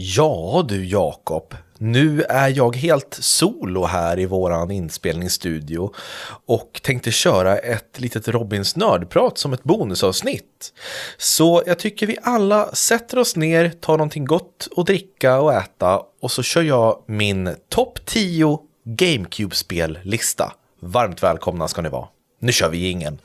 Ja 0.00 0.64
du 0.68 0.86
Jakob, 0.86 1.54
nu 1.78 2.22
är 2.22 2.48
jag 2.48 2.76
helt 2.76 3.18
solo 3.20 3.84
här 3.84 4.18
i 4.18 4.26
våran 4.26 4.70
inspelningsstudio 4.70 5.90
och 6.46 6.80
tänkte 6.82 7.10
köra 7.10 7.58
ett 7.58 8.00
litet 8.00 8.28
Robins 8.28 8.76
nördprat 8.76 9.38
som 9.38 9.52
ett 9.52 9.64
bonusavsnitt. 9.64 10.72
Så 11.16 11.62
jag 11.66 11.78
tycker 11.78 12.06
vi 12.06 12.16
alla 12.22 12.74
sätter 12.74 13.18
oss 13.18 13.36
ner, 13.36 13.70
tar 13.70 13.96
någonting 13.96 14.24
gott 14.24 14.68
att 14.76 14.86
dricka 14.86 15.40
och 15.40 15.54
äta 15.54 16.02
och 16.20 16.30
så 16.30 16.42
kör 16.42 16.62
jag 16.62 17.02
min 17.06 17.54
topp 17.68 17.98
10 18.04 18.58
GameCube-spellista. 18.84 20.52
Varmt 20.80 21.22
välkomna 21.22 21.68
ska 21.68 21.82
ni 21.82 21.88
vara. 21.88 22.08
Nu 22.40 22.52
kör 22.52 22.68
vi 22.68 22.90
ingen. 22.90 23.18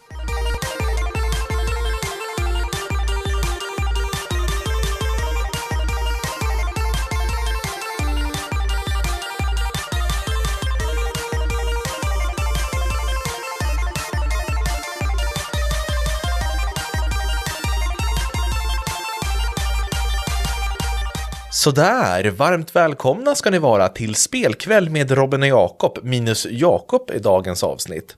Sådär, 21.64 22.30
varmt 22.30 22.76
välkomna 22.76 23.36
ska 23.36 23.50
ni 23.50 23.60
vara 23.60 23.90
till 23.90 24.16
spelkväll 24.16 24.90
med 24.90 25.12
Robin 25.12 25.42
och 25.42 25.48
Jakob, 25.48 26.00
minus 26.04 26.48
Jakob 26.50 27.12
i 27.14 27.20
dagens 27.20 27.64
avsnitt. 27.64 28.16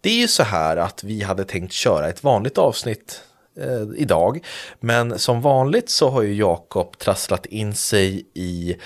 Det 0.00 0.10
är 0.10 0.20
ju 0.20 0.28
så 0.28 0.42
här 0.42 0.76
att 0.76 1.04
vi 1.04 1.22
hade 1.22 1.44
tänkt 1.44 1.72
köra 1.72 2.08
ett 2.08 2.24
vanligt 2.24 2.58
avsnitt 2.58 3.20
eh, 3.60 4.00
idag, 4.00 4.44
men 4.80 5.18
som 5.18 5.40
vanligt 5.40 5.90
så 5.90 6.10
har 6.10 6.22
ju 6.22 6.34
Jakob 6.34 6.98
trasslat 6.98 7.46
in 7.46 7.74
sig 7.74 8.26
i 8.34 8.76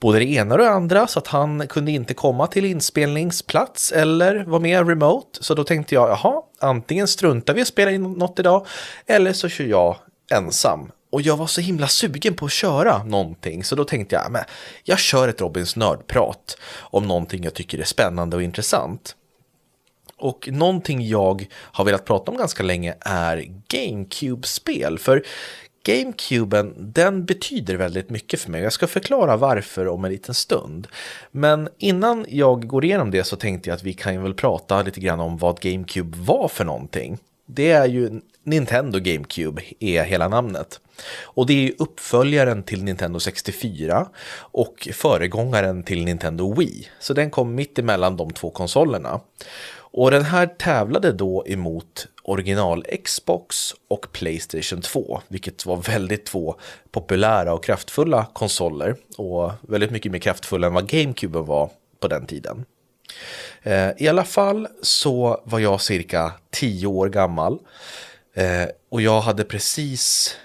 både 0.00 0.18
det 0.18 0.24
ena 0.24 0.54
och 0.54 0.60
det 0.60 0.70
andra 0.70 1.06
så 1.06 1.18
att 1.18 1.26
han 1.26 1.68
kunde 1.68 1.92
inte 1.92 2.14
komma 2.14 2.46
till 2.46 2.64
inspelningsplats 2.64 3.92
eller 3.92 4.44
vara 4.44 4.60
med 4.60 4.88
remote. 4.88 5.38
Så 5.44 5.54
då 5.54 5.64
tänkte 5.64 5.94
jag, 5.94 6.10
jaha, 6.10 6.42
antingen 6.60 7.08
struntar 7.08 7.54
vi 7.54 7.62
och 7.62 7.66
spelar 7.66 7.92
in 7.92 8.12
något 8.12 8.38
idag 8.38 8.66
eller 9.06 9.32
så 9.32 9.48
kör 9.48 9.64
jag 9.64 9.96
ensam 10.32 10.90
och 11.10 11.22
jag 11.22 11.36
var 11.36 11.46
så 11.46 11.60
himla 11.60 11.88
sugen 11.88 12.34
på 12.34 12.44
att 12.44 12.52
köra 12.52 13.04
någonting 13.04 13.64
så 13.64 13.76
då 13.76 13.84
tänkte 13.84 14.14
jag, 14.14 14.26
ah, 14.26 14.28
men 14.28 14.44
jag 14.84 14.98
kör 14.98 15.28
ett 15.28 15.40
Robins 15.40 15.76
nördprat 15.76 16.56
om 16.80 17.06
någonting 17.06 17.44
jag 17.44 17.54
tycker 17.54 17.78
är 17.78 17.84
spännande 17.84 18.36
och 18.36 18.42
intressant. 18.42 19.16
Och 20.16 20.48
någonting 20.52 21.06
jag 21.06 21.46
har 21.52 21.84
velat 21.84 22.04
prata 22.04 22.30
om 22.30 22.36
ganska 22.36 22.62
länge 22.62 22.94
är 23.00 23.44
GameCube-spel. 23.68 24.98
För 24.98 25.24
GameCuben, 25.82 26.74
den 26.78 27.24
betyder 27.24 27.74
väldigt 27.76 28.10
mycket 28.10 28.40
för 28.40 28.50
mig. 28.50 28.62
Jag 28.62 28.72
ska 28.72 28.86
förklara 28.86 29.36
varför 29.36 29.88
om 29.88 30.04
en 30.04 30.12
liten 30.12 30.34
stund. 30.34 30.88
Men 31.30 31.68
innan 31.78 32.26
jag 32.28 32.66
går 32.66 32.84
igenom 32.84 33.10
det 33.10 33.24
så 33.24 33.36
tänkte 33.36 33.70
jag 33.70 33.76
att 33.76 33.82
vi 33.82 33.92
kan 33.92 34.22
väl 34.22 34.34
prata 34.34 34.82
lite 34.82 35.00
grann 35.00 35.20
om 35.20 35.38
vad 35.38 35.60
GameCube 35.60 36.18
var 36.18 36.48
för 36.48 36.64
någonting. 36.64 37.18
Det 37.54 37.70
är 37.70 37.86
ju 37.86 38.20
Nintendo 38.44 38.98
GameCube 38.98 39.62
är 39.80 40.04
hela 40.04 40.28
namnet. 40.28 40.80
Och 41.22 41.46
det 41.46 41.68
är 41.68 41.72
uppföljaren 41.78 42.62
till 42.62 42.84
Nintendo 42.84 43.20
64 43.20 44.06
och 44.36 44.88
föregångaren 44.92 45.82
till 45.82 46.04
Nintendo 46.04 46.54
Wii. 46.54 46.88
Så 47.00 47.14
den 47.14 47.30
kom 47.30 47.54
mitt 47.54 47.78
emellan 47.78 48.16
de 48.16 48.30
två 48.30 48.50
konsolerna. 48.50 49.20
Och 49.92 50.10
den 50.10 50.24
här 50.24 50.46
tävlade 50.46 51.12
då 51.12 51.44
emot 51.46 52.08
original 52.22 52.84
Xbox 53.04 53.74
och 53.88 54.12
Playstation 54.12 54.80
2, 54.80 55.20
vilket 55.28 55.66
var 55.66 55.76
väldigt 55.76 56.26
två 56.26 56.54
populära 56.90 57.54
och 57.54 57.64
kraftfulla 57.64 58.26
konsoler 58.32 58.96
och 59.16 59.52
väldigt 59.60 59.90
mycket 59.90 60.12
mer 60.12 60.18
kraftfulla 60.18 60.66
än 60.66 60.74
vad 60.74 60.88
GameCube 60.88 61.38
var 61.38 61.70
på 62.00 62.08
den 62.08 62.26
tiden. 62.26 62.64
Eh, 63.62 63.90
I 63.98 64.08
alla 64.08 64.24
fall 64.24 64.68
så 64.82 65.42
var 65.44 65.58
jag 65.58 65.80
cirka 65.80 66.32
tio 66.50 66.86
år 66.86 67.08
gammal 67.08 67.58
eh, 68.34 68.68
och 68.90 69.02
jag 69.02 69.20
hade 69.20 69.44
precis 69.44 70.36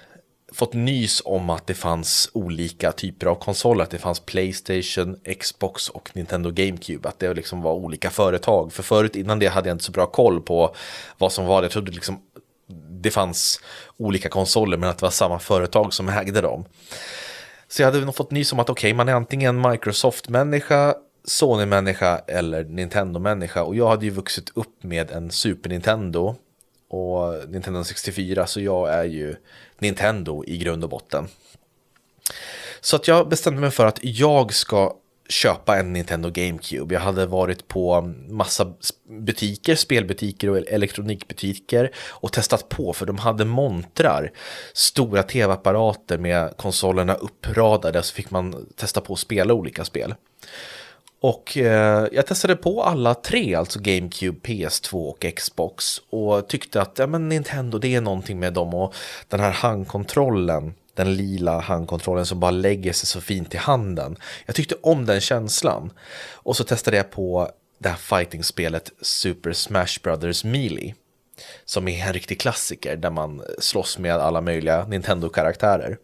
fått 0.56 0.74
nys 0.74 1.22
om 1.26 1.50
att 1.50 1.68
det 1.68 1.74
fanns 1.74 2.30
olika 2.34 2.92
typer 2.92 3.28
av 3.28 3.36
konsoler. 3.36 3.84
Att 3.84 3.90
det 3.90 3.98
fanns 3.98 4.20
Playstation, 4.20 5.20
Xbox 5.40 5.90
och 5.90 6.10
Nintendo 6.14 6.52
GameCube. 6.52 7.10
Att 7.10 7.20
det 7.20 7.34
liksom 7.34 7.62
var 7.62 7.74
olika 7.74 8.10
företag. 8.10 8.74
För 8.74 8.84
förut 8.84 9.16
innan 9.16 9.40
det 9.40 9.48
hade 9.48 9.70
jag 9.70 9.76
inte 9.76 9.84
så 9.84 9.92
bra 9.92 10.06
koll 10.06 10.42
på 10.42 10.76
vad 11.18 11.32
som 11.32 11.46
var 11.46 11.62
det. 11.62 11.66
Jag 11.66 11.72
trodde 11.72 11.92
liksom 11.92 12.22
det 12.90 13.12
fanns 13.12 13.60
olika 13.98 14.30
konsoler 14.30 14.78
men 14.78 14.90
att 14.90 14.98
det 14.98 15.06
var 15.06 15.12
samma 15.12 15.40
företag 15.40 15.94
som 15.94 16.10
ägde 16.10 16.42
dem. 16.42 16.66
Så 17.68 17.82
jag 17.82 17.88
hade 17.88 18.06
nog 18.06 18.16
fått 18.16 18.32
nys 18.32 18.54
om 18.54 18.60
att 18.60 18.70
okej, 18.70 18.90
okay, 18.90 18.98
man 18.98 19.10
är 19.10 19.14
antingen 19.14 19.72
Microsoft-människa, 19.72 20.96
Sony-människa 21.28 22.22
eller 22.28 22.64
Nintendo-människa. 22.64 23.64
Och 23.64 23.76
jag 23.76 23.88
hade 23.88 24.06
ju 24.06 24.12
vuxit 24.12 24.52
upp 24.56 24.84
med 24.84 25.12
en 25.12 25.32
Super 25.32 25.70
Nintendo 25.70 26.36
och 26.90 27.50
Nintendo 27.50 27.84
64 27.84 28.48
så 28.48 28.62
jag 28.62 28.94
är 28.94 29.04
ju 29.04 29.36
Nintendo 29.80 30.44
i 30.48 30.58
grund 30.58 30.84
och 30.84 30.90
botten. 30.90 31.28
Så 32.82 32.96
att 32.96 33.08
jag 33.08 33.30
bestämde 33.30 33.62
mig 33.62 33.72
för 33.72 33.86
att 33.86 34.00
jag 34.02 34.54
ska 34.54 34.96
köpa 35.30 35.78
en 35.78 35.94
Nintendo 35.94 36.30
GameCube. 36.30 36.96
Jag 36.96 37.02
hade 37.02 37.26
varit 37.26 37.68
på 37.68 38.02
massa 38.28 38.74
butiker, 39.10 39.76
spelbutiker 39.76 40.50
och 40.50 40.58
elektronikbutiker 40.58 41.92
och 42.10 42.32
testat 42.32 42.70
på 42.70 42.94
för 42.94 43.06
de 43.06 43.18
hade 43.18 43.46
montrar, 43.46 44.32
stora 44.74 45.24
tv-apparater 45.24 46.18
med 46.18 46.58
konsolerna 46.58 47.14
uppradade 47.14 48.04
så 48.04 48.14
fick 48.14 48.32
man 48.32 48.66
testa 48.76 49.02
på 49.02 49.14
att 49.14 49.20
spela 49.20 49.54
olika 49.54 49.86
spel. 49.86 50.16
Och 51.26 51.58
eh, 51.58 52.08
jag 52.12 52.26
testade 52.26 52.56
på 52.56 52.84
alla 52.84 53.14
tre, 53.14 53.56
alltså 53.56 53.80
GameCube, 53.80 54.40
PS2 54.40 55.10
och 55.10 55.26
Xbox. 55.36 56.02
Och 56.10 56.48
tyckte 56.48 56.82
att 56.82 57.00
ja, 57.00 57.08
men 57.08 57.30
Nintendo, 57.30 57.78
det 57.78 57.96
är 57.96 58.02
någonting 58.02 58.40
med 58.40 58.54
dem 58.54 58.74
och 58.74 58.96
den 59.28 59.40
här 59.40 59.52
handkontrollen. 59.52 60.74
Den 60.94 61.16
lila 61.16 61.60
handkontrollen 61.60 62.26
som 62.26 62.40
bara 62.40 62.52
lägger 62.52 62.94
sig 62.94 63.08
så 63.08 63.22
fint 63.22 63.54
i 63.54 63.58
handen. 63.58 64.16
Jag 64.46 64.56
tyckte 64.56 64.76
om 64.82 65.06
den 65.06 65.22
känslan. 65.22 65.92
Och 66.34 66.58
så 66.58 66.64
testade 66.64 66.98
jag 66.98 67.12
på 67.12 67.52
det 67.80 67.90
här 67.90 67.98
fighting-spelet 67.98 68.92
Super 69.02 69.54
Smash 69.54 70.02
Brothers 70.04 70.44
Melee. 70.44 70.94
Som 71.66 71.88
är 71.88 72.08
en 72.08 72.14
riktig 72.14 72.40
klassiker 72.40 72.96
där 72.96 73.10
man 73.10 73.44
slåss 73.60 73.98
med 73.98 74.16
alla 74.16 74.42
möjliga 74.42 74.86
Nintendo-karaktärer. 74.86 75.98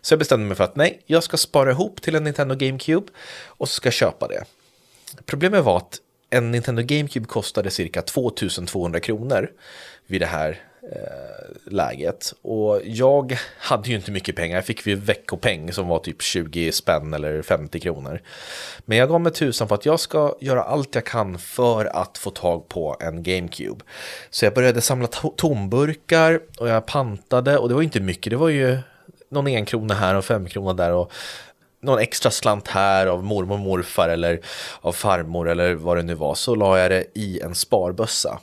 Så 0.00 0.12
jag 0.12 0.18
bestämde 0.18 0.46
mig 0.46 0.56
för 0.56 0.64
att 0.64 0.76
nej, 0.76 1.02
jag 1.06 1.22
ska 1.22 1.36
spara 1.36 1.70
ihop 1.70 2.02
till 2.02 2.14
en 2.14 2.24
Nintendo 2.24 2.54
GameCube 2.54 3.06
och 3.46 3.68
så 3.68 3.74
ska 3.74 3.86
jag 3.86 3.94
köpa 3.94 4.28
det. 4.28 4.44
Problemet 5.24 5.64
var 5.64 5.76
att 5.76 6.00
en 6.30 6.50
Nintendo 6.50 6.82
GameCube 6.82 7.26
kostade 7.26 7.70
cirka 7.70 8.02
2200 8.02 9.00
kronor 9.00 9.50
vid 10.06 10.20
det 10.20 10.26
här 10.26 10.60
eh, 10.92 11.72
läget. 11.72 12.34
Och 12.42 12.80
jag 12.84 13.38
hade 13.58 13.88
ju 13.88 13.96
inte 13.96 14.10
mycket 14.10 14.36
pengar, 14.36 14.56
jag 14.56 14.66
fick 14.66 14.86
ju 14.86 14.94
veckopeng 14.94 15.72
som 15.72 15.88
var 15.88 15.98
typ 15.98 16.22
20 16.22 16.72
spänn 16.72 17.14
eller 17.14 17.42
50 17.42 17.80
kronor. 17.80 18.20
Men 18.84 18.98
jag 18.98 19.08
gav 19.08 19.20
mig 19.20 19.32
tusan 19.32 19.68
för 19.68 19.74
att 19.74 19.86
jag 19.86 20.00
ska 20.00 20.36
göra 20.40 20.62
allt 20.62 20.94
jag 20.94 21.04
kan 21.04 21.38
för 21.38 21.84
att 21.84 22.18
få 22.18 22.30
tag 22.30 22.68
på 22.68 22.96
en 23.00 23.22
GameCube. 23.22 23.84
Så 24.30 24.44
jag 24.44 24.54
började 24.54 24.80
samla 24.80 25.08
tomburkar 25.36 26.40
och 26.58 26.68
jag 26.68 26.86
pantade 26.86 27.58
och 27.58 27.68
det 27.68 27.74
var 27.74 27.82
inte 27.82 28.00
mycket, 28.00 28.30
det 28.30 28.36
var 28.36 28.48
ju 28.48 28.78
någon 29.28 29.48
en 29.48 29.64
krona 29.64 29.94
här 29.94 30.14
och 30.14 30.24
fem 30.24 30.46
krona 30.46 30.72
där 30.72 30.92
och 30.92 31.12
någon 31.80 31.98
extra 31.98 32.30
slant 32.30 32.68
här 32.68 33.06
av 33.06 33.24
mormor 33.24 33.54
och 33.54 33.60
morfar 33.60 34.08
eller 34.08 34.40
av 34.80 34.92
farmor 34.92 35.48
eller 35.48 35.74
vad 35.74 35.96
det 35.96 36.02
nu 36.02 36.14
var 36.14 36.34
så 36.34 36.54
la 36.54 36.78
jag 36.78 36.90
det 36.90 37.04
i 37.14 37.40
en 37.40 37.54
sparbössa. 37.54 38.38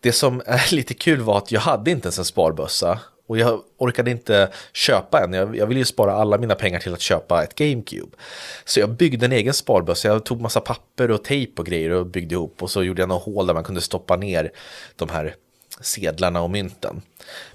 Det 0.00 0.12
som 0.12 0.42
är 0.46 0.74
lite 0.74 0.94
kul 0.94 1.20
var 1.20 1.38
att 1.38 1.52
jag 1.52 1.60
hade 1.60 1.90
inte 1.90 2.06
ens 2.06 2.18
en 2.18 2.24
sparbössa 2.24 2.98
och 3.26 3.38
jag 3.38 3.60
orkade 3.78 4.10
inte 4.10 4.52
köpa 4.72 5.24
en. 5.24 5.32
Jag, 5.32 5.56
jag 5.56 5.66
ville 5.66 5.80
ju 5.80 5.84
spara 5.84 6.12
alla 6.12 6.38
mina 6.38 6.54
pengar 6.54 6.80
till 6.80 6.94
att 6.94 7.00
köpa 7.00 7.42
ett 7.42 7.54
GameCube. 7.54 8.16
Så 8.64 8.80
jag 8.80 8.90
byggde 8.90 9.26
en 9.26 9.32
egen 9.32 9.54
sparbössa. 9.54 10.08
Jag 10.08 10.24
tog 10.24 10.40
massa 10.40 10.60
papper 10.60 11.10
och 11.10 11.24
tejp 11.24 11.52
och 11.60 11.66
grejer 11.66 11.90
och 11.90 12.06
byggde 12.06 12.34
ihop 12.34 12.62
och 12.62 12.70
så 12.70 12.82
gjorde 12.82 13.02
jag 13.02 13.08
några 13.08 13.22
hål 13.22 13.46
där 13.46 13.54
man 13.54 13.64
kunde 13.64 13.80
stoppa 13.80 14.16
ner 14.16 14.52
de 14.96 15.08
här 15.08 15.34
sedlarna 15.82 16.42
och 16.42 16.50
mynten. 16.50 17.02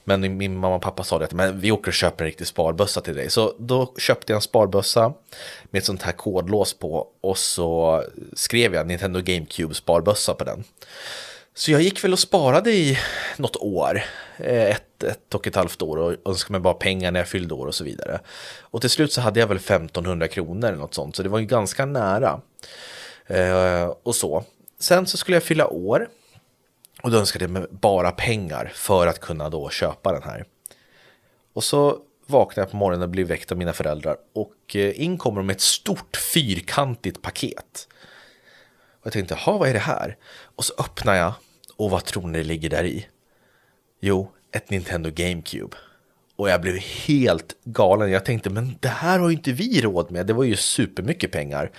Men 0.03 0.37
min 0.37 0.57
mamma 0.57 0.75
och 0.75 0.81
pappa 0.81 1.03
sa 1.03 1.19
det 1.19 1.25
att 1.25 1.33
men 1.33 1.59
vi 1.59 1.71
åker 1.71 1.87
och 1.87 1.93
köper 1.93 2.23
en 2.23 2.27
riktig 2.27 2.47
sparbössa 2.47 3.01
till 3.01 3.15
dig. 3.15 3.29
Så 3.29 3.53
då 3.59 3.93
köpte 3.97 4.33
jag 4.33 4.37
en 4.37 4.41
sparbössa 4.41 5.13
med 5.69 5.79
ett 5.79 5.85
sånt 5.85 6.01
här 6.01 6.11
kodlås 6.11 6.73
på 6.73 7.07
och 7.21 7.37
så 7.37 8.03
skrev 8.33 8.73
jag 8.73 8.87
Nintendo 8.87 9.21
GameCube 9.21 9.73
sparbössa 9.73 10.33
på 10.33 10.43
den. 10.43 10.63
Så 11.57 11.71
jag 11.71 11.81
gick 11.81 12.03
väl 12.03 12.13
och 12.13 12.19
sparade 12.19 12.71
i 12.71 12.97
något 13.37 13.55
år, 13.55 14.03
eh, 14.37 14.71
ett, 14.71 15.03
ett 15.03 15.33
och 15.33 15.47
ett 15.47 15.55
halvt 15.55 15.81
år 15.81 15.97
och 15.97 16.15
önskade 16.25 16.51
mig 16.51 16.61
bara 16.61 16.73
pengar 16.73 17.11
när 17.11 17.19
jag 17.19 17.27
fyllde 17.27 17.53
år 17.53 17.67
och 17.67 17.75
så 17.75 17.83
vidare. 17.83 18.19
Och 18.59 18.81
till 18.81 18.89
slut 18.89 19.13
så 19.13 19.21
hade 19.21 19.39
jag 19.39 19.47
väl 19.47 19.57
1500 19.57 20.27
kronor 20.27 20.67
eller 20.67 20.77
något 20.77 20.93
sånt, 20.93 21.15
så 21.15 21.23
det 21.23 21.29
var 21.29 21.39
ju 21.39 21.45
ganska 21.45 21.85
nära. 21.85 22.41
Eh, 23.27 23.93
och 24.03 24.15
så. 24.15 24.43
Sen 24.79 25.07
så 25.07 25.17
skulle 25.17 25.35
jag 25.35 25.43
fylla 25.43 25.67
år 25.67 26.07
och 27.07 27.11
då 27.11 27.19
önskade 27.19 27.45
jag 27.45 27.51
mig 27.51 27.65
bara 27.69 28.11
pengar 28.11 28.71
för 28.75 29.07
att 29.07 29.19
kunna 29.19 29.49
då 29.49 29.69
köpa 29.69 30.11
den 30.11 30.23
här. 30.23 30.45
Och 31.53 31.63
så 31.63 31.99
vaknar 32.25 32.61
jag 32.61 32.71
på 32.71 32.77
morgonen 32.77 33.03
och 33.03 33.09
blir 33.09 33.25
väckt 33.25 33.51
av 33.51 33.57
mina 33.57 33.73
föräldrar 33.73 34.17
och 34.33 34.75
eh, 34.75 35.01
in 35.01 35.17
kommer 35.17 35.37
de 35.37 35.47
med 35.47 35.53
ett 35.53 35.61
stort 35.61 36.17
fyrkantigt 36.17 37.21
paket. 37.21 37.87
Och 38.99 39.05
jag 39.05 39.13
tänkte, 39.13 39.37
jaha, 39.45 39.57
vad 39.57 39.69
är 39.69 39.73
det 39.73 39.79
här? 39.79 40.17
Och 40.55 40.65
så 40.65 40.73
öppnar 40.79 41.15
jag 41.15 41.33
och 41.75 41.89
vad 41.89 42.05
tror 42.05 42.27
ni 42.27 42.37
det 42.37 42.43
ligger 42.43 42.69
där 42.69 42.83
i? 42.83 43.07
Jo, 43.99 44.31
ett 44.51 44.69
Nintendo 44.69 45.09
GameCube. 45.13 45.77
Och 46.35 46.49
jag 46.49 46.61
blev 46.61 46.77
helt 46.77 47.55
galen. 47.63 48.11
Jag 48.11 48.25
tänkte, 48.25 48.49
men 48.49 48.77
det 48.79 48.87
här 48.87 49.19
har 49.19 49.29
ju 49.29 49.35
inte 49.35 49.51
vi 49.51 49.81
råd 49.81 50.11
med. 50.11 50.25
Det 50.25 50.33
var 50.33 50.43
ju 50.43 50.55
supermycket 50.55 51.31
pengar. 51.31 51.71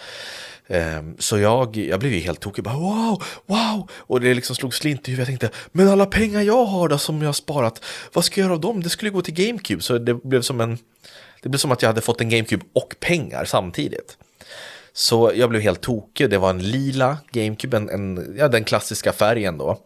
Ehm, 0.68 1.16
så 1.18 1.38
jag, 1.38 1.76
jag 1.76 2.00
blev 2.00 2.12
ju 2.12 2.18
helt 2.18 2.40
tokig. 2.40 2.64
Bara, 2.64 2.76
wow, 2.76 3.22
wow! 3.46 3.90
Och 3.92 4.20
det 4.20 4.34
liksom 4.34 4.56
slog 4.56 4.74
slint 4.74 5.08
i 5.08 5.10
huvudet. 5.10 5.28
Jag 5.28 5.40
tänkte, 5.40 5.58
men 5.72 5.88
alla 5.88 6.06
pengar 6.06 6.42
jag 6.42 6.64
har 6.64 6.88
då 6.88 6.98
som 6.98 7.20
jag 7.20 7.28
har 7.28 7.32
sparat, 7.32 7.84
vad 8.12 8.24
ska 8.24 8.40
jag 8.40 8.44
göra 8.44 8.54
av 8.54 8.60
dem? 8.60 8.82
Det 8.82 8.90
skulle 8.90 9.10
gå 9.10 9.22
till 9.22 9.34
GameCube. 9.34 9.82
Så 9.82 9.98
det 9.98 10.14
blev 10.14 10.42
som 10.42 10.60
en... 10.60 10.78
Det 11.42 11.48
blev 11.48 11.58
som 11.58 11.72
att 11.72 11.82
jag 11.82 11.88
hade 11.88 12.00
fått 12.00 12.20
en 12.20 12.28
GameCube 12.28 12.64
och 12.72 12.96
pengar 13.00 13.44
samtidigt. 13.44 14.16
Så 14.92 15.32
jag 15.34 15.50
blev 15.50 15.62
helt 15.62 15.80
tokig. 15.80 16.30
Det 16.30 16.38
var 16.38 16.50
en 16.50 16.62
lila 16.62 17.16
GameCube, 17.30 17.76
en, 17.76 17.88
en, 17.88 18.34
ja, 18.38 18.48
den 18.48 18.64
klassiska 18.64 19.12
färgen 19.12 19.58
då. 19.58 19.80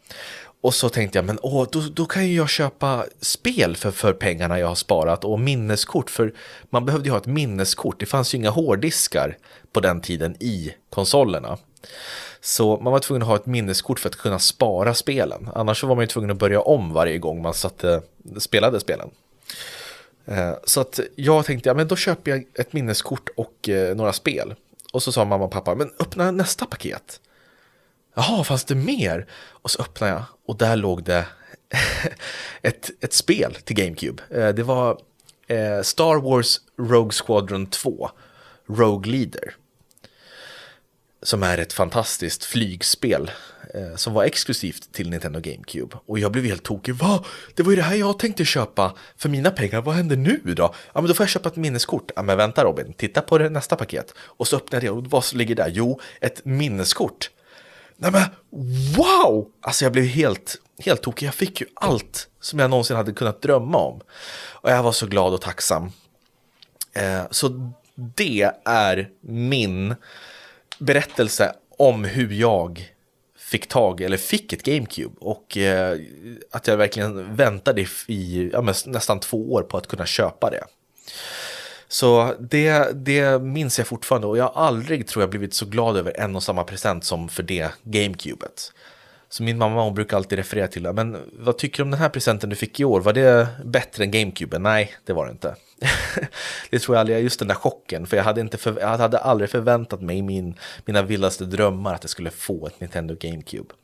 Och 0.63 0.75
så 0.75 0.89
tänkte 0.89 1.19
jag, 1.19 1.25
men 1.25 1.39
åh, 1.43 1.67
då, 1.73 1.81
då 1.81 2.07
kan 2.07 2.29
ju 2.29 2.37
jag 2.37 2.49
köpa 2.49 3.05
spel 3.21 3.77
för, 3.77 3.91
för 3.91 4.13
pengarna 4.13 4.59
jag 4.59 4.69
har 4.69 4.75
sparat 4.75 5.25
och 5.25 5.41
minneskort. 5.41 6.11
För 6.11 6.35
man 6.71 6.85
behövde 6.85 7.09
ju 7.09 7.11
ha 7.11 7.19
ett 7.19 7.27
minneskort. 7.27 8.01
Det 8.01 8.07
fanns 8.07 8.35
ju 8.35 8.39
inga 8.39 8.51
hårddiskar 8.51 9.37
på 9.73 9.81
den 9.81 10.01
tiden 10.01 10.37
i 10.41 10.75
konsolerna. 10.91 11.59
Så 12.41 12.81
man 12.81 12.93
var 12.93 13.01
tvungen 13.01 13.23
att 13.23 13.29
ha 13.29 13.37
ett 13.37 13.47
minneskort 13.47 14.01
för 14.01 14.09
att 14.09 14.17
kunna 14.17 14.39
spara 14.39 14.95
spelen. 14.95 15.49
Annars 15.55 15.81
så 15.81 15.87
var 15.87 15.95
man 15.95 16.03
ju 16.03 16.09
tvungen 16.09 16.31
att 16.31 16.37
börja 16.37 16.61
om 16.61 16.93
varje 16.93 17.19
gång 17.19 17.43
man 17.43 17.55
satte, 17.55 18.03
spelade 18.39 18.81
spelen. 18.81 19.11
Eh, 20.25 20.53
så 20.65 20.81
att 20.81 21.01
jag 21.17 21.45
tänkte, 21.45 21.69
ja 21.69 21.75
men 21.75 21.89
då 21.89 21.97
köper 21.97 22.31
jag 22.31 22.45
ett 22.55 22.73
minneskort 22.73 23.29
och 23.37 23.69
eh, 23.69 23.97
några 23.97 24.13
spel. 24.13 24.55
Och 24.93 25.03
så 25.03 25.13
sa 25.13 25.25
mamma 25.25 25.45
och 25.45 25.51
pappa, 25.51 25.75
men 25.75 25.91
öppna 25.99 26.31
nästa 26.31 26.67
paket. 26.67 27.21
Jaha, 28.15 28.45
fanns 28.45 28.65
det 28.65 28.75
mer? 28.75 29.27
Och 29.35 29.71
så 29.71 29.83
öppnade 29.83 30.13
jag 30.13 30.25
och 30.47 30.57
där 30.57 30.77
låg 30.77 31.05
det 31.05 31.27
ett, 32.63 32.91
ett 33.01 33.13
spel 33.13 33.55
till 33.65 33.77
GameCube. 33.77 34.23
Eh, 34.31 34.49
det 34.49 34.63
var 34.63 35.01
eh, 35.47 35.83
Star 35.83 36.21
Wars 36.21 36.61
Rogue 36.79 37.13
Squadron 37.13 37.67
2, 37.67 38.11
Rogue 38.69 39.13
Leader. 39.13 39.55
Som 41.23 41.43
är 41.43 41.59
ett 41.59 41.73
fantastiskt 41.73 42.45
flygspel 42.45 43.31
eh, 43.75 43.97
som 43.97 44.15
var 44.15 44.25
exklusivt 44.25 44.93
till 44.93 45.11
Nintendo 45.11 45.41
GameCube. 45.41 45.97
Och 46.07 46.19
jag 46.19 46.33
blev 46.33 46.45
helt 46.45 46.63
tokig. 46.63 46.95
Va? 46.95 47.25
Det 47.55 47.63
var 47.63 47.71
ju 47.73 47.77
det 47.77 47.83
här 47.83 47.97
jag 47.97 48.19
tänkte 48.19 48.45
köpa 48.45 48.97
för 49.17 49.29
mina 49.29 49.51
pengar. 49.51 49.83
Vad 49.83 49.95
händer 49.95 50.17
nu 50.17 50.41
då? 50.45 50.75
Ja, 50.93 51.01
men 51.01 51.07
då 51.07 51.15
får 51.15 51.25
jag 51.25 51.31
köpa 51.31 51.49
ett 51.49 51.57
minneskort. 51.57 52.11
Ja, 52.17 52.23
men 52.23 52.37
vänta 52.37 52.65
Robin, 52.65 52.93
titta 52.93 53.21
på 53.21 53.39
det 53.39 53.51
nästa 53.51 53.77
paket. 53.77 54.15
Och 54.19 54.49
så 54.49 54.57
öppnade 54.57 54.87
jag 54.87 54.99
och 54.99 55.07
vad 55.07 55.35
ligger 55.35 55.55
där? 55.55 55.69
Jo, 55.75 56.01
ett 56.21 56.45
minneskort 56.45 57.31
Nej 57.97 58.13
men 58.13 58.23
wow! 58.97 59.49
Alltså 59.61 59.85
jag 59.85 59.93
blev 59.93 60.05
helt, 60.05 60.57
helt 60.79 61.03
tokig. 61.03 61.27
Jag 61.27 61.35
fick 61.35 61.61
ju 61.61 61.67
allt 61.75 62.29
som 62.41 62.59
jag 62.59 62.71
någonsin 62.71 62.97
hade 62.97 63.13
kunnat 63.13 63.43
drömma 63.43 63.79
om. 63.79 64.01
Och 64.53 64.71
jag 64.71 64.83
var 64.83 64.93
så 64.93 65.07
glad 65.07 65.35
och 65.35 65.41
tacksam. 65.41 65.93
Eh, 66.93 67.23
så 67.31 67.73
det 67.95 68.51
är 68.65 69.09
min 69.21 69.95
berättelse 70.79 71.53
om 71.79 72.05
hur 72.05 72.33
jag 72.33 72.93
fick 73.39 73.69
tag, 73.69 74.01
eller 74.01 74.17
fick 74.17 74.53
ett 74.53 74.63
GameCube. 74.63 75.15
Och 75.21 75.57
eh, 75.57 75.99
att 76.51 76.67
jag 76.67 76.77
verkligen 76.77 77.37
väntade 77.37 77.87
i 78.07 78.51
ja, 78.53 78.75
nästan 78.87 79.21
två 79.21 79.53
år 79.53 79.63
på 79.63 79.77
att 79.77 79.87
kunna 79.87 80.07
köpa 80.07 80.51
det. 80.51 80.65
Så 81.93 82.35
det, 82.41 82.93
det 82.95 83.43
minns 83.43 83.79
jag 83.79 83.87
fortfarande 83.87 84.27
och 84.27 84.39
jag 84.39 84.45
har 84.45 84.67
aldrig 84.67 85.07
tror 85.07 85.23
jag 85.23 85.31
blivit 85.31 85.55
så 85.55 85.67
glad 85.67 85.97
över 85.97 86.21
en 86.21 86.37
och 86.37 86.43
samma 86.43 86.65
present 86.65 87.05
som 87.05 87.29
för 87.29 87.43
det 87.43 87.71
GameCubet. 87.83 88.73
Så 89.29 89.43
min 89.43 89.59
mamma 89.59 89.83
hon 89.83 89.95
brukar 89.95 90.17
alltid 90.17 90.39
referera 90.39 90.69
till 90.69 90.83
det. 90.83 90.93
Men 90.93 91.17
vad 91.33 91.59
tycker 91.59 91.77
du 91.77 91.83
om 91.83 91.91
den 91.91 92.01
här 92.01 92.09
presenten 92.09 92.51
du 92.51 92.57
fick 92.57 92.81
i 92.81 92.85
år? 92.85 93.01
Var 93.01 93.13
det 93.13 93.47
bättre 93.65 94.05
än 94.05 94.11
GameCube? 94.11 94.59
Nej, 94.59 94.95
det 95.05 95.13
var 95.13 95.27
det 95.27 95.33
inte. 95.33 95.57
det 96.71 96.79
tror 96.79 96.97
jag 96.97 97.01
aldrig, 97.01 97.23
just 97.23 97.39
den 97.39 97.49
där 97.49 97.55
chocken. 97.55 98.07
För 98.07 98.17
jag 98.17 98.25
hade, 98.25 98.41
inte 98.41 98.59
för, 98.59 98.81
jag 98.81 98.99
hade 98.99 99.19
aldrig 99.19 99.51
förväntat 99.51 100.01
mig 100.01 100.19
i 100.19 100.23
min, 100.23 100.55
mina 100.85 101.03
vildaste 101.03 101.45
drömmar 101.45 101.95
att 101.95 102.05
jag 102.05 102.11
skulle 102.11 102.31
få 102.31 102.67
ett 102.67 102.81
Nintendo 102.81 103.17
GameCube. 103.21 103.75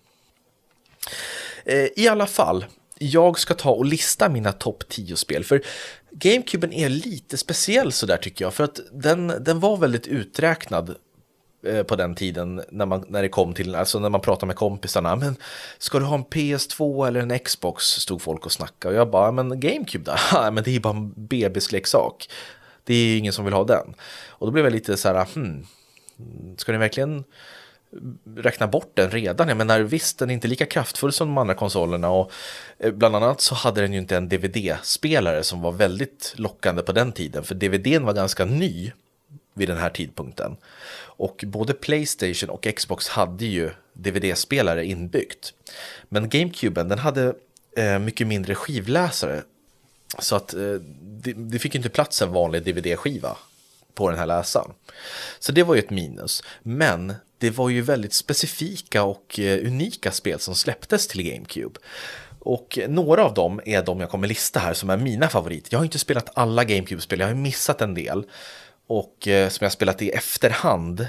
Eh, 1.65 1.87
I 1.97 2.09
alla 2.09 2.27
fall, 2.27 2.65
jag 2.99 3.39
ska 3.39 3.55
ta 3.55 3.71
och 3.71 3.85
lista 3.85 4.29
mina 4.29 4.53
topp 4.53 4.85
10 4.89 5.17
spel. 5.17 5.45
För 5.45 5.63
GameCuben 6.19 6.73
är 6.73 6.89
lite 6.89 7.37
speciell 7.37 7.93
sådär 7.93 8.17
tycker 8.17 8.45
jag. 8.45 8.55
För 8.55 8.65
att 8.65 8.81
den, 8.93 9.33
den 9.41 9.61
var 9.61 9.77
väldigt 9.77 10.07
uträknad 10.07 10.95
eh, 11.67 11.83
på 11.83 11.97
den 11.97 12.15
tiden 12.15 12.63
när, 12.71 12.87
man, 12.87 13.05
när 13.09 13.23
det 13.23 13.29
kom 13.29 13.55
till, 13.55 13.75
alltså 13.75 13.99
när 13.99 14.11
man 14.11 14.21
pratade 14.21 14.47
med 14.47 14.57
kompisarna. 14.57 15.17
Men 15.17 15.37
ska 15.79 15.99
du 15.99 16.05
ha 16.05 16.15
en 16.15 16.25
PS2 16.25 17.07
eller 17.07 17.21
en 17.21 17.39
Xbox? 17.39 17.85
Stod 17.85 18.23
folk 18.23 18.47
och 18.47 18.53
snackade. 18.53 18.95
Och 18.95 19.01
jag 19.01 19.11
bara, 19.11 19.33
men 19.33 19.61
GameCube 19.61 20.05
då? 20.05 20.17
men 20.53 20.65
det 20.65 20.77
är 20.77 20.81
bara 20.81 20.97
en 20.97 21.13
bebisleksak. 21.17 22.29
Det 22.85 22.95
är 22.95 23.05
ju 23.05 23.17
ingen 23.17 23.33
som 23.33 23.45
vill 23.45 23.55
ha 23.55 23.65
den. 23.65 23.95
Och 24.29 24.47
då 24.47 24.53
blev 24.53 24.65
jag 24.65 24.73
lite 24.73 24.97
så 24.97 25.09
här, 25.09 25.27
hmm, 25.35 25.67
ska 26.57 26.73
ni 26.73 26.79
verkligen 26.79 27.25
räkna 28.37 28.67
bort 28.67 28.91
den 28.95 29.11
redan. 29.11 29.49
Jag 29.49 29.57
menar 29.57 29.81
visst, 29.81 30.19
den 30.19 30.31
är 30.31 30.35
inte 30.35 30.49
lika 30.49 30.67
kraftfull 30.67 31.13
som 31.13 31.29
de 31.29 31.39
andra 31.39 31.55
konsolerna 31.55 32.11
och 32.11 32.33
eh, 32.79 32.93
bland 32.93 33.17
annat 33.17 33.41
så 33.41 33.55
hade 33.55 33.81
den 33.81 33.93
ju 33.93 33.99
inte 33.99 34.17
en 34.17 34.29
DVD-spelare 34.29 35.43
som 35.43 35.63
var 35.63 35.73
väldigt 35.73 36.35
lockande 36.37 36.83
på 36.83 36.93
den 36.93 37.13
tiden, 37.13 37.45
för 37.45 37.55
DVDn 37.55 38.05
var 38.05 38.13
ganska 38.13 38.45
ny 38.45 38.93
vid 39.55 39.69
den 39.69 39.79
här 39.79 39.91
tidpunkten. 39.91 40.57
Och 41.01 41.45
både 41.47 41.75
Playstation 41.75 42.51
och 42.51 42.67
Xbox 42.77 43.09
hade 43.09 43.47
ju 43.47 43.71
DVD-spelare 43.93 44.85
inbyggt. 44.85 45.53
Men 46.09 46.29
GameCuben, 46.29 46.89
den 46.89 46.99
hade 46.99 47.35
eh, 47.77 47.99
mycket 47.99 48.27
mindre 48.27 48.55
skivläsare. 48.55 49.43
Så 50.19 50.37
att 50.37 50.55
eh, 50.55 50.75
det, 51.03 51.33
det 51.33 51.59
fick 51.59 51.75
inte 51.75 51.89
plats 51.89 52.23
en 52.23 52.33
vanlig 52.33 52.63
DVD-skiva 52.63 53.37
på 53.95 54.11
den 54.11 54.19
här 54.19 54.27
läsaren. 54.27 54.71
Så 55.39 55.53
det 55.53 55.63
var 55.63 55.75
ju 55.75 55.79
ett 55.79 55.91
minus. 55.91 56.43
Men 56.63 57.15
det 57.39 57.51
var 57.51 57.69
ju 57.69 57.83
väldigt 57.83 58.13
specifika 58.13 59.03
och 59.03 59.39
eh, 59.39 59.67
unika 59.67 60.13
spel 60.13 60.39
som 60.39 60.55
släpptes 60.55 61.09
till 61.09 61.33
GameCube. 61.33 61.81
Och 62.39 62.79
några 62.89 63.25
av 63.25 63.35
dem 63.35 63.61
är 63.65 63.83
de 63.83 64.01
jag 64.01 64.11
kommer 64.11 64.29
lista 64.29 64.61
här 64.61 64.75
som 64.75 64.91
är 64.91 64.97
mina 64.97 65.29
favoriter. 65.29 65.69
Jag 65.73 65.79
har 65.79 65.85
inte 65.85 65.99
spelat 65.99 66.31
alla 66.35 66.65
GameCube-spel, 66.65 67.21
jag 67.21 67.27
har 67.27 67.35
missat 67.35 67.81
en 67.81 67.95
del. 67.95 68.25
Och 68.87 69.29
eh, 69.29 69.49
som 69.49 69.65
jag 69.65 69.73
spelat 69.73 70.03
i 70.03 70.11
efterhand, 70.11 71.07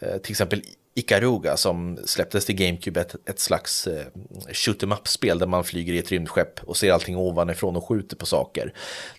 eh, 0.00 0.16
till 0.18 0.32
exempel 0.32 0.62
Ikaruga 0.94 1.56
som 1.56 1.98
släpptes 2.04 2.46
till 2.46 2.54
GameCube, 2.54 3.00
ett, 3.00 3.28
ett 3.28 3.40
slags 3.40 3.86
eh, 3.86 4.06
shoot 4.52 4.82
em 4.82 4.92
up-spel 4.92 5.38
där 5.38 5.46
man 5.46 5.64
flyger 5.64 5.92
i 5.92 5.98
ett 5.98 6.10
rymdskepp 6.10 6.60
och 6.64 6.76
ser 6.76 6.92
allting 6.92 7.16
ovanifrån 7.16 7.76
och 7.76 7.88
skjuter 7.88 8.16
på 8.16 8.26
saker. 8.26 8.72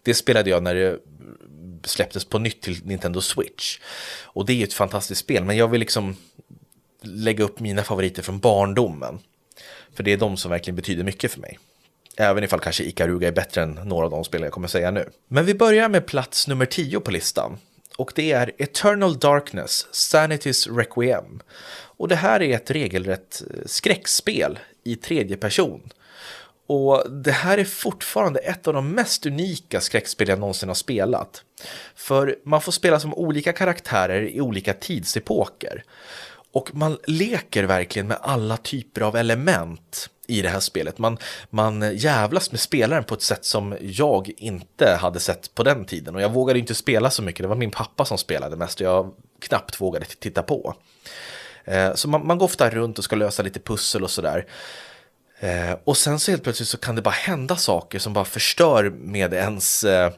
Det 0.04 0.14
spelade 0.14 0.50
jag 0.50 0.64
när 0.64 0.76
det 0.76 1.00
släpptes 1.86 2.26
på 2.26 2.40
nytt 2.40 2.62
till 2.62 2.86
Nintendo 2.86 3.22
Switch. 3.22 3.80
Och 4.24 4.46
det 4.46 4.62
är 4.62 4.64
ett 4.64 4.74
fantastiskt 4.74 5.22
spel, 5.22 5.44
men 5.44 5.58
jag 5.58 5.68
vill 5.68 5.80
liksom 5.80 6.16
lägga 7.02 7.44
upp 7.44 7.60
mina 7.60 7.84
favoriter 7.84 8.22
från 8.22 8.40
barndomen. 8.40 9.20
För 9.96 10.04
det 10.04 10.14
är 10.14 10.18
de 10.18 10.38
som 10.38 10.52
verkligen 10.52 10.76
betyder 10.76 11.04
mycket 11.04 11.32
för 11.32 11.40
mig. 11.40 11.60
Även 12.18 12.44
ifall 12.44 12.60
kanske 12.60 12.84
Ikaruga 12.84 13.28
är 13.28 13.32
bättre 13.32 13.62
än 13.62 13.72
några 13.72 14.06
av 14.06 14.12
de 14.12 14.24
spel 14.24 14.42
jag 14.42 14.52
kommer 14.52 14.68
säga 14.68 14.92
nu. 14.92 15.10
Men 15.28 15.46
vi 15.46 15.54
börjar 15.54 15.90
med 15.90 16.06
plats 16.06 16.48
nummer 16.48 16.66
10 16.66 17.00
på 17.00 17.12
listan. 17.12 17.58
Och 17.98 18.12
det 18.16 18.32
är 18.32 18.52
Eternal 18.58 19.20
Darkness, 19.20 19.88
Sanity's 19.92 20.78
Requiem. 20.78 21.42
Och 21.98 22.08
det 22.08 22.16
här 22.16 22.42
är 22.42 22.56
ett 22.56 22.72
regelrätt 22.72 23.44
eh, 23.50 23.60
skräckspel 23.66 24.60
i 24.84 24.96
tredje 24.96 25.38
person. 25.38 25.90
Och 26.74 27.12
det 27.12 27.32
här 27.32 27.58
är 27.58 27.66
fortfarande 27.66 28.40
ett 28.40 28.68
av 28.68 28.74
de 28.74 28.92
mest 28.92 29.26
unika 29.26 29.82
skräckspel 29.82 30.30
jag 30.30 30.40
någonsin 30.40 30.70
har 30.70 30.76
spelat. 30.76 31.44
För 31.96 32.36
man 32.46 32.62
får 32.62 32.72
spela 32.72 33.00
som 33.00 33.14
olika 33.14 33.54
karaktärer 33.54 34.22
i 34.22 34.42
olika 34.42 34.74
tidsepoker. 34.74 35.84
Och 36.52 36.76
man 36.76 36.98
leker 37.08 37.64
verkligen 37.64 38.08
med 38.08 38.18
alla 38.22 38.58
typer 38.58 39.02
av 39.02 39.16
element 39.16 40.10
i 40.28 40.42
det 40.42 40.50
här 40.50 40.60
spelet. 40.60 40.98
Man, 40.98 41.18
man 41.50 41.98
jävlas 41.98 42.52
med 42.52 42.60
spelaren 42.60 43.04
på 43.04 43.14
ett 43.14 43.22
sätt 43.22 43.46
som 43.46 43.78
jag 43.82 44.32
inte 44.38 44.98
hade 45.02 45.20
sett 45.20 45.56
på 45.56 45.64
den 45.64 45.86
tiden. 45.86 46.16
Och 46.16 46.22
jag 46.22 46.34
vågade 46.34 46.60
inte 46.60 46.76
spela 46.76 47.10
så 47.10 47.24
mycket, 47.24 47.44
det 47.44 47.48
var 47.48 47.56
min 47.56 47.72
pappa 47.72 48.06
som 48.06 48.18
spelade 48.18 48.56
mest 48.56 48.82
och 48.82 48.88
jag 48.88 49.14
knappt 49.40 49.82
vågade 49.82 50.06
titta 50.06 50.44
på. 50.44 50.76
Eh, 51.66 51.94
så 51.94 52.10
man, 52.10 52.28
man 52.28 52.38
går 52.38 52.46
ofta 52.46 52.70
runt 52.70 52.98
och 52.98 53.04
ska 53.04 53.16
lösa 53.16 53.44
lite 53.44 53.60
pussel 53.60 54.04
och 54.04 54.12
sådär. 54.12 54.46
Eh, 55.44 55.78
och 55.84 55.98
sen 55.98 56.20
så 56.20 56.32
helt 56.32 56.44
plötsligt 56.44 56.70
så 56.70 56.78
kan 56.78 56.96
det 56.96 57.02
bara 57.02 57.12
hända 57.12 57.56
saker 57.56 58.00
som 58.00 58.14
bara 58.14 58.26
förstör 58.26 58.90
med 58.90 59.34
ens 59.34 59.84
eh, 59.84 60.12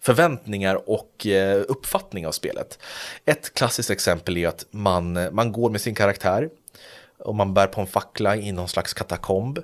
förväntningar 0.00 0.90
och 0.90 1.26
eh, 1.26 1.64
uppfattning 1.68 2.26
av 2.26 2.32
spelet. 2.32 2.78
Ett 3.24 3.54
klassiskt 3.54 3.90
exempel 3.90 4.36
är 4.36 4.48
att 4.48 4.66
man, 4.70 5.16
eh, 5.16 5.30
man 5.30 5.52
går 5.52 5.70
med 5.70 5.80
sin 5.80 5.94
karaktär 5.94 6.48
och 7.18 7.34
man 7.34 7.54
bär 7.54 7.66
på 7.66 7.80
en 7.80 7.86
fackla 7.86 8.36
i 8.36 8.52
någon 8.52 8.68
slags 8.68 8.94
katakomb. 8.94 9.58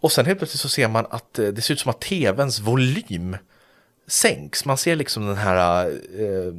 Och 0.00 0.12
sen 0.12 0.26
helt 0.26 0.38
plötsligt 0.38 0.60
så 0.60 0.68
ser 0.68 0.88
man 0.88 1.06
att 1.10 1.38
eh, 1.38 1.48
det 1.48 1.62
ser 1.62 1.74
ut 1.74 1.80
som 1.80 1.90
att 1.90 2.00
tvns 2.00 2.60
volym 2.60 3.36
sänks. 4.06 4.64
Man 4.64 4.78
ser 4.78 4.96
liksom 4.96 5.26
den 5.26 5.36
här 5.36 5.86
eh, 6.18 6.52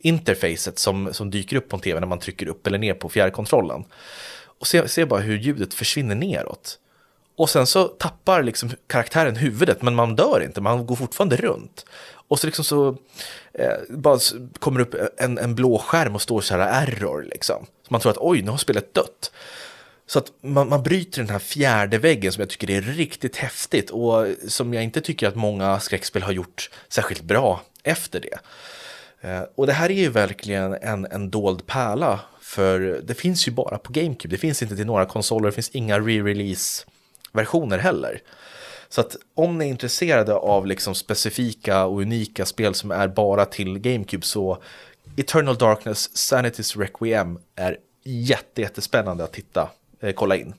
interfacet 0.00 0.78
som, 0.78 1.14
som 1.14 1.30
dyker 1.30 1.56
upp 1.56 1.68
på 1.68 1.76
en 1.76 1.82
tv 1.82 2.00
när 2.00 2.06
man 2.06 2.18
trycker 2.18 2.46
upp 2.46 2.66
eller 2.66 2.78
ner 2.78 2.94
på 2.94 3.08
fjärrkontrollen. 3.08 3.84
Och 4.44 4.66
ser, 4.66 4.86
ser 4.86 5.06
bara 5.06 5.20
hur 5.20 5.38
ljudet 5.38 5.74
försvinner 5.74 6.14
neråt. 6.14 6.78
Och 7.36 7.50
sen 7.50 7.66
så 7.66 7.84
tappar 7.84 8.42
liksom 8.42 8.70
karaktären 8.86 9.36
huvudet, 9.36 9.82
men 9.82 9.94
man 9.94 10.16
dör 10.16 10.42
inte, 10.44 10.60
man 10.60 10.86
går 10.86 10.96
fortfarande 10.96 11.36
runt. 11.36 11.86
Och 12.28 12.38
så 12.38 12.46
liksom 12.46 12.64
så 12.64 12.88
eh, 13.52 13.72
bara 13.88 14.18
kommer 14.58 14.80
upp 14.80 14.94
en, 15.16 15.38
en 15.38 15.54
blå 15.54 15.78
skärm 15.78 16.14
och 16.14 16.22
står 16.22 16.40
så 16.40 16.56
här 16.56 16.86
error 16.86 17.26
liksom. 17.30 17.66
Så 17.82 17.88
man 17.88 18.00
tror 18.00 18.12
att 18.12 18.18
oj, 18.20 18.42
nu 18.42 18.50
har 18.50 18.58
spelet 18.58 18.94
dött. 18.94 19.32
Så 20.06 20.18
att 20.18 20.26
man, 20.40 20.68
man 20.68 20.82
bryter 20.82 21.22
den 21.22 21.30
här 21.30 21.38
fjärde 21.38 21.98
väggen 21.98 22.32
som 22.32 22.40
jag 22.40 22.50
tycker 22.50 22.70
är 22.70 22.80
riktigt 22.80 23.36
häftigt 23.36 23.90
och 23.90 24.26
som 24.48 24.74
jag 24.74 24.84
inte 24.84 25.00
tycker 25.00 25.28
att 25.28 25.36
många 25.36 25.80
skräckspel 25.80 26.22
har 26.22 26.32
gjort 26.32 26.70
särskilt 26.88 27.22
bra 27.22 27.62
efter 27.82 28.20
det. 28.20 28.38
Eh, 29.28 29.42
och 29.54 29.66
det 29.66 29.72
här 29.72 29.90
är 29.90 29.94
ju 29.94 30.08
verkligen 30.08 30.74
en, 30.74 31.06
en 31.06 31.30
dold 31.30 31.66
pärla 31.66 32.20
för 32.40 33.00
det 33.04 33.14
finns 33.14 33.48
ju 33.48 33.52
bara 33.52 33.78
på 33.78 33.92
GameCube. 33.92 34.34
Det 34.34 34.38
finns 34.38 34.62
inte 34.62 34.76
till 34.76 34.86
några 34.86 35.06
konsoler, 35.06 35.46
det 35.46 35.52
finns 35.52 35.70
inga 35.70 35.98
re-release 35.98 36.86
versioner 37.32 37.78
heller. 37.78 38.22
Så 38.88 39.00
att 39.00 39.16
om 39.34 39.58
ni 39.58 39.64
är 39.64 39.68
intresserade 39.68 40.34
av 40.34 40.66
liksom 40.66 40.94
specifika 40.94 41.84
och 41.84 42.00
unika 42.00 42.46
spel 42.46 42.74
som 42.74 42.90
är 42.90 43.08
bara 43.08 43.44
till 43.44 43.78
GameCube 43.78 44.26
så 44.26 44.62
Eternal 45.16 45.58
Darkness, 45.58 46.32
Sanity's 46.32 46.78
Requiem 46.78 47.38
är 47.56 47.78
jätte, 48.04 48.60
jättespännande 48.60 49.24
att 49.24 49.32
titta, 49.32 49.70
eh, 50.00 50.12
kolla 50.12 50.36
in. 50.36 50.54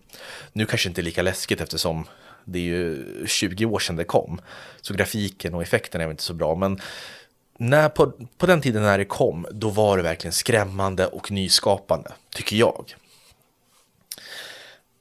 Nu 0.53 0.65
kanske 0.65 0.89
inte 0.89 1.01
lika 1.01 1.21
läskigt 1.21 1.61
eftersom 1.61 2.05
det 2.45 2.59
är 2.59 2.63
ju 2.63 3.05
20 3.27 3.65
år 3.65 3.79
sedan 3.79 3.95
det 3.95 4.03
kom. 4.03 4.41
Så 4.81 4.93
grafiken 4.93 5.53
och 5.53 5.61
effekten 5.61 6.01
är 6.01 6.05
väl 6.05 6.11
inte 6.11 6.23
så 6.23 6.33
bra, 6.33 6.55
men 6.55 6.81
när 7.57 7.89
på, 7.89 8.11
på 8.37 8.45
den 8.45 8.61
tiden 8.61 8.81
när 8.81 8.97
det 8.97 9.05
kom, 9.05 9.47
då 9.51 9.69
var 9.69 9.97
det 9.97 10.03
verkligen 10.03 10.33
skrämmande 10.33 11.07
och 11.07 11.31
nyskapande, 11.31 12.11
tycker 12.35 12.55
jag. 12.55 12.95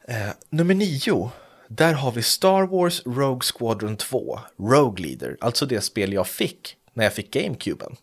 Eh, 0.09 0.31
nummer 0.50 0.75
nio 0.75 1.31
där 1.76 1.93
har 1.93 2.12
vi 2.12 2.23
Star 2.23 2.67
Wars 2.67 3.02
Rogue 3.07 3.41
Squadron 3.55 3.97
2, 3.97 4.41
Rogue 4.59 5.07
Leader, 5.07 5.37
alltså 5.41 5.67
det 5.67 5.81
spel 5.81 6.12
jag 6.12 6.26
fick 6.26 6.76
när 6.93 7.05
jag 7.05 7.12
fick 7.12 7.31
GameCuben. 7.31 7.97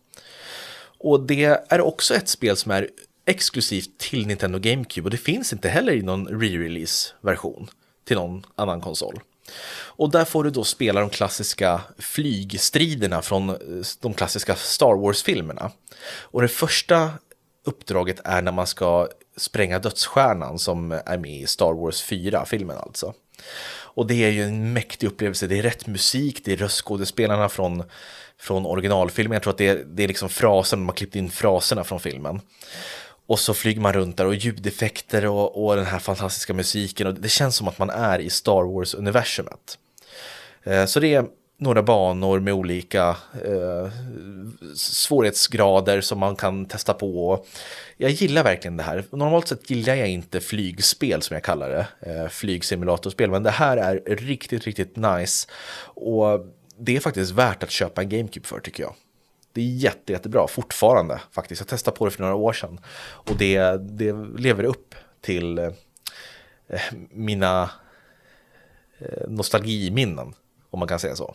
Och 0.98 1.20
det 1.20 1.44
är 1.44 1.80
också 1.80 2.14
ett 2.14 2.28
spel 2.28 2.56
som 2.56 2.72
är 2.72 2.88
exklusivt 3.26 3.98
till 3.98 4.26
Nintendo 4.26 4.58
GameCube 4.58 5.06
och 5.06 5.10
det 5.10 5.16
finns 5.16 5.52
inte 5.52 5.68
heller 5.68 5.92
i 5.92 6.02
någon 6.02 6.28
re-release 6.28 7.12
version 7.20 7.70
till 8.04 8.16
någon 8.16 8.46
annan 8.54 8.80
konsol. 8.80 9.20
Och 9.72 10.10
där 10.10 10.24
får 10.24 10.44
du 10.44 10.50
då 10.50 10.64
spela 10.64 11.00
de 11.00 11.10
klassiska 11.10 11.80
flygstriderna 11.98 13.22
från 13.22 13.50
eh, 13.50 13.56
de 14.00 14.14
klassiska 14.14 14.54
Star 14.54 14.96
Wars-filmerna. 14.96 15.70
Och 16.20 16.42
det 16.42 16.48
första 16.48 17.10
uppdraget 17.64 18.20
är 18.24 18.42
när 18.42 18.52
man 18.52 18.66
ska 18.66 19.08
spränga 19.36 19.78
dödsstjärnan 19.78 20.58
som 20.58 20.92
är 20.92 21.18
med 21.18 21.40
i 21.40 21.46
Star 21.46 21.72
Wars 21.72 22.04
4-filmen 22.10 22.76
alltså. 22.76 23.14
Och 23.92 24.06
det 24.06 24.24
är 24.24 24.30
ju 24.30 24.44
en 24.44 24.72
mäktig 24.72 25.06
upplevelse. 25.06 25.46
Det 25.46 25.58
är 25.58 25.62
rätt 25.62 25.86
musik, 25.86 26.44
det 26.44 26.52
är 26.52 26.56
röstskådespelarna 26.56 27.48
från, 27.48 27.82
från 28.38 28.66
originalfilmen. 28.66 29.32
Jag 29.32 29.42
tror 29.42 29.52
att 29.52 29.58
det 29.58 29.68
är, 29.68 29.84
det 29.84 30.04
är 30.04 30.08
liksom 30.08 30.28
frasen, 30.28 30.78
man 30.78 30.88
har 30.88 30.94
klippt 30.94 31.16
in 31.16 31.30
fraserna 31.30 31.84
från 31.84 32.00
filmen. 32.00 32.40
Och 33.26 33.38
så 33.38 33.54
flyger 33.54 33.80
man 33.80 33.92
runt 33.92 34.16
där 34.16 34.26
och 34.26 34.34
ljudeffekter 34.34 35.26
och, 35.26 35.64
och 35.64 35.76
den 35.76 35.86
här 35.86 35.98
fantastiska 35.98 36.54
musiken. 36.54 37.06
Och 37.06 37.14
det 37.14 37.28
känns 37.28 37.56
som 37.56 37.68
att 37.68 37.78
man 37.78 37.90
är 37.90 38.18
i 38.18 38.30
Star 38.30 38.62
Wars-universumet. 38.62 39.78
Eh, 40.62 40.84
så 40.84 41.00
det 41.00 41.14
är 41.14 41.24
några 41.60 41.82
banor 41.82 42.40
med 42.40 42.54
olika 42.54 43.16
eh, 43.44 43.90
svårighetsgrader 44.74 46.00
som 46.00 46.18
man 46.18 46.36
kan 46.36 46.66
testa 46.66 46.94
på. 46.94 47.44
Jag 47.96 48.10
gillar 48.10 48.44
verkligen 48.44 48.76
det 48.76 48.82
här. 48.82 49.04
Normalt 49.10 49.48
sett 49.48 49.70
gillar 49.70 49.94
jag 49.94 50.08
inte 50.08 50.40
flygspel 50.40 51.22
som 51.22 51.34
jag 51.34 51.44
kallar 51.44 51.68
det, 51.68 51.86
eh, 52.00 52.28
flygsimulatorspel, 52.28 53.30
men 53.30 53.42
det 53.42 53.50
här 53.50 53.76
är 53.76 54.16
riktigt, 54.16 54.64
riktigt 54.64 54.96
nice. 54.96 55.48
Och 55.82 56.46
det 56.78 56.96
är 56.96 57.00
faktiskt 57.00 57.32
värt 57.32 57.62
att 57.62 57.70
köpa 57.70 58.02
en 58.02 58.08
GameCube 58.08 58.46
för 58.46 58.60
tycker 58.60 58.82
jag. 58.82 58.94
Det 59.52 59.60
är 59.60 59.64
jätte, 59.64 60.12
jättebra 60.12 60.46
fortfarande 60.48 61.20
faktiskt. 61.32 61.60
Jag 61.60 61.68
testade 61.68 61.96
på 61.96 62.04
det 62.04 62.10
för 62.10 62.22
några 62.22 62.34
år 62.34 62.52
sedan 62.52 62.80
och 63.00 63.36
det, 63.36 63.60
det 63.76 64.12
lever 64.38 64.64
upp 64.64 64.94
till 65.20 65.58
eh, 65.58 65.72
mina 67.10 67.70
eh, 68.98 69.28
nostalgiminnen, 69.28 70.34
om 70.70 70.78
man 70.78 70.88
kan 70.88 70.98
säga 70.98 71.16
så. 71.16 71.34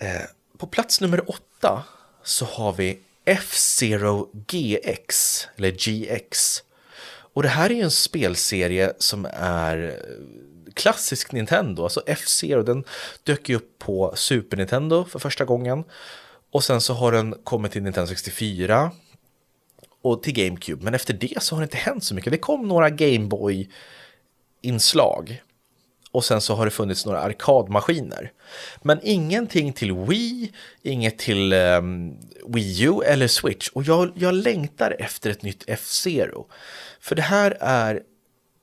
Eh, 0.00 0.22
på 0.58 0.66
plats 0.66 1.00
nummer 1.00 1.30
åtta 1.30 1.84
så 2.22 2.44
har 2.44 2.72
vi 2.72 2.98
F-Zero 3.24 4.30
GX, 4.46 5.46
eller 5.56 5.70
GX. 5.70 6.62
Och 7.32 7.42
det 7.42 7.48
här 7.48 7.70
är 7.70 7.74
ju 7.74 7.82
en 7.82 7.90
spelserie 7.90 8.92
som 8.98 9.28
är 9.32 9.88
eh, 9.88 9.94
klassisk 10.74 11.32
Nintendo, 11.32 11.82
alltså 11.82 12.02
F-Zero, 12.06 12.62
den 12.62 12.84
dök 13.24 13.48
ju 13.48 13.56
upp 13.56 13.78
på 13.78 14.12
Super 14.16 14.56
Nintendo 14.56 15.04
för 15.04 15.18
första 15.18 15.44
gången. 15.44 15.84
Och 16.50 16.64
sen 16.64 16.80
så 16.80 16.94
har 16.94 17.12
den 17.12 17.34
kommit 17.44 17.72
till 17.72 17.82
Nintendo 17.82 18.08
64 18.08 18.90
och 20.02 20.22
till 20.22 20.34
GameCube, 20.34 20.84
men 20.84 20.94
efter 20.94 21.14
det 21.14 21.42
så 21.42 21.54
har 21.54 21.60
det 21.60 21.64
inte 21.64 21.76
hänt 21.76 22.04
så 22.04 22.14
mycket. 22.14 22.32
Det 22.32 22.38
kom 22.38 22.68
några 22.68 22.90
Gameboy-inslag 22.90 25.42
och 26.12 26.24
sen 26.24 26.40
så 26.40 26.54
har 26.54 26.64
det 26.64 26.70
funnits 26.70 27.06
några 27.06 27.20
arkadmaskiner. 27.20 28.32
Men 28.82 29.00
ingenting 29.02 29.72
till 29.72 29.92
Wii, 29.92 30.52
inget 30.82 31.18
till 31.18 31.52
um, 31.52 32.16
Wii 32.46 32.82
U 32.82 33.00
eller 33.06 33.28
Switch. 33.28 33.68
Och 33.68 33.82
jag, 33.82 34.12
jag 34.14 34.34
längtar 34.34 34.96
efter 34.98 35.30
ett 35.30 35.42
nytt 35.42 35.64
F-Zero. 35.66 36.46
För 37.00 37.16
det 37.16 37.22
här 37.22 37.56
är 37.60 38.02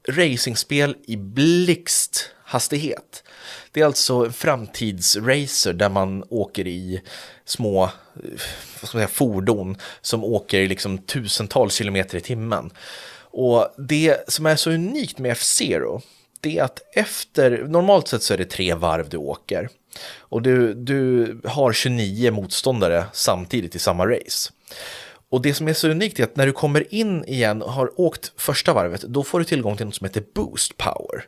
racingspel 0.10 0.96
i 1.08 1.16
blixthastighet. 1.16 3.24
Det 3.72 3.82
är 3.82 3.86
alltså 3.86 4.26
en 4.26 4.34
framtidsracer 4.34 5.74
där 5.74 5.90
man 5.90 6.24
åker 6.30 6.68
i 6.68 7.02
små 7.46 7.84
eh, 7.84 7.90
vad 8.82 8.90
ska 8.90 8.98
man 8.98 9.08
säga, 9.08 9.08
fordon 9.08 9.78
som 10.02 10.24
åker 10.24 10.68
liksom 10.68 10.98
tusentals 10.98 11.74
kilometer 11.74 12.18
i 12.18 12.22
timmen. 12.22 12.72
Och 13.20 13.68
det 13.78 14.30
som 14.30 14.46
är 14.46 14.56
så 14.56 14.72
unikt 14.72 15.20
med 15.20 15.32
F-Zero 15.32 16.02
det 16.42 16.58
är 16.58 16.64
att 16.64 16.80
efter, 16.94 17.66
normalt 17.68 18.08
sett 18.08 18.24
så 18.24 18.34
är 18.34 18.38
det 18.38 18.46
tre 18.46 18.74
varv 18.74 19.10
du 19.10 19.18
åker. 19.18 19.70
Och 20.20 20.42
du, 20.42 20.74
du 20.74 21.42
har 21.46 21.74
29 21.74 22.32
motståndare 22.32 23.06
samtidigt 23.14 23.76
i 23.76 23.80
samma 23.80 24.06
race. 24.06 24.52
Och 25.30 25.42
det 25.42 25.54
som 25.54 25.68
är 25.68 25.74
så 25.74 25.90
unikt 25.90 26.20
är 26.20 26.24
att 26.24 26.36
när 26.36 26.46
du 26.46 26.52
kommer 26.52 26.94
in 26.94 27.26
igen 27.26 27.62
och 27.62 27.74
har 27.74 28.02
åkt 28.02 28.32
första 28.38 28.74
varvet, 28.74 29.02
då 29.02 29.24
får 29.24 29.40
du 29.40 29.46
tillgång 29.46 29.78
till 29.78 29.86
något 29.86 29.96
som 29.96 30.06
heter 30.06 30.24
Boost 30.34 30.78
Power. 30.78 31.26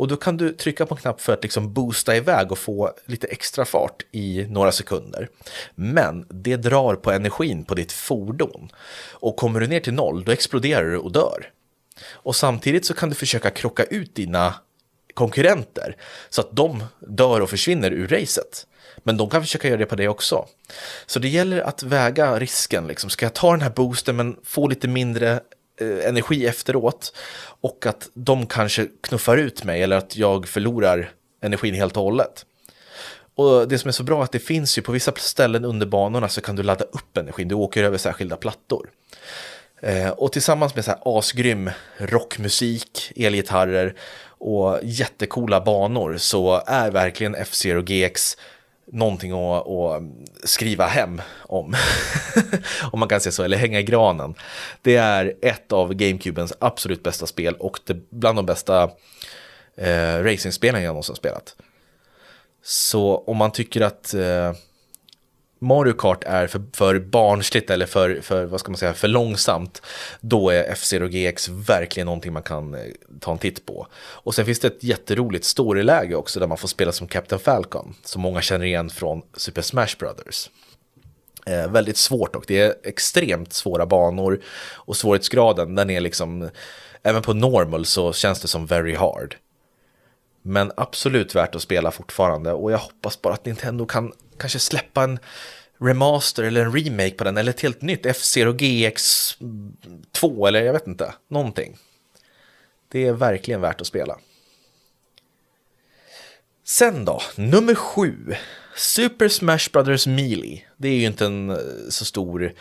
Och 0.00 0.08
då 0.08 0.16
kan 0.16 0.36
du 0.36 0.52
trycka 0.52 0.86
på 0.86 0.94
en 0.94 1.00
knapp 1.00 1.20
för 1.20 1.32
att 1.32 1.42
liksom 1.42 1.72
boosta 1.72 2.16
iväg 2.16 2.52
och 2.52 2.58
få 2.58 2.90
lite 3.06 3.26
extra 3.26 3.64
fart 3.64 4.02
i 4.12 4.46
några 4.48 4.72
sekunder. 4.72 5.28
Men 5.74 6.26
det 6.28 6.56
drar 6.56 6.94
på 6.94 7.10
energin 7.10 7.64
på 7.64 7.74
ditt 7.74 7.92
fordon. 7.92 8.68
Och 9.10 9.36
kommer 9.36 9.60
du 9.60 9.66
ner 9.66 9.80
till 9.80 9.94
noll, 9.94 10.24
då 10.24 10.32
exploderar 10.32 10.90
du 10.90 10.96
och 10.96 11.12
dör. 11.12 11.50
Och 12.08 12.36
samtidigt 12.36 12.86
så 12.86 12.94
kan 12.94 13.08
du 13.08 13.14
försöka 13.14 13.50
krocka 13.50 13.84
ut 13.84 14.14
dina 14.14 14.54
konkurrenter 15.14 15.96
så 16.28 16.40
att 16.40 16.56
de 16.56 16.84
dör 17.00 17.40
och 17.40 17.50
försvinner 17.50 17.90
ur 17.90 18.08
racet. 18.08 18.66
Men 19.02 19.16
de 19.16 19.30
kan 19.30 19.42
försöka 19.42 19.68
göra 19.68 19.78
det 19.78 19.86
på 19.86 19.96
dig 19.96 20.08
också. 20.08 20.46
Så 21.06 21.18
det 21.18 21.28
gäller 21.28 21.60
att 21.60 21.82
väga 21.82 22.38
risken. 22.38 22.86
Liksom. 22.86 23.10
Ska 23.10 23.26
jag 23.26 23.34
ta 23.34 23.50
den 23.50 23.60
här 23.60 23.70
boosten 23.70 24.16
men 24.16 24.36
få 24.44 24.68
lite 24.68 24.88
mindre 24.88 25.30
eh, 25.80 26.08
energi 26.08 26.46
efteråt? 26.46 27.16
Och 27.60 27.86
att 27.86 28.08
de 28.14 28.46
kanske 28.46 28.86
knuffar 29.00 29.36
ut 29.36 29.64
mig 29.64 29.82
eller 29.82 29.96
att 29.96 30.16
jag 30.16 30.48
förlorar 30.48 31.12
energin 31.42 31.74
helt 31.74 31.96
och 31.96 32.02
hållet. 32.02 32.46
Och 33.34 33.68
det 33.68 33.78
som 33.78 33.88
är 33.88 33.92
så 33.92 34.02
bra 34.02 34.20
är 34.20 34.24
att 34.24 34.32
det 34.32 34.38
finns 34.38 34.78
ju 34.78 34.82
på 34.82 34.92
vissa 34.92 35.12
ställen 35.16 35.64
under 35.64 35.86
banorna 35.86 36.28
så 36.28 36.40
kan 36.40 36.56
du 36.56 36.62
ladda 36.62 36.84
upp 36.84 37.16
energin. 37.16 37.48
Du 37.48 37.54
åker 37.54 37.84
över 37.84 37.98
särskilda 37.98 38.36
plattor. 38.36 38.90
Eh, 39.82 40.10
och 40.10 40.32
tillsammans 40.32 40.74
med 40.74 40.84
så 40.84 40.90
här 40.90 41.00
asgrym 41.04 41.70
rockmusik, 41.96 43.12
elgitarrer 43.16 43.94
och 44.26 44.78
jättekola 44.82 45.60
banor 45.60 46.16
så 46.16 46.62
är 46.66 46.90
verkligen 46.90 47.34
F-Zero 47.34 47.82
GX 47.82 48.36
någonting 48.92 49.32
att, 49.32 49.66
att, 49.68 50.02
skriva 50.44 50.86
hem 50.86 51.22
om. 51.42 51.74
om 52.92 53.00
man 53.00 53.08
kan 53.08 53.20
säga 53.20 53.32
så, 53.32 53.42
eller 53.42 53.56
hänga 53.56 53.80
i 53.80 53.82
granen. 53.82 54.34
Det 54.82 54.96
är 54.96 55.34
ett 55.42 55.72
av 55.72 55.94
GameCubens 55.94 56.52
absolut 56.58 57.02
bästa 57.02 57.26
spel 57.26 57.54
och 57.54 57.78
det, 57.84 58.10
bland 58.10 58.38
de 58.38 58.46
bästa 58.46 58.90
eh, 59.76 60.22
racingspelen 60.22 60.82
jag 60.82 60.88
någonsin 60.88 61.16
spelat. 61.16 61.56
Så 62.62 63.16
om 63.26 63.36
man 63.36 63.52
tycker 63.52 63.80
att 63.80 64.14
eh, 64.14 64.52
Mario 65.62 65.92
Kart 65.92 66.24
är 66.24 66.46
för, 66.46 66.62
för 66.72 66.98
barnsligt 66.98 67.70
eller 67.70 67.86
för, 67.86 68.20
för, 68.20 68.44
vad 68.44 68.60
ska 68.60 68.70
man 68.70 68.78
säga, 68.78 68.94
för 68.94 69.08
långsamt, 69.08 69.82
då 70.20 70.50
är 70.50 70.64
F-Zero 70.64 71.08
GX 71.08 71.48
verkligen 71.48 72.06
någonting 72.06 72.32
man 72.32 72.42
kan 72.42 72.74
eh, 72.74 72.80
ta 73.20 73.32
en 73.32 73.38
titt 73.38 73.66
på. 73.66 73.86
Och 73.96 74.34
sen 74.34 74.46
finns 74.46 74.60
det 74.60 74.68
ett 74.68 74.84
jätteroligt 74.84 75.44
storyläge 75.44 76.14
också 76.14 76.40
där 76.40 76.46
man 76.46 76.58
får 76.58 76.68
spela 76.68 76.92
som 76.92 77.06
Captain 77.06 77.40
Falcon, 77.40 77.94
som 78.04 78.22
många 78.22 78.40
känner 78.40 78.66
igen 78.66 78.90
från 78.90 79.22
Super 79.36 79.62
Smash 79.62 79.96
Brothers. 79.98 80.50
Eh, 81.46 81.70
väldigt 81.70 81.96
svårt 81.96 82.36
och 82.36 82.44
det 82.46 82.60
är 82.60 82.74
extremt 82.84 83.52
svåra 83.52 83.86
banor 83.86 84.40
och 84.72 84.96
svårighetsgraden 84.96 85.74
den 85.74 85.90
är 85.90 86.00
liksom, 86.00 86.50
även 87.02 87.22
på 87.22 87.34
normal 87.34 87.86
så 87.86 88.12
känns 88.12 88.40
det 88.40 88.48
som 88.48 88.66
very 88.66 88.94
hard. 88.94 89.36
Men 90.42 90.72
absolut 90.76 91.34
värt 91.34 91.54
att 91.54 91.62
spela 91.62 91.90
fortfarande 91.90 92.52
och 92.52 92.72
jag 92.72 92.78
hoppas 92.78 93.22
bara 93.22 93.34
att 93.34 93.44
Nintendo 93.44 93.86
kan 93.86 94.12
kanske 94.38 94.58
släppa 94.58 95.04
en 95.04 95.18
remaster 95.78 96.42
eller 96.42 96.64
en 96.64 96.72
remake 96.72 97.10
på 97.10 97.24
den 97.24 97.36
eller 97.36 97.50
ett 97.50 97.60
helt 97.60 97.82
nytt 97.82 98.06
F-Zero 98.06 98.52
GX 98.52 99.32
2 100.12 100.46
eller 100.46 100.62
jag 100.62 100.72
vet 100.72 100.86
inte, 100.86 101.14
någonting. 101.28 101.76
Det 102.88 103.06
är 103.06 103.12
verkligen 103.12 103.60
värt 103.60 103.80
att 103.80 103.86
spela. 103.86 104.18
Sen 106.64 107.04
då, 107.04 107.22
nummer 107.36 107.74
sju. 107.74 108.34
Super 108.76 109.28
Smash 109.28 109.70
Brothers 109.72 110.06
Melee. 110.06 110.62
Det 110.76 110.88
är 110.88 110.94
ju 110.94 111.06
inte 111.06 111.26
en 111.26 111.50
eh, 111.50 111.56
så 111.88 112.04
stor 112.04 112.52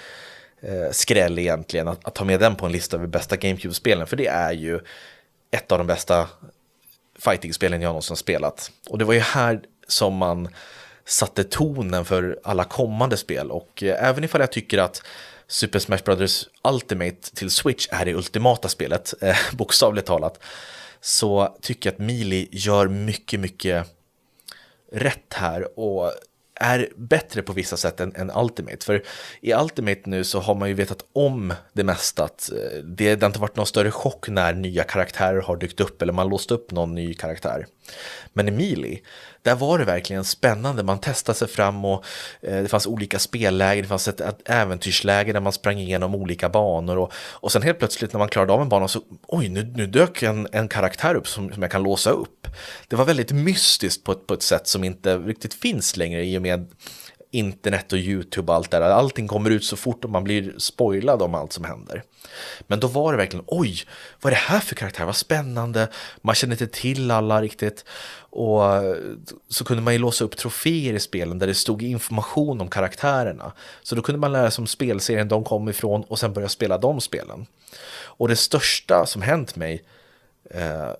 eh, 0.61 0.91
skräll 0.91 1.39
egentligen 1.39 1.87
att, 1.87 2.05
att 2.05 2.15
ta 2.15 2.25
med 2.25 2.39
den 2.39 2.55
på 2.55 2.65
en 2.65 2.71
lista 2.71 2.97
över 2.97 3.07
bästa 3.07 3.35
GameCube-spelen. 3.35 4.07
För 4.07 4.15
det 4.15 4.27
är 4.27 4.51
ju 4.51 4.79
ett 5.51 5.71
av 5.71 5.77
de 5.77 5.87
bästa 5.87 6.29
fighting-spelen 7.19 7.81
jag 7.81 7.89
någonsin 7.89 8.15
spelat. 8.15 8.71
Och 8.89 8.97
det 8.97 9.05
var 9.05 9.13
ju 9.13 9.19
här 9.19 9.61
som 9.87 10.15
man 10.15 10.49
satte 11.05 11.43
tonen 11.43 12.05
för 12.05 12.39
alla 12.43 12.63
kommande 12.63 13.17
spel. 13.17 13.51
Och 13.51 13.83
eh, 13.83 14.07
även 14.09 14.23
ifall 14.23 14.41
jag 14.41 14.51
tycker 14.51 14.77
att 14.77 15.03
Super 15.47 15.79
Smash 15.79 16.03
Brothers 16.05 16.47
Ultimate 16.63 17.35
till 17.35 17.51
Switch 17.51 17.87
är 17.91 18.05
det 18.05 18.13
ultimata 18.13 18.67
spelet, 18.67 19.13
eh, 19.21 19.37
bokstavligt 19.51 20.07
talat, 20.07 20.39
så 21.01 21.57
tycker 21.61 21.89
jag 21.89 21.93
att 21.93 21.99
Mili 21.99 22.47
gör 22.51 22.87
mycket, 22.87 23.39
mycket 23.39 23.87
rätt 24.91 25.33
här 25.33 25.79
och 25.79 26.11
är 26.59 26.89
bättre 26.95 27.41
på 27.41 27.53
vissa 27.53 27.77
sätt 27.77 27.99
än, 27.99 28.15
än, 28.15 28.31
Ultimate. 28.35 28.85
För 28.85 29.03
i 29.41 29.53
Ultimate 29.53 30.01
nu 30.05 30.23
så 30.23 30.39
har 30.39 30.55
man 30.55 30.69
ju 30.69 30.73
vetat 30.75 31.05
om 31.13 31.53
det 31.73 31.83
mesta. 31.83 32.23
Att 32.23 32.51
eh, 32.51 32.83
det, 32.83 33.15
det 33.15 33.21
har 33.21 33.29
inte 33.29 33.39
varit 33.39 33.55
någon 33.55 33.65
större 33.65 33.91
chock 33.91 34.29
när 34.29 34.53
nya 34.53 34.83
karaktärer 34.83 35.41
har 35.41 35.57
dykt 35.57 35.79
upp 35.79 36.01
eller 36.01 36.13
man 36.13 36.29
låst 36.29 36.51
upp 36.51 36.71
någon 36.71 36.95
ny 36.95 37.13
karaktär. 37.13 37.65
Men 38.33 38.47
i 38.47 38.51
Melee, 38.51 38.99
där 39.41 39.55
var 39.55 39.79
det 39.79 39.85
verkligen 39.85 40.23
spännande. 40.23 40.83
Man 40.83 40.99
testade 40.99 41.37
sig 41.37 41.47
fram 41.47 41.85
och 41.85 42.05
eh, 42.41 42.61
det 42.61 42.67
fanns 42.67 42.87
olika 42.87 43.19
spelläger, 43.19 43.81
det 43.81 43.87
fanns 43.87 44.07
ett, 44.07 44.21
ett 44.21 44.49
äventyrsläge 44.49 45.33
där 45.33 45.39
man 45.39 45.53
sprang 45.53 45.79
igenom 45.79 46.15
olika 46.15 46.49
banor 46.49 46.97
och, 46.97 47.13
och 47.15 47.51
sen 47.51 47.61
helt 47.61 47.79
plötsligt 47.79 48.13
när 48.13 48.17
man 48.17 48.29
klarade 48.29 48.53
av 48.53 48.61
en 48.61 48.69
bana 48.69 48.87
så 48.87 49.01
oj, 49.27 49.49
nu, 49.49 49.73
nu 49.75 49.87
dök 49.87 50.23
en, 50.23 50.47
en 50.51 50.67
karaktär 50.67 51.15
upp 51.15 51.27
som, 51.27 51.53
som 51.53 51.61
jag 51.61 51.71
kan 51.71 51.83
låsa 51.83 52.09
upp. 52.09 52.47
Det 52.87 52.95
var 52.95 53.05
väldigt 53.05 53.31
mystiskt 53.31 54.03
på 54.03 54.11
ett, 54.11 54.27
på 54.27 54.33
ett 54.33 54.43
sätt 54.43 54.67
som 54.67 54.83
inte 54.83 55.17
riktigt 55.17 55.53
finns 55.53 55.97
längre 55.97 56.25
i 56.25 56.37
och 56.37 56.41
med 56.41 56.67
internet 57.31 57.93
och 57.93 57.99
YouTube 57.99 58.51
och 58.51 58.55
allt 58.55 58.71
där. 58.71 58.81
Allting 58.81 59.27
kommer 59.27 59.49
ut 59.49 59.63
så 59.63 59.75
fort 59.75 60.05
och 60.05 60.09
man 60.09 60.23
blir 60.23 60.53
spoilad 60.57 61.21
om 61.21 61.35
allt 61.35 61.53
som 61.53 61.63
händer. 61.63 62.03
Men 62.67 62.79
då 62.79 62.87
var 62.87 63.11
det 63.11 63.17
verkligen, 63.17 63.45
oj, 63.47 63.83
vad 64.21 64.33
är 64.33 64.35
det 64.35 64.41
här 64.41 64.59
för 64.59 64.75
karaktär, 64.75 65.05
vad 65.05 65.15
spännande, 65.15 65.87
man 66.21 66.35
känner 66.35 66.53
inte 66.53 66.67
till 66.67 67.11
alla 67.11 67.41
riktigt. 67.41 67.85
Och 68.29 68.61
så 69.47 69.63
kunde 69.63 69.83
man 69.83 69.93
ju 69.93 69.99
låsa 69.99 70.23
upp 70.23 70.37
troféer 70.37 70.93
i 70.93 70.99
spelen 70.99 71.39
där 71.39 71.47
det 71.47 71.55
stod 71.55 71.83
information 71.83 72.61
om 72.61 72.69
karaktärerna. 72.69 73.51
Så 73.83 73.95
då 73.95 74.01
kunde 74.01 74.19
man 74.19 74.31
lära 74.31 74.51
sig 74.51 74.61
om 74.61 74.67
spelserien 74.67 75.27
de 75.27 75.43
kom 75.43 75.69
ifrån 75.69 76.03
och 76.03 76.19
sen 76.19 76.33
börja 76.33 76.49
spela 76.49 76.77
de 76.77 77.01
spelen. 77.01 77.45
Och 78.01 78.27
det 78.27 78.35
största 78.35 79.05
som 79.05 79.21
hänt 79.21 79.55
mig 79.55 79.83
eh, 80.51 80.91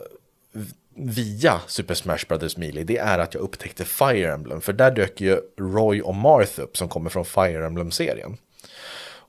via 1.01 1.61
Super 1.67 1.93
Smash 1.93 2.27
Brothers 2.27 2.57
Melee, 2.57 2.83
det 2.83 2.97
är 2.97 3.19
att 3.19 3.33
jag 3.33 3.41
upptäckte 3.41 3.85
Fire 3.85 4.33
Emblem. 4.33 4.61
För 4.61 4.73
där 4.73 4.91
dök 4.91 5.21
ju 5.21 5.41
Roy 5.57 6.01
och 6.01 6.15
Marth 6.15 6.59
upp 6.59 6.77
som 6.77 6.89
kommer 6.89 7.09
från 7.09 7.25
Fire 7.25 7.65
Emblem-serien. 7.65 8.37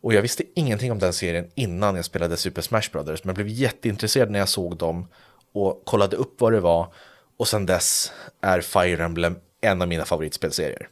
Och 0.03 0.15
jag 0.15 0.23
visste 0.23 0.43
ingenting 0.55 0.93
om 0.93 0.99
den 0.99 1.13
serien 1.13 1.51
innan 1.55 1.97
jag 1.97 2.05
spelade 2.05 2.37
Super 2.37 2.63
Smash 2.63 2.91
Brothers, 2.93 3.25
men 3.25 3.35
blev 3.35 3.49
jätteintresserad 3.49 4.31
när 4.31 4.39
jag 4.39 4.49
såg 4.49 4.77
dem 4.77 5.09
och 5.53 5.83
kollade 5.85 6.17
upp 6.17 6.41
vad 6.41 6.53
det 6.53 6.61
var. 6.61 6.93
Och 7.37 7.49
sen 7.49 7.67
dess 7.67 8.13
är 8.41 8.61
Fire 8.61 9.05
Emblem 9.05 9.37
en 9.61 9.83
av 9.83 9.89
mina 9.89 10.05
favoritspelserier. 10.05 10.89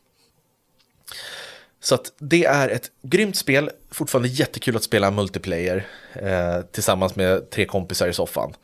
Så 1.80 1.94
att 1.94 2.12
det 2.18 2.44
är 2.44 2.68
ett 2.68 2.90
grymt 3.02 3.36
spel, 3.36 3.70
fortfarande 3.90 4.28
jättekul 4.28 4.76
att 4.76 4.82
spela 4.82 5.10
multiplayer 5.10 5.86
eh, 6.12 6.60
tillsammans 6.60 7.16
med 7.16 7.50
tre 7.50 7.64
kompisar 7.64 8.08
i 8.08 8.12
soffan. 8.12 8.54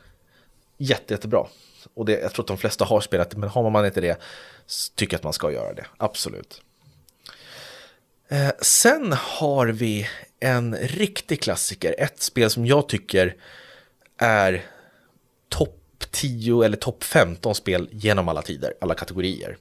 Jätte, 0.79 1.15
jättebra. 1.15 1.47
Och 1.95 2.05
det, 2.05 2.21
jag 2.21 2.33
tror 2.33 2.43
att 2.43 2.49
de 2.49 2.59
flesta 2.59 2.85
har 2.85 3.01
spelat 3.01 3.31
det, 3.31 3.37
men 3.37 3.49
har 3.49 3.71
man 3.71 3.87
inte 3.87 4.01
det 4.01 4.21
tycker 4.95 5.15
jag 5.15 5.19
att 5.19 5.25
man 5.25 5.33
ska 5.33 5.53
göra 5.53 5.75
det, 5.75 5.87
absolut. 5.97 6.63
Eh, 8.29 8.51
sen 8.61 9.13
har 9.13 9.67
vi 9.67 10.09
en 10.41 10.77
riktig 10.77 11.43
klassiker, 11.43 11.95
ett 11.99 12.23
spel 12.23 12.51
som 12.51 12.67
jag 12.67 12.89
tycker 12.89 13.37
är 14.17 14.65
topp 15.49 16.05
10 16.11 16.63
eller 16.63 16.77
topp 16.77 17.05
15 17.05 17.55
spel 17.55 17.89
genom 17.93 18.29
alla 18.29 18.43
tider, 18.43 18.75
alla 18.81 18.95
kategorier. 18.95 19.57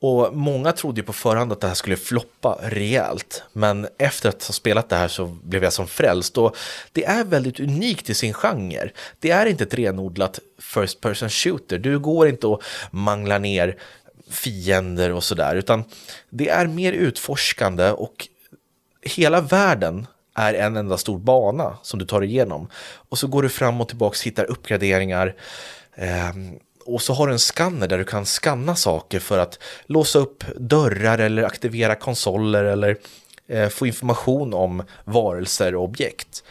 Och 0.00 0.36
många 0.36 0.72
trodde 0.72 1.00
ju 1.00 1.04
på 1.04 1.12
förhand 1.12 1.52
att 1.52 1.60
det 1.60 1.66
här 1.66 1.74
skulle 1.74 1.96
floppa 1.96 2.58
rejält. 2.62 3.42
Men 3.52 3.88
efter 3.98 4.28
att 4.28 4.46
ha 4.46 4.52
spelat 4.52 4.88
det 4.88 4.96
här 4.96 5.08
så 5.08 5.26
blev 5.26 5.64
jag 5.64 5.72
som 5.72 5.86
frälst. 5.86 6.38
Och 6.38 6.56
det 6.92 7.04
är 7.04 7.24
väldigt 7.24 7.60
unikt 7.60 8.10
i 8.10 8.14
sin 8.14 8.34
genre. 8.34 8.90
Det 9.18 9.30
är 9.30 9.46
inte 9.46 9.64
ett 9.64 9.74
renodlat 9.74 10.38
first 10.60 11.00
person 11.00 11.28
shooter. 11.28 11.78
Du 11.78 11.98
går 11.98 12.28
inte 12.28 12.46
och 12.46 12.62
manglar 12.90 13.38
ner 13.38 13.76
fiender 14.30 15.12
och 15.12 15.24
sådär. 15.24 15.56
Utan 15.56 15.84
det 16.30 16.48
är 16.48 16.66
mer 16.66 16.92
utforskande 16.92 17.90
och 17.90 18.28
hela 19.02 19.40
världen 19.40 20.06
är 20.34 20.54
en 20.54 20.76
enda 20.76 20.98
stor 20.98 21.18
bana 21.18 21.78
som 21.82 21.98
du 21.98 22.04
tar 22.04 22.24
igenom. 22.24 22.68
Och 23.08 23.18
så 23.18 23.26
går 23.26 23.42
du 23.42 23.48
fram 23.48 23.80
och 23.80 23.88
tillbaka, 23.88 24.16
hittar 24.24 24.44
uppgraderingar. 24.44 25.34
Eh, 25.94 26.32
och 26.84 27.02
så 27.02 27.12
har 27.12 27.26
du 27.26 27.32
en 27.32 27.38
skanner 27.38 27.88
där 27.88 27.98
du 27.98 28.04
kan 28.04 28.26
skanna 28.26 28.76
saker 28.76 29.20
för 29.20 29.38
att 29.38 29.58
låsa 29.86 30.18
upp 30.18 30.44
dörrar 30.56 31.18
eller 31.18 31.42
aktivera 31.42 31.94
konsoler 31.94 32.64
eller 32.64 32.96
eh, 33.48 33.68
få 33.68 33.86
information 33.86 34.54
om 34.54 34.82
varelser 35.04 35.74
och 35.74 35.84
objekt. 35.84 36.44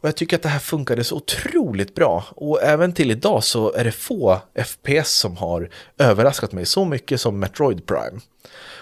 Och 0.00 0.08
jag 0.08 0.16
tycker 0.16 0.36
att 0.36 0.42
det 0.42 0.48
här 0.48 0.58
funkade 0.58 1.04
så 1.04 1.16
otroligt 1.16 1.94
bra. 1.94 2.24
Och 2.30 2.62
även 2.62 2.92
till 2.92 3.10
idag 3.10 3.44
så 3.44 3.72
är 3.72 3.84
det 3.84 3.92
få 3.92 4.40
FPS 4.64 5.10
som 5.10 5.36
har 5.36 5.70
överraskat 5.98 6.52
mig 6.52 6.66
så 6.66 6.84
mycket 6.84 7.20
som 7.20 7.38
Metroid 7.38 7.86
Prime. 7.86 8.20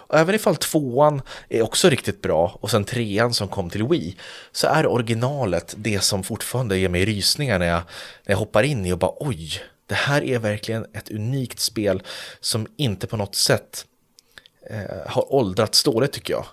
Och 0.09 0.19
även 0.19 0.35
ifall 0.35 0.57
tvåan 0.57 1.23
är 1.49 1.63
också 1.63 1.89
riktigt 1.89 2.23
bra 2.23 2.59
och 2.61 2.71
sen 2.71 2.85
trean 2.85 3.35
som 3.35 3.49
kom 3.49 3.71
till 3.71 3.85
Wii 3.85 4.17
så 4.53 4.67
är 4.67 4.87
originalet 4.87 5.75
det 5.79 6.01
som 6.01 6.23
fortfarande 6.23 6.79
ger 6.79 6.89
mig 6.89 7.05
rysningar 7.05 7.59
när 7.59 7.67
jag, 7.67 7.83
när 8.27 8.33
jag 8.33 8.39
hoppar 8.39 8.63
in 8.63 8.87
i 8.87 8.93
och 8.93 8.99
bara 8.99 9.13
oj, 9.17 9.63
det 9.87 9.95
här 9.95 10.25
är 10.25 10.39
verkligen 10.39 10.87
ett 10.93 11.11
unikt 11.11 11.61
spel 11.61 12.03
som 12.41 12.67
inte 12.77 13.07
på 13.07 13.17
något 13.17 13.35
sätt 13.35 13.87
eh, 14.71 15.07
har 15.07 15.35
åldrats 15.35 15.83
dåligt 15.83 16.13
tycker 16.13 16.33
jag. 16.33 16.47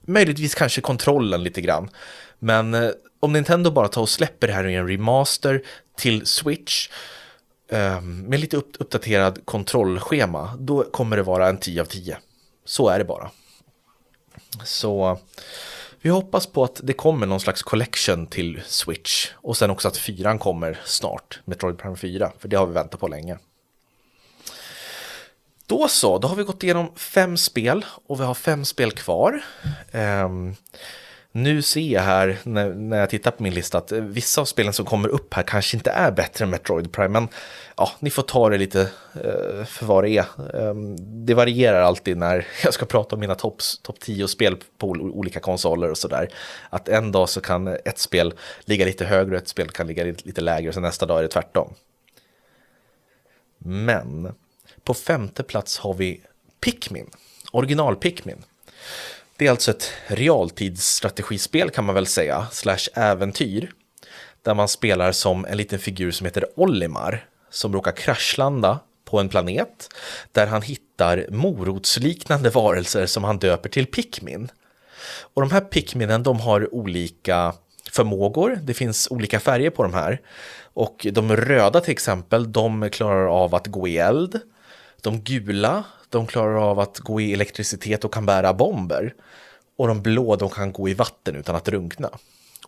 Möjligtvis 0.00 0.54
kanske 0.54 0.80
kontrollen 0.80 1.42
lite 1.42 1.60
grann. 1.60 1.90
Men 2.38 2.74
eh, 2.74 2.90
om 3.20 3.32
Nintendo 3.32 3.70
bara 3.70 3.88
tar 3.88 4.02
och 4.02 4.08
släpper 4.08 4.46
det 4.46 4.52
här 4.52 4.66
i 4.66 4.74
en 4.74 4.88
remaster 4.88 5.62
till 5.96 6.26
Switch 6.26 6.88
eh, 7.70 8.00
med 8.00 8.40
lite 8.40 8.56
upp 8.56 8.76
uppdaterad 8.78 9.38
kontrollschema, 9.44 10.56
då 10.58 10.84
kommer 10.84 11.16
det 11.16 11.22
vara 11.22 11.48
en 11.48 11.58
10 11.58 11.80
av 11.80 11.84
10. 11.84 12.18
Så 12.64 12.88
är 12.88 12.98
det 12.98 13.04
bara. 13.04 13.30
Så 14.64 15.18
vi 16.00 16.10
hoppas 16.10 16.46
på 16.46 16.64
att 16.64 16.80
det 16.82 16.92
kommer 16.92 17.26
någon 17.26 17.40
slags 17.40 17.62
collection 17.62 18.26
till 18.26 18.62
Switch 18.66 19.30
och 19.34 19.56
sen 19.56 19.70
också 19.70 19.88
att 19.88 19.96
fyran 19.96 20.38
kommer 20.38 20.80
snart, 20.84 21.40
Metroid 21.44 21.78
Prime 21.78 21.96
4, 21.96 22.32
för 22.38 22.48
det 22.48 22.56
har 22.56 22.66
vi 22.66 22.72
väntat 22.72 23.00
på 23.00 23.08
länge. 23.08 23.38
Då 25.66 25.88
så, 25.88 26.18
då 26.18 26.28
har 26.28 26.36
vi 26.36 26.42
gått 26.42 26.62
igenom 26.62 26.92
fem 26.96 27.36
spel 27.36 27.84
och 28.06 28.20
vi 28.20 28.24
har 28.24 28.34
fem 28.34 28.64
spel 28.64 28.92
kvar. 28.92 29.44
Um, 29.92 30.56
nu 31.42 31.62
ser 31.62 31.80
jag 31.80 32.02
här 32.02 32.38
när, 32.42 32.74
när 32.74 32.98
jag 32.98 33.10
tittar 33.10 33.30
på 33.30 33.42
min 33.42 33.54
lista 33.54 33.78
att 33.78 33.92
eh, 33.92 34.00
vissa 34.00 34.40
av 34.40 34.44
spelen 34.44 34.72
som 34.72 34.84
kommer 34.84 35.08
upp 35.08 35.34
här 35.34 35.42
kanske 35.42 35.76
inte 35.76 35.90
är 35.90 36.10
bättre 36.10 36.44
än 36.44 36.50
Metroid 36.50 36.92
Prime, 36.92 37.08
men 37.08 37.28
ja, 37.76 37.92
ni 37.98 38.10
får 38.10 38.22
ta 38.22 38.48
det 38.48 38.58
lite 38.58 38.80
eh, 39.14 39.64
för 39.64 39.86
vad 39.86 40.04
det 40.04 40.10
är. 40.10 40.26
Eh, 40.54 40.74
det 40.98 41.34
varierar 41.34 41.80
alltid 41.80 42.16
när 42.16 42.46
jag 42.64 42.74
ska 42.74 42.86
prata 42.86 43.16
om 43.16 43.20
mina 43.20 43.34
topp 43.34 43.62
top 43.82 44.00
10 44.00 44.28
spel 44.28 44.56
på 44.78 44.88
olika 44.88 45.40
konsoler 45.40 45.90
och 45.90 45.98
sådär. 45.98 46.28
Att 46.70 46.88
en 46.88 47.12
dag 47.12 47.28
så 47.28 47.40
kan 47.40 47.68
ett 47.68 47.98
spel 47.98 48.34
ligga 48.64 48.84
lite 48.84 49.04
högre 49.04 49.36
och 49.36 49.42
ett 49.42 49.48
spel 49.48 49.68
kan 49.68 49.86
ligga 49.86 50.04
lite, 50.04 50.40
lägre, 50.40 50.68
och 50.68 50.74
så 50.74 50.80
nästa 50.80 51.06
dag 51.06 51.18
är 51.18 51.22
det 51.22 51.28
tvärtom. 51.28 51.74
Men 53.58 54.34
på 54.84 54.94
femte 54.94 55.42
plats 55.42 55.78
har 55.78 55.94
vi 55.94 56.20
Pikmin, 56.60 57.10
original 57.52 57.96
Pikmin. 57.96 58.44
Det 59.38 59.46
är 59.46 59.50
alltså 59.50 59.70
ett 59.70 59.92
realtidsstrategispel 60.06 61.70
kan 61.70 61.84
man 61.84 61.94
väl 61.94 62.06
säga, 62.06 62.46
slash 62.52 62.88
äventyr, 62.94 63.70
där 64.42 64.54
man 64.54 64.68
spelar 64.68 65.12
som 65.12 65.44
en 65.44 65.56
liten 65.56 65.78
figur 65.78 66.10
som 66.10 66.24
heter 66.24 66.44
Olimar, 66.56 67.26
som 67.50 67.72
råkar 67.72 67.92
kraschlanda 67.92 68.80
på 69.04 69.20
en 69.20 69.28
planet 69.28 69.88
där 70.32 70.46
han 70.46 70.62
hittar 70.62 71.26
morotsliknande 71.30 72.50
varelser 72.50 73.06
som 73.06 73.24
han 73.24 73.38
döper 73.38 73.68
till 73.68 73.86
Pikmin. 73.86 74.48
Och 75.34 75.42
de 75.42 75.50
här 75.50 75.60
Pikminen 75.60 76.22
de 76.22 76.40
har 76.40 76.74
olika 76.74 77.54
förmågor, 77.90 78.58
det 78.62 78.74
finns 78.74 79.08
olika 79.10 79.40
färger 79.40 79.70
på 79.70 79.82
de 79.82 79.94
här. 79.94 80.20
Och 80.74 81.06
de 81.12 81.36
röda 81.36 81.80
till 81.80 81.92
exempel, 81.92 82.52
de 82.52 82.90
klarar 82.90 83.26
av 83.26 83.54
att 83.54 83.66
gå 83.66 83.88
i 83.88 83.98
eld. 83.98 84.40
De 85.02 85.20
gula, 85.20 85.84
de 86.10 86.26
klarar 86.26 86.70
av 86.70 86.80
att 86.80 86.98
gå 86.98 87.20
i 87.20 87.32
elektricitet 87.32 88.04
och 88.04 88.14
kan 88.14 88.26
bära 88.26 88.54
bomber. 88.54 89.14
Och 89.76 89.88
de 89.88 90.02
blå, 90.02 90.36
de 90.36 90.50
kan 90.50 90.72
gå 90.72 90.88
i 90.88 90.94
vatten 90.94 91.36
utan 91.36 91.56
att 91.56 91.64
drunkna. 91.64 92.10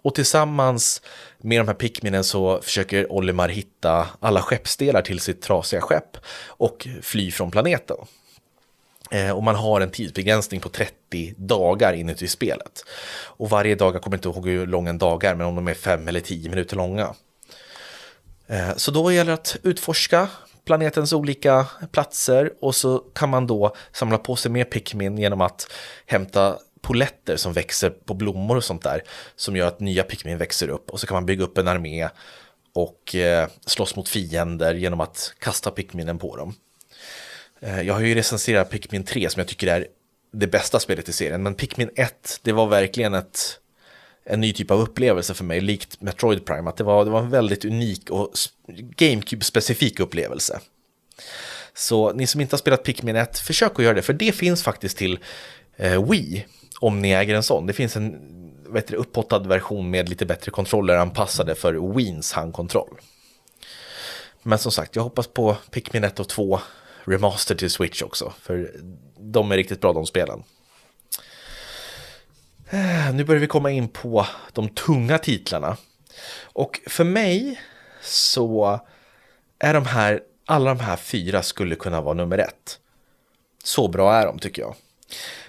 Och 0.03 0.15
tillsammans 0.15 1.03
med 1.39 1.61
de 1.61 1.69
här 1.69 1.75
Pikminen 1.75 2.25
så 2.25 2.61
försöker 2.63 3.13
Olimar 3.13 3.49
hitta 3.49 4.09
alla 4.21 4.43
skeppsdelar 4.43 5.03
till 5.03 5.21
sitt 5.21 5.43
trasiga 5.43 5.81
skepp 5.81 6.17
och 6.47 6.89
fly 7.03 7.31
från 7.31 7.51
planeten. 7.51 7.97
Eh, 9.11 9.31
och 9.31 9.43
man 9.43 9.55
har 9.55 9.81
en 9.81 9.91
tidsbegränsning 9.91 10.61
på 10.61 10.69
30 10.69 11.35
dagar 11.37 11.93
inuti 11.93 12.29
spelet. 12.29 12.85
Och 13.25 13.51
varje 13.51 13.75
dag, 13.75 13.95
jag 13.95 14.03
kommer 14.03 14.17
inte 14.17 14.29
ihåg 14.29 14.49
hur 14.49 14.67
lång 14.67 14.89
en 14.89 14.99
dag 14.99 15.25
är, 15.25 15.35
men 15.35 15.47
om 15.47 15.55
de 15.55 15.69
är 15.69 15.75
5 15.75 16.09
eller 16.09 16.21
10 16.21 16.51
minuter 16.51 16.77
långa. 16.77 17.15
Eh, 18.47 18.77
så 18.77 18.91
då 18.91 19.13
gäller 19.13 19.31
det 19.31 19.35
att 19.35 19.57
utforska 19.63 20.29
planetens 20.65 21.13
olika 21.13 21.67
platser 21.93 22.53
och 22.61 22.75
så 22.75 22.99
kan 22.99 23.29
man 23.29 23.47
då 23.47 23.75
samla 23.93 24.19
på 24.19 24.37
sig 24.37 24.51
mer 24.51 24.65
Pikmin 24.65 25.19
genom 25.19 25.41
att 25.41 25.73
hämta 26.07 26.59
poletter 26.81 27.37
som 27.37 27.53
växer 27.53 27.91
på 27.91 28.15
blommor 28.15 28.57
och 28.57 28.65
sånt 28.65 28.83
där 28.83 29.03
som 29.37 29.57
gör 29.57 29.67
att 29.67 29.81
nya 29.81 30.03
Pikmin 30.03 30.39
växer 30.39 30.69
upp 30.69 30.91
och 30.91 31.01
så 31.01 31.07
kan 31.07 31.15
man 31.15 31.27
bygga 31.27 31.45
upp 31.45 31.59
en 31.59 31.69
armé 31.69 32.09
och 32.73 33.15
eh, 33.15 33.49
slåss 33.67 33.97
mot 33.97 34.09
fiender 34.09 34.75
genom 34.75 35.01
att 35.01 35.35
kasta 35.39 35.71
Pikminen 35.71 36.19
på 36.19 36.37
dem. 36.37 36.55
Eh, 37.61 37.81
jag 37.81 37.95
har 37.95 38.01
ju 38.01 38.15
recenserat 38.15 38.71
Pikmin 38.71 39.05
3 39.05 39.31
som 39.31 39.41
jag 39.41 39.49
tycker 39.49 39.67
är 39.67 39.87
det 40.33 40.47
bästa 40.47 40.81
spelet 40.81 41.09
i 41.09 41.13
serien, 41.13 41.43
men 41.43 41.55
Pikmin 41.55 41.91
1, 41.97 42.41
det 42.43 42.53
var 42.53 42.67
verkligen 42.67 43.15
ett, 43.15 43.61
en 44.31 44.41
ny 44.41 44.53
typ 44.53 44.71
av 44.71 44.81
upplevelse 44.81 45.35
för 45.35 45.45
mig, 45.45 45.61
likt 45.61 46.01
Metroid 46.01 46.45
Prime, 46.45 46.71
att 46.71 46.77
det 46.77 46.85
var, 46.85 47.05
det 47.05 47.11
var 47.11 47.21
en 47.21 47.31
väldigt 47.31 47.65
unik 47.65 48.11
och 48.11 48.33
GameCube-specifik 48.97 50.01
upplevelse. 50.01 50.61
Så 51.75 52.13
ni 52.13 52.27
som 52.27 52.41
inte 52.41 52.55
har 52.55 52.59
spelat 52.59 52.83
Pikmin 52.83 53.17
1, 53.17 53.39
försök 53.39 53.79
att 53.79 53.85
göra 53.85 53.95
det, 53.95 54.03
för 54.03 54.13
det 54.13 54.33
finns 54.33 54.63
faktiskt 54.63 54.99
till 54.99 55.19
eh, 55.77 56.11
Wii, 56.11 56.47
om 56.81 57.03
ni 57.03 57.11
äger 57.11 57.35
en 57.35 57.43
sån. 57.43 57.67
Det 57.67 57.73
finns 57.73 57.97
en 57.97 58.37
vet 58.73 58.87
du, 58.87 58.97
upphottad 58.97 59.39
version 59.39 59.91
med 59.91 60.09
lite 60.09 60.27
bättre 60.27 60.51
kontroller 60.51 60.97
anpassade 60.97 61.55
för 61.55 61.95
Wiens 61.95 62.33
handkontroll. 62.33 63.01
Men 64.43 64.59
som 64.59 64.73
sagt, 64.73 64.97
jag 64.97 65.03
hoppas 65.03 65.27
på 65.27 65.57
Pikmin 65.71 66.05
1 66.05 66.21
och 66.21 66.29
2 66.29 66.61
Remaster 67.05 67.55
till 67.55 67.71
Switch 67.71 68.03
också, 68.03 68.33
för 68.41 68.73
de 69.19 69.53
är 69.53 69.57
riktigt 69.57 69.81
bra 69.81 69.93
de 69.93 70.07
spelen. 70.07 70.43
Eh, 72.73 73.15
nu 73.15 73.25
börjar 73.25 73.41
vi 73.41 73.47
komma 73.47 73.71
in 73.71 73.89
på 73.89 74.27
de 74.53 74.69
tunga 74.69 75.19
titlarna. 75.19 75.77
Och 76.43 76.81
för 76.87 77.05
mig 77.05 77.61
så 78.03 78.81
är 79.59 79.75
de 79.75 79.87
här, 79.87 80.21
alla 80.47 80.75
de 80.75 80.81
här 80.81 80.97
fyra 80.97 81.43
skulle 81.43 81.75
kunna 81.75 82.01
vara 82.01 82.15
nummer 82.15 82.39
ett. 82.39 82.79
Så 83.65 83.89
bra 83.89 84.15
är 84.15 84.27
de 84.27 84.39
tycker 84.39 84.63
jag. 84.63 84.75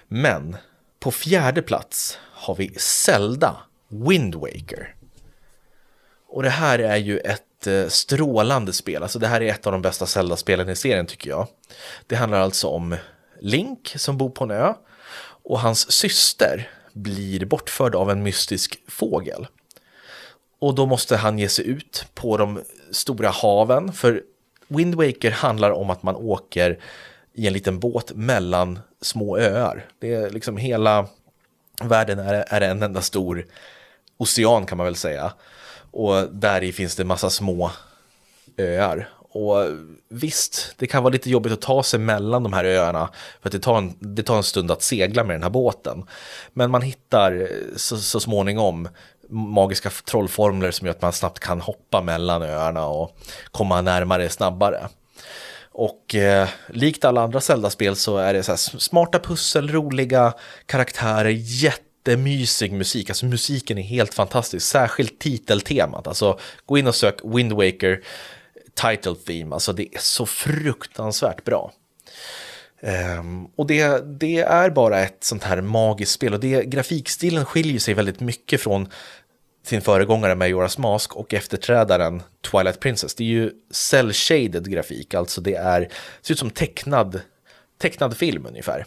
Men 0.08 0.58
på 1.00 1.12
fjärde 1.12 1.62
plats 1.62 2.20
har 2.22 2.56
vi 2.56 2.74
Zelda 2.80 3.58
Wind 3.88 4.36
Waker. 4.36 4.96
Och 6.28 6.44
det 6.44 6.50
här 6.50 6.80
är 6.80 6.98
ju 6.98 7.18
ett 7.18 7.68
eh, 7.68 7.88
strålande 7.88 8.74
spel, 8.74 9.04
alltså 9.04 9.20
det 9.20 9.28
här 9.28 9.42
är 9.42 9.52
ett 9.54 9.68
av 9.68 9.72
de 9.72 9.82
bästa 9.82 10.06
Zelda-spelen 10.06 10.70
i 10.70 10.76
serien 10.76 11.06
tycker 11.06 11.30
jag. 11.30 11.48
Det 12.08 12.16
handlar 12.16 12.40
alltså 12.40 12.68
om 12.68 12.96
Link 13.40 13.94
som 13.98 14.18
bor 14.18 14.30
på 14.30 14.44
en 14.44 14.52
ö 14.52 14.74
och 15.44 15.60
hans 15.60 15.92
syster 15.92 16.70
blir 16.94 17.46
bortförd 17.46 17.96
av 17.96 18.12
en 18.12 18.24
mystisk 18.24 18.82
fågel. 18.88 19.48
Och 20.60 20.76
då 20.76 20.86
måste 20.86 21.18
han 21.18 21.40
ge 21.40 21.50
sig 21.50 21.68
ut 21.68 22.06
på 22.14 22.38
de 22.38 22.62
stora 22.92 23.30
haven, 23.30 23.94
för 23.94 24.24
Wind 24.68 24.96
Waker 24.96 25.32
handlar 25.32 25.72
om 25.72 25.90
att 25.90 26.04
man 26.04 26.16
åker 26.16 26.80
i 27.34 27.48
en 27.48 27.54
liten 27.54 27.80
båt 27.80 28.12
mellan 28.16 28.80
små 29.02 29.38
öar. 29.38 29.86
Det 30.00 30.14
är 30.14 30.30
liksom 30.30 30.58
hela 30.58 31.08
världen 31.84 32.20
är, 32.20 32.46
är 32.48 32.62
en 32.62 32.84
enda 32.84 33.02
stor 33.02 33.46
ocean 34.18 34.66
kan 34.66 34.78
man 34.78 34.86
väl 34.86 34.96
säga. 34.96 35.34
Och 35.92 36.30
där 36.32 36.64
i 36.64 36.72
finns 36.72 36.96
det 36.96 37.04
massa 37.04 37.30
små 37.30 37.72
öar. 38.58 39.10
Och 39.34 39.66
visst, 40.10 40.74
det 40.78 40.88
kan 40.88 41.04
vara 41.04 41.14
lite 41.14 41.30
jobbigt 41.30 41.54
att 41.54 41.62
ta 41.62 41.84
sig 41.84 42.00
mellan 42.00 42.44
de 42.44 42.54
här 42.54 42.66
öarna 42.66 43.10
för 43.42 43.50
att 43.50 43.54
det 43.54 43.60
tar 43.60 43.78
en, 43.78 43.94
det 44.00 44.24
tar 44.24 44.38
en 44.38 44.44
stund 44.44 44.72
att 44.72 44.82
segla 44.82 45.24
med 45.24 45.36
den 45.36 45.44
här 45.44 45.50
båten. 45.50 46.04
Men 46.54 46.72
man 46.72 46.82
hittar 46.82 47.42
eh, 47.42 47.48
så, 47.76 47.98
så 47.98 48.20
småningom 48.20 48.88
magiska 49.30 49.90
trollformler 49.90 50.72
som 50.72 50.88
gör 50.88 50.92
att 50.92 51.02
man 51.02 51.14
snabbt 51.14 51.40
kan 51.40 51.62
hoppa 51.62 52.02
mellan 52.02 52.42
öarna 52.42 52.86
och 52.86 53.18
komma 53.52 53.82
närmare 53.82 54.30
snabbare. 54.30 54.88
Och 55.72 56.16
eh, 56.16 56.48
likt 56.70 57.06
alla 57.06 57.22
andra 57.22 57.42
Zelda-spel 57.42 57.96
så 57.96 58.18
är 58.18 58.34
det 58.34 58.44
så 58.44 58.58
smarta 58.58 59.20
pussel, 59.20 59.70
roliga 59.70 60.34
karaktärer, 60.66 61.30
jättemysig 61.38 62.74
musik. 62.74 63.10
Alltså 63.10 63.26
musiken 63.26 63.78
är 63.78 63.82
helt 63.82 64.14
fantastisk, 64.14 64.66
särskilt 64.66 65.20
titeltemat. 65.20 66.08
Alltså 66.08 66.40
gå 66.66 66.78
in 66.78 66.88
och 66.88 66.96
sök 66.96 67.20
Wind 67.24 67.54
Waker 67.54 68.02
title 68.74 69.16
theme, 69.16 69.54
alltså 69.54 69.74
det 69.74 69.96
är 69.96 70.00
så 70.00 70.26
fruktansvärt 70.26 71.44
bra. 71.44 71.72
Um, 73.20 73.46
och 73.56 73.68
det, 73.68 74.20
det, 74.20 74.38
är 74.38 74.70
bara 74.70 75.00
ett 75.00 75.24
sånt 75.24 75.44
här 75.44 75.62
magiskt 75.62 76.12
spel 76.12 76.34
och 76.34 76.40
det, 76.40 76.64
grafikstilen 76.66 77.46
skiljer 77.46 77.80
sig 77.80 77.94
väldigt 77.94 78.20
mycket 78.20 78.62
från 78.62 78.90
sin 79.64 79.82
föregångare 79.82 80.36
Majoras 80.36 80.78
Mask 80.78 81.16
och 81.16 81.34
efterträdaren 81.34 82.24
Twilight 82.52 82.80
Princess. 82.80 83.16
Det 83.16 83.24
är 83.24 83.28
ju 83.28 83.52
cell-shaded 83.72 84.70
grafik, 84.70 85.14
alltså 85.14 85.42
det 85.42 85.56
är, 85.56 85.90
ser 86.22 86.34
ut 86.34 86.40
som 86.40 86.50
tecknad, 86.50 87.22
tecknad 87.82 88.18
film 88.18 88.46
ungefär. 88.46 88.86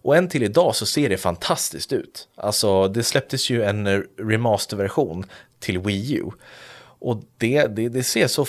Och 0.00 0.16
än 0.16 0.28
till 0.28 0.42
idag 0.42 0.76
så 0.76 0.86
ser 0.86 1.08
det 1.08 1.16
fantastiskt 1.16 1.92
ut. 1.92 2.28
Alltså 2.36 2.88
det 2.88 3.02
släpptes 3.02 3.50
ju 3.50 3.62
en 3.62 4.04
remasterversion 4.18 5.26
till 5.58 5.78
Wii 5.78 6.14
U. 6.14 6.30
Och 6.98 7.22
det, 7.38 7.66
det, 7.66 7.88
det 7.88 8.02
ser 8.02 8.26
så 8.26 8.46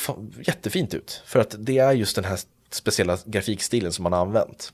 jättefint 0.48 0.94
ut. 0.94 1.22
För 1.26 1.40
att 1.40 1.56
det 1.60 1.78
är 1.78 1.92
just 1.92 2.16
den 2.16 2.26
här 2.26 2.40
speciella 2.70 3.18
grafikstilen 3.26 3.92
som 3.92 4.04
man 4.04 4.14
har 4.14 4.20
använt. 4.20 4.74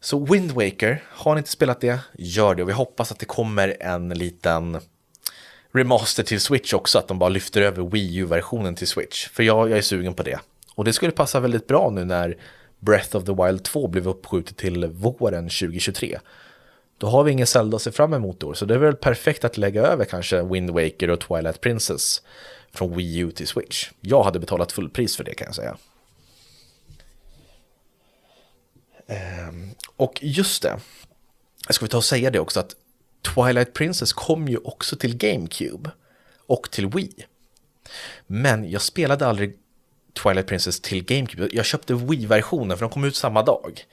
Så 0.00 0.24
Wind 0.24 0.50
Waker, 0.50 1.02
har 1.08 1.34
ni 1.34 1.38
inte 1.38 1.50
spelat 1.50 1.80
det, 1.80 1.98
gör 2.18 2.54
det. 2.54 2.62
Och 2.62 2.68
vi 2.68 2.72
hoppas 2.72 3.12
att 3.12 3.18
det 3.18 3.26
kommer 3.26 3.76
en 3.80 4.08
liten 4.08 4.80
remaster 5.72 6.22
till 6.22 6.40
Switch 6.40 6.74
också, 6.74 6.98
att 6.98 7.08
de 7.08 7.18
bara 7.18 7.28
lyfter 7.28 7.62
över 7.62 7.82
Wii 7.82 8.16
U-versionen 8.16 8.74
till 8.74 8.88
Switch. 8.88 9.28
För 9.28 9.42
jag, 9.42 9.70
jag 9.70 9.78
är 9.78 9.82
sugen 9.82 10.14
på 10.14 10.22
det. 10.22 10.40
Och 10.74 10.84
det 10.84 10.92
skulle 10.92 11.12
passa 11.12 11.40
väldigt 11.40 11.66
bra 11.66 11.90
nu 11.90 12.04
när 12.04 12.36
Breath 12.80 13.16
of 13.16 13.24
the 13.24 13.32
Wild 13.32 13.62
2 13.62 13.88
blev 13.88 14.08
uppskjutet 14.08 14.56
till 14.56 14.86
våren 14.86 15.44
2023. 15.44 16.18
Då 17.02 17.08
har 17.08 17.24
vi 17.24 17.32
ingen 17.32 17.46
Zelda 17.46 17.76
att 17.76 17.82
se 17.82 17.92
fram 17.92 18.14
emot 18.14 18.40
då, 18.40 18.54
så 18.54 18.64
det 18.64 18.74
är 18.74 18.78
väl 18.78 18.96
perfekt 18.96 19.44
att 19.44 19.56
lägga 19.56 19.82
över 19.82 20.04
kanske 20.04 20.42
Wind 20.42 20.70
Waker 20.70 21.10
och 21.10 21.20
Twilight 21.20 21.60
Princess 21.60 22.22
från 22.72 22.96
Wii 22.96 23.18
U 23.18 23.30
till 23.30 23.46
Switch. 23.46 23.90
Jag 24.00 24.22
hade 24.22 24.38
betalat 24.38 24.72
fullpris 24.72 25.16
för 25.16 25.24
det 25.24 25.34
kan 25.34 25.44
jag 25.46 25.54
säga. 25.54 25.76
Ehm, 29.06 29.70
och 29.96 30.18
just 30.22 30.62
det, 30.62 30.80
jag 31.66 31.74
ska 31.74 31.84
vi 31.84 31.88
ta 31.88 31.96
och 31.96 32.04
säga 32.04 32.30
det 32.30 32.40
också 32.40 32.60
att 32.60 32.74
Twilight 33.34 33.74
Princess 33.74 34.12
kom 34.12 34.48
ju 34.48 34.56
också 34.56 34.96
till 34.96 35.16
GameCube 35.16 35.90
och 36.46 36.70
till 36.70 36.86
Wii. 36.86 37.26
Men 38.26 38.70
jag 38.70 38.82
spelade 38.82 39.26
aldrig 39.26 39.56
Twilight 40.22 40.46
Princess 40.46 40.80
till 40.80 41.04
GameCube. 41.04 41.48
Jag 41.52 41.64
köpte 41.64 41.94
Wii-versionen 41.94 42.78
för 42.78 42.84
de 42.84 42.92
kom 42.92 43.04
ut 43.04 43.16
samma 43.16 43.42
dag. 43.42 43.86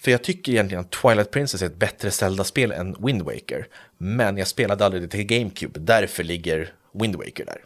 För 0.00 0.10
jag 0.10 0.24
tycker 0.24 0.52
egentligen 0.52 0.84
att 0.84 0.90
Twilight 0.90 1.30
Princess 1.30 1.62
är 1.62 1.66
ett 1.66 1.76
bättre 1.76 2.10
Zelda-spel 2.10 2.72
än 2.72 2.96
Wind 3.06 3.22
Waker. 3.22 3.68
Men 3.98 4.36
jag 4.36 4.48
spelade 4.48 4.84
aldrig 4.84 5.02
det 5.02 5.08
till 5.08 5.24
GameCube, 5.24 5.80
därför 5.80 6.24
ligger 6.24 6.74
Wind 6.92 7.16
Waker 7.16 7.44
där. 7.44 7.64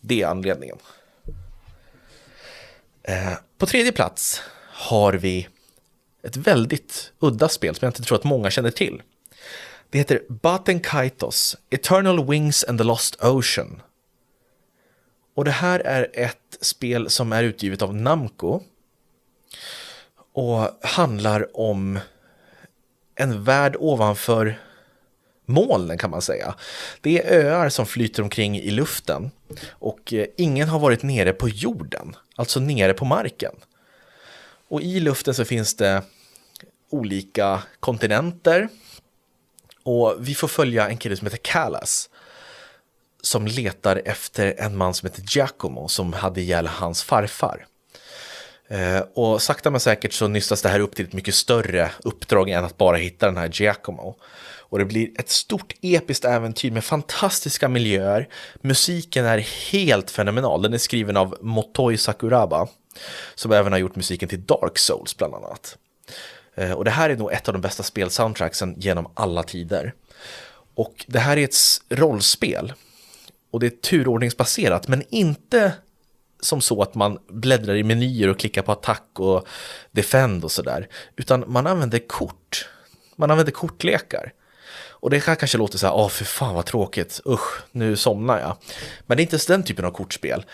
Det 0.00 0.22
är 0.22 0.26
anledningen. 0.26 0.76
Eh, 3.02 3.32
på 3.58 3.66
tredje 3.66 3.92
plats 3.92 4.42
har 4.70 5.12
vi 5.12 5.48
ett 6.22 6.36
väldigt 6.36 7.12
udda 7.18 7.48
spel 7.48 7.74
som 7.74 7.86
jag 7.86 7.90
inte 7.90 8.02
tror 8.02 8.18
att 8.18 8.24
många 8.24 8.50
känner 8.50 8.70
till. 8.70 9.02
Det 9.90 9.98
heter 9.98 10.22
Baten 10.28 10.80
Kaitos, 10.80 11.56
Eternal 11.70 12.26
Wings 12.26 12.64
and 12.64 12.78
the 12.78 12.84
Lost 12.84 13.24
Ocean. 13.24 13.82
Och 15.34 15.44
det 15.44 15.50
här 15.50 15.80
är 15.80 16.10
ett 16.12 16.58
spel 16.60 17.10
som 17.10 17.32
är 17.32 17.42
utgivet 17.42 17.82
av 17.82 17.94
Namco. 17.94 18.60
Och 20.34 20.68
handlar 20.82 21.56
om 21.60 21.98
en 23.14 23.44
värld 23.44 23.76
ovanför 23.78 24.58
molnen 25.46 25.98
kan 25.98 26.10
man 26.10 26.22
säga. 26.22 26.54
Det 27.00 27.22
är 27.22 27.44
öar 27.44 27.68
som 27.68 27.86
flyter 27.86 28.22
omkring 28.22 28.56
i 28.58 28.70
luften 28.70 29.30
och 29.70 30.12
eh, 30.12 30.26
ingen 30.36 30.68
har 30.68 30.78
varit 30.78 31.02
nere 31.02 31.32
på 31.32 31.48
jorden, 31.48 32.16
alltså 32.36 32.60
nere 32.60 32.94
på 32.94 33.04
marken. 33.04 33.54
Och 34.68 34.82
i 34.82 35.00
luften 35.00 35.34
så 35.34 35.44
finns 35.44 35.76
det 35.76 36.02
olika 36.90 37.62
kontinenter 37.80 38.68
och 39.82 40.16
vi 40.18 40.34
får 40.34 40.48
följa 40.48 40.88
en 40.88 40.96
kille 40.96 41.16
som 41.16 41.26
heter 41.26 41.38
Callas 41.42 42.10
som 43.20 43.46
letar 43.46 44.02
efter 44.04 44.54
en 44.58 44.76
man 44.76 44.94
som 44.94 45.06
heter 45.06 45.22
Giacomo 45.28 45.88
som 45.88 46.12
hade 46.12 46.40
ihjäl 46.40 46.66
hans 46.66 47.02
farfar. 47.02 47.66
Eh, 48.68 49.00
och 49.14 49.42
sakta 49.42 49.70
men 49.70 49.80
säkert 49.80 50.12
så 50.12 50.28
nystas 50.28 50.62
det 50.62 50.68
här 50.68 50.80
upp 50.80 50.96
till 50.96 51.04
ett 51.04 51.12
mycket 51.12 51.34
större 51.34 51.90
uppdrag 52.04 52.48
än 52.48 52.64
att 52.64 52.76
bara 52.76 52.96
hitta 52.96 53.26
den 53.26 53.36
här 53.36 53.50
Giacomo. 53.52 54.16
Och 54.74 54.78
det 54.78 54.84
blir 54.84 55.20
ett 55.20 55.30
stort 55.30 55.72
episkt 55.82 56.24
äventyr 56.24 56.70
med 56.70 56.84
fantastiska 56.84 57.68
miljöer. 57.68 58.28
Musiken 58.60 59.24
är 59.24 59.38
helt 59.72 60.10
fenomenal. 60.10 60.62
Den 60.62 60.74
är 60.74 60.78
skriven 60.78 61.16
av 61.16 61.36
Motoi 61.40 61.96
Sakuraba. 61.96 62.68
Som 63.34 63.52
även 63.52 63.72
har 63.72 63.78
gjort 63.78 63.96
musiken 63.96 64.28
till 64.28 64.44
Dark 64.44 64.78
Souls 64.78 65.16
bland 65.16 65.34
annat. 65.34 65.78
Eh, 66.54 66.72
och 66.72 66.84
det 66.84 66.90
här 66.90 67.10
är 67.10 67.16
nog 67.16 67.32
ett 67.32 67.48
av 67.48 67.54
de 67.54 67.60
bästa 67.60 67.82
spelsoundtracksen 67.82 68.74
genom 68.78 69.06
alla 69.14 69.42
tider. 69.42 69.94
Och 70.74 71.04
det 71.08 71.18
här 71.18 71.36
är 71.36 71.44
ett 71.44 71.56
rollspel. 71.88 72.72
Och 73.50 73.60
det 73.60 73.66
är 73.66 73.70
turordningsbaserat, 73.70 74.88
men 74.88 75.02
inte 75.10 75.72
som 76.44 76.60
så 76.60 76.82
att 76.82 76.94
man 76.94 77.18
bläddrar 77.28 77.74
i 77.74 77.82
menyer 77.82 78.28
och 78.28 78.38
klickar 78.38 78.62
på 78.62 78.72
attack 78.72 79.08
och 79.14 79.46
defend 79.92 80.44
och 80.44 80.52
sådär. 80.52 80.88
Utan 81.16 81.44
man 81.46 81.66
använder 81.66 81.98
kort. 81.98 82.68
Man 83.16 83.30
använder 83.30 83.52
kortlekar. 83.52 84.32
Och 85.04 85.10
det 85.10 85.26
här 85.26 85.34
kanske 85.34 85.58
låter 85.58 85.78
så 85.78 85.86
här, 85.86 85.94
åh 85.94 86.08
för 86.08 86.24
fan 86.24 86.54
vad 86.54 86.66
tråkigt, 86.66 87.20
usch, 87.26 87.62
nu 87.72 87.96
somnar 87.96 88.40
jag. 88.40 88.56
Men 89.06 89.16
det 89.16 89.20
är 89.20 89.24
inte 89.32 89.52
den 89.52 89.62
typen 89.62 89.84
av 89.84 89.90
kortspel. 89.90 90.44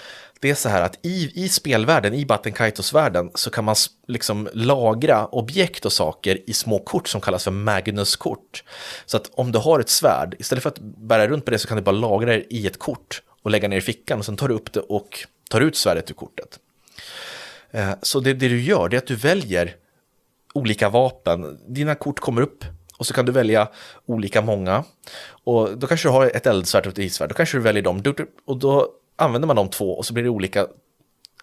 Det 0.40 0.50
är 0.50 0.54
så 0.54 0.68
här 0.68 0.82
att 0.82 0.98
i, 1.02 1.44
i 1.44 1.48
spelvärlden, 1.48 2.14
i 2.14 2.26
Battenkaitos-världen, 2.26 3.30
så 3.34 3.50
kan 3.50 3.64
man 3.64 3.76
liksom 4.08 4.48
lagra 4.54 5.26
objekt 5.26 5.84
och 5.84 5.92
saker 5.92 6.50
i 6.50 6.52
små 6.52 6.78
kort 6.78 7.08
som 7.08 7.20
kallas 7.20 7.44
för 7.44 7.50
Magnus-kort. 7.50 8.64
Så 9.06 9.16
att 9.16 9.30
om 9.34 9.52
du 9.52 9.58
har 9.58 9.80
ett 9.80 9.88
svärd, 9.88 10.34
istället 10.38 10.62
för 10.62 10.70
att 10.70 10.78
bära 10.80 11.28
runt 11.28 11.44
på 11.44 11.50
det 11.50 11.58
så 11.58 11.68
kan 11.68 11.76
du 11.76 11.82
bara 11.82 11.96
lagra 11.96 12.32
det 12.32 12.54
i 12.54 12.66
ett 12.66 12.78
kort 12.78 13.22
och 13.42 13.50
lägga 13.50 13.68
ner 13.68 13.76
i 13.76 13.80
fickan 13.80 14.18
och 14.18 14.24
sen 14.24 14.36
tar 14.36 14.48
du 14.48 14.54
upp 14.54 14.72
det 14.72 14.80
och 14.80 15.18
tar 15.50 15.60
ut 15.60 15.76
svärdet 15.76 16.10
ur 16.10 16.14
kortet. 16.14 16.58
Eh, 17.70 17.92
så 18.02 18.20
det, 18.20 18.34
det 18.34 18.48
du 18.48 18.62
gör 18.62 18.88
det 18.88 18.96
är 18.96 18.98
att 18.98 19.06
du 19.06 19.16
väljer 19.16 19.76
olika 20.54 20.88
vapen. 20.88 21.58
Dina 21.66 21.94
kort 21.94 22.20
kommer 22.20 22.42
upp 22.42 22.64
och 22.96 23.06
så 23.06 23.14
kan 23.14 23.26
du 23.26 23.32
välja 23.32 23.68
olika 24.06 24.42
många. 24.42 24.84
Och 25.44 25.78
då 25.78 25.86
kanske 25.86 26.08
du 26.08 26.12
har 26.12 26.26
ett 26.26 26.46
eldsvärd 26.46 26.86
och 26.86 26.92
ett 26.92 26.98
isvärd. 26.98 27.28
Då 27.28 27.34
kanske 27.34 27.56
du 27.56 27.62
väljer 27.62 27.82
dem. 27.82 28.02
Och 28.44 28.56
då 28.56 28.88
använder 29.16 29.46
man 29.46 29.56
de 29.56 29.68
två 29.68 29.98
och 29.98 30.06
så 30.06 30.14
blir 30.14 30.24
det 30.24 30.30
olika 30.30 30.66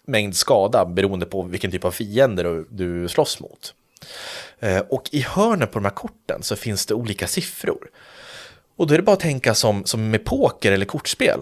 mängd 0.04 0.36
skada 0.36 0.84
beroende 0.84 1.26
på 1.26 1.42
vilken 1.42 1.70
typ 1.70 1.84
av 1.84 1.90
fiender 1.90 2.64
du 2.68 3.08
slåss 3.08 3.40
mot. 3.40 3.74
Eh, 4.58 4.78
och 4.78 5.08
i 5.12 5.20
hörnen 5.20 5.68
på 5.68 5.78
de 5.78 5.84
här 5.84 5.92
korten 5.92 6.42
så 6.42 6.56
finns 6.56 6.86
det 6.86 6.94
olika 6.94 7.26
siffror. 7.26 7.90
Och 8.76 8.86
då 8.86 8.94
är 8.94 8.98
det 8.98 9.04
bara 9.04 9.12
att 9.12 9.20
tänka 9.20 9.54
som, 9.54 9.84
som 9.84 10.10
med 10.10 10.24
poker 10.24 10.72
eller 10.72 10.86
kortspel. 10.86 11.40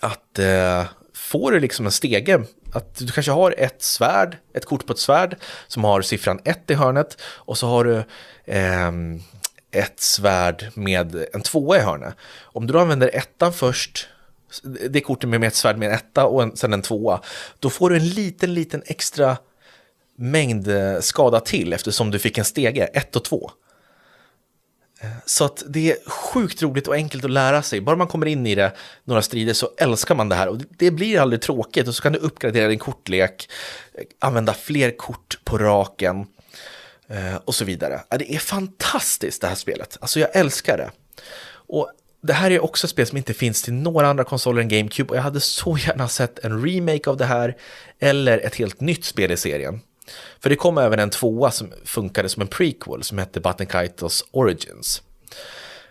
Att 0.00 0.38
eh, 0.38 0.84
får 1.14 1.52
du 1.52 1.60
liksom 1.60 1.86
en 1.86 1.92
stege, 1.92 2.42
att 2.72 2.96
du 2.98 3.12
kanske 3.12 3.32
har 3.32 3.54
ett 3.58 3.82
svärd, 3.82 4.36
ett 4.54 4.64
kort 4.64 4.86
på 4.86 4.92
ett 4.92 4.98
svärd 4.98 5.36
som 5.68 5.84
har 5.84 6.02
siffran 6.02 6.40
1 6.44 6.70
i 6.70 6.74
hörnet 6.74 7.20
och 7.22 7.58
så 7.58 7.66
har 7.66 7.84
du 7.84 7.96
eh, 8.44 8.92
ett 9.70 10.00
svärd 10.00 10.70
med 10.74 11.26
en 11.32 11.42
tvåa 11.42 11.76
i 11.76 11.80
hörnet. 11.80 12.14
Om 12.42 12.66
du 12.66 12.72
då 12.72 12.78
använder 12.78 13.16
ettan 13.16 13.52
först, 13.52 14.08
det 14.90 15.00
kortet 15.00 15.30
med 15.30 15.44
ett 15.44 15.54
svärd 15.54 15.78
med 15.78 15.88
en 15.88 15.94
etta 15.94 16.26
och 16.26 16.42
en, 16.42 16.56
sen 16.56 16.72
en 16.72 16.82
tvåa, 16.82 17.20
då 17.58 17.70
får 17.70 17.90
du 17.90 17.96
en 17.96 18.08
liten, 18.08 18.54
liten 18.54 18.82
extra 18.86 19.36
mängd 20.16 20.68
eh, 20.68 21.00
skada 21.00 21.40
till 21.40 21.72
eftersom 21.72 22.10
du 22.10 22.18
fick 22.18 22.38
en 22.38 22.44
stege, 22.44 22.84
ett 22.84 23.16
och 23.16 23.24
två. 23.24 23.50
Så 25.26 25.44
att 25.44 25.62
det 25.66 25.92
är 25.92 26.10
sjukt 26.10 26.62
roligt 26.62 26.88
och 26.88 26.94
enkelt 26.94 27.24
att 27.24 27.30
lära 27.30 27.62
sig. 27.62 27.80
Bara 27.80 27.96
man 27.96 28.06
kommer 28.06 28.26
in 28.26 28.46
i 28.46 28.54
det, 28.54 28.72
några 29.04 29.22
strider, 29.22 29.52
så 29.52 29.70
älskar 29.78 30.14
man 30.14 30.28
det 30.28 30.34
här. 30.34 30.48
Och 30.48 30.58
det 30.78 30.90
blir 30.90 31.20
aldrig 31.20 31.42
tråkigt. 31.42 31.88
Och 31.88 31.94
så 31.94 32.02
kan 32.02 32.12
du 32.12 32.18
uppgradera 32.18 32.68
din 32.68 32.78
kortlek, 32.78 33.50
använda 34.18 34.54
fler 34.54 34.90
kort 34.90 35.38
på 35.44 35.58
raken 35.58 36.26
eh, 37.08 37.36
och 37.44 37.54
så 37.54 37.64
vidare. 37.64 38.00
Det 38.10 38.34
är 38.34 38.38
fantastiskt 38.38 39.40
det 39.40 39.46
här 39.46 39.54
spelet. 39.54 39.96
Alltså 40.00 40.20
jag 40.20 40.36
älskar 40.36 40.78
det. 40.78 40.90
Och 41.48 41.90
det 42.22 42.32
här 42.32 42.50
är 42.50 42.64
också 42.64 42.86
ett 42.86 42.90
spel 42.90 43.06
som 43.06 43.18
inte 43.18 43.34
finns 43.34 43.62
till 43.62 43.72
några 43.72 44.08
andra 44.08 44.24
konsoler 44.24 44.62
än 44.62 44.68
GameCube 44.68 45.10
och 45.10 45.16
jag 45.16 45.22
hade 45.22 45.40
så 45.40 45.78
gärna 45.78 46.08
sett 46.08 46.38
en 46.38 46.66
remake 46.66 47.10
av 47.10 47.16
det 47.16 47.24
här 47.24 47.56
eller 47.98 48.38
ett 48.38 48.54
helt 48.54 48.80
nytt 48.80 49.04
spel 49.04 49.32
i 49.32 49.36
serien. 49.36 49.80
För 50.40 50.50
det 50.50 50.56
kom 50.56 50.78
även 50.78 50.98
en 50.98 51.10
tvåa 51.10 51.50
som 51.50 51.72
funkade 51.84 52.28
som 52.28 52.42
en 52.42 52.48
prequel 52.48 53.02
som 53.02 53.18
hette 53.18 53.40
Buttenkaitos 53.40 54.24
Origins. 54.30 55.02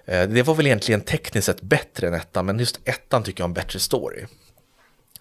Eh, 0.06 0.30
det 0.30 0.44
var 0.44 0.56
väl 0.56 0.66
egentligen 0.66 1.02
tekniskt 1.02 1.46
sett 1.46 1.62
bättre 1.62 2.08
än 2.08 2.14
ettan, 2.14 2.46
men 2.46 2.60
just 2.60 2.80
ettan 2.86 3.24
tycker 3.24 3.42
jag 3.42 3.46
har 3.46 3.50
en 3.50 3.54
bättre 3.54 3.80
story. 3.80 4.26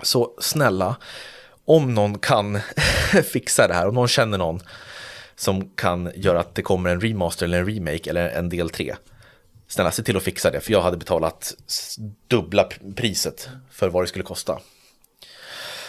Så 0.03 0.35
snälla, 0.41 0.97
om 1.65 1.95
någon 1.95 2.19
kan 2.19 2.61
fixa 3.33 3.69
det 3.69 3.75
här, 3.75 3.89
om 3.89 3.95
någon 3.95 4.09
känner 4.09 4.39
någon 4.39 4.61
som 5.37 5.69
kan 5.69 6.13
göra 6.15 6.41
att 6.41 6.55
det 6.55 6.63
kommer 6.63 6.91
en 6.91 7.01
remaster 7.01 7.47
eller 7.47 7.59
en 7.59 7.67
remake 7.67 8.11
eller 8.11 8.29
en 8.29 8.49
del 8.49 8.71
3. 8.71 8.95
Snälla, 9.69 9.91
se 9.91 10.03
till 10.03 10.17
att 10.17 10.23
fixa 10.23 10.51
det, 10.51 10.61
för 10.61 10.73
jag 10.73 10.83
hade 10.83 10.97
betalat 10.97 11.55
dubbla 12.29 12.69
priset 12.97 13.49
för 13.71 13.89
vad 13.89 14.03
det 14.03 14.09
skulle 14.09 14.25
kosta. 14.25 14.61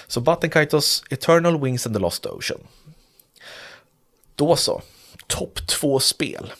Så 0.07 0.21
Buttenkaitos 0.21 1.03
Eternal 1.09 1.61
Wings 1.61 1.85
and 1.85 1.95
the 1.95 1.99
Lost 1.99 2.25
Ocean. 2.25 2.59
Då 4.35 4.55
så, 4.55 4.81
topp 5.27 5.67
två 5.67 5.99
spel. 5.99 6.53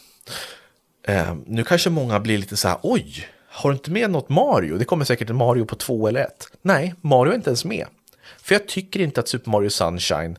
Eh, 1.04 1.36
nu 1.46 1.64
kanske 1.64 1.90
många 1.90 2.20
blir 2.20 2.38
lite 2.38 2.58
så 2.58 2.68
här, 2.68 2.78
oj, 2.84 3.28
har 3.48 3.70
du 3.70 3.76
inte 3.76 3.92
med 3.92 4.12
något 4.12 4.30
Mario? 4.30 4.78
Det 4.78 4.86
kommer 4.86 5.06
säkert 5.06 5.30
en 5.30 5.36
Mario 5.36 5.66
på 5.66 5.76
två 5.76 6.08
eller 6.08 6.22
ett. 6.22 6.48
Nej, 6.62 6.94
Mario 7.02 7.32
är 7.32 7.36
inte 7.36 7.50
ens 7.50 7.66
med. 7.66 7.88
För 8.42 8.56
jag 8.56 8.68
tycker 8.68 9.00
inte 9.00 9.20
att 9.20 9.28
Super 9.28 9.52
Mario 9.52 9.70
Sunshine, 9.70 10.38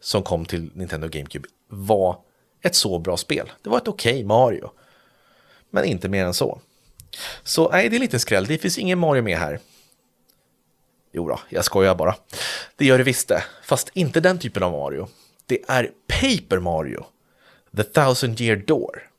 som 0.00 0.22
kom 0.22 0.44
till 0.44 0.70
Nintendo 0.74 1.08
GameCube, 1.08 1.48
var 1.68 2.18
ett 2.62 2.74
så 2.74 2.98
bra 2.98 3.16
spel. 3.16 3.52
Det 3.62 3.70
var 3.70 3.78
ett 3.78 3.88
okej 3.88 4.12
okay 4.12 4.24
Mario. 4.24 4.70
Men 5.70 5.84
inte 5.84 6.08
mer 6.08 6.24
än 6.24 6.34
så. 6.34 6.60
Så 7.42 7.70
nej, 7.70 7.88
det 7.88 7.94
är 7.94 7.98
en 7.98 8.02
liten 8.02 8.20
skräll. 8.20 8.46
Det 8.46 8.58
finns 8.58 8.78
ingen 8.78 8.98
Mario 8.98 9.22
med 9.22 9.38
här. 9.38 9.60
Jo 11.12 11.28
då, 11.28 11.40
jag 11.48 11.64
skojar 11.64 11.94
bara. 11.94 12.14
Det 12.76 12.84
gör 12.84 12.98
det 12.98 13.04
visst 13.04 13.28
det, 13.28 13.44
fast 13.64 13.90
inte 13.92 14.20
den 14.20 14.38
typen 14.38 14.62
av 14.62 14.72
Mario. 14.72 15.08
Det 15.48 15.64
är 15.68 15.90
Paper 16.06 16.58
Mario, 16.58 17.06
The 17.76 17.82
Thousand 17.82 18.40
Year 18.40 18.56
Door. 18.56 19.10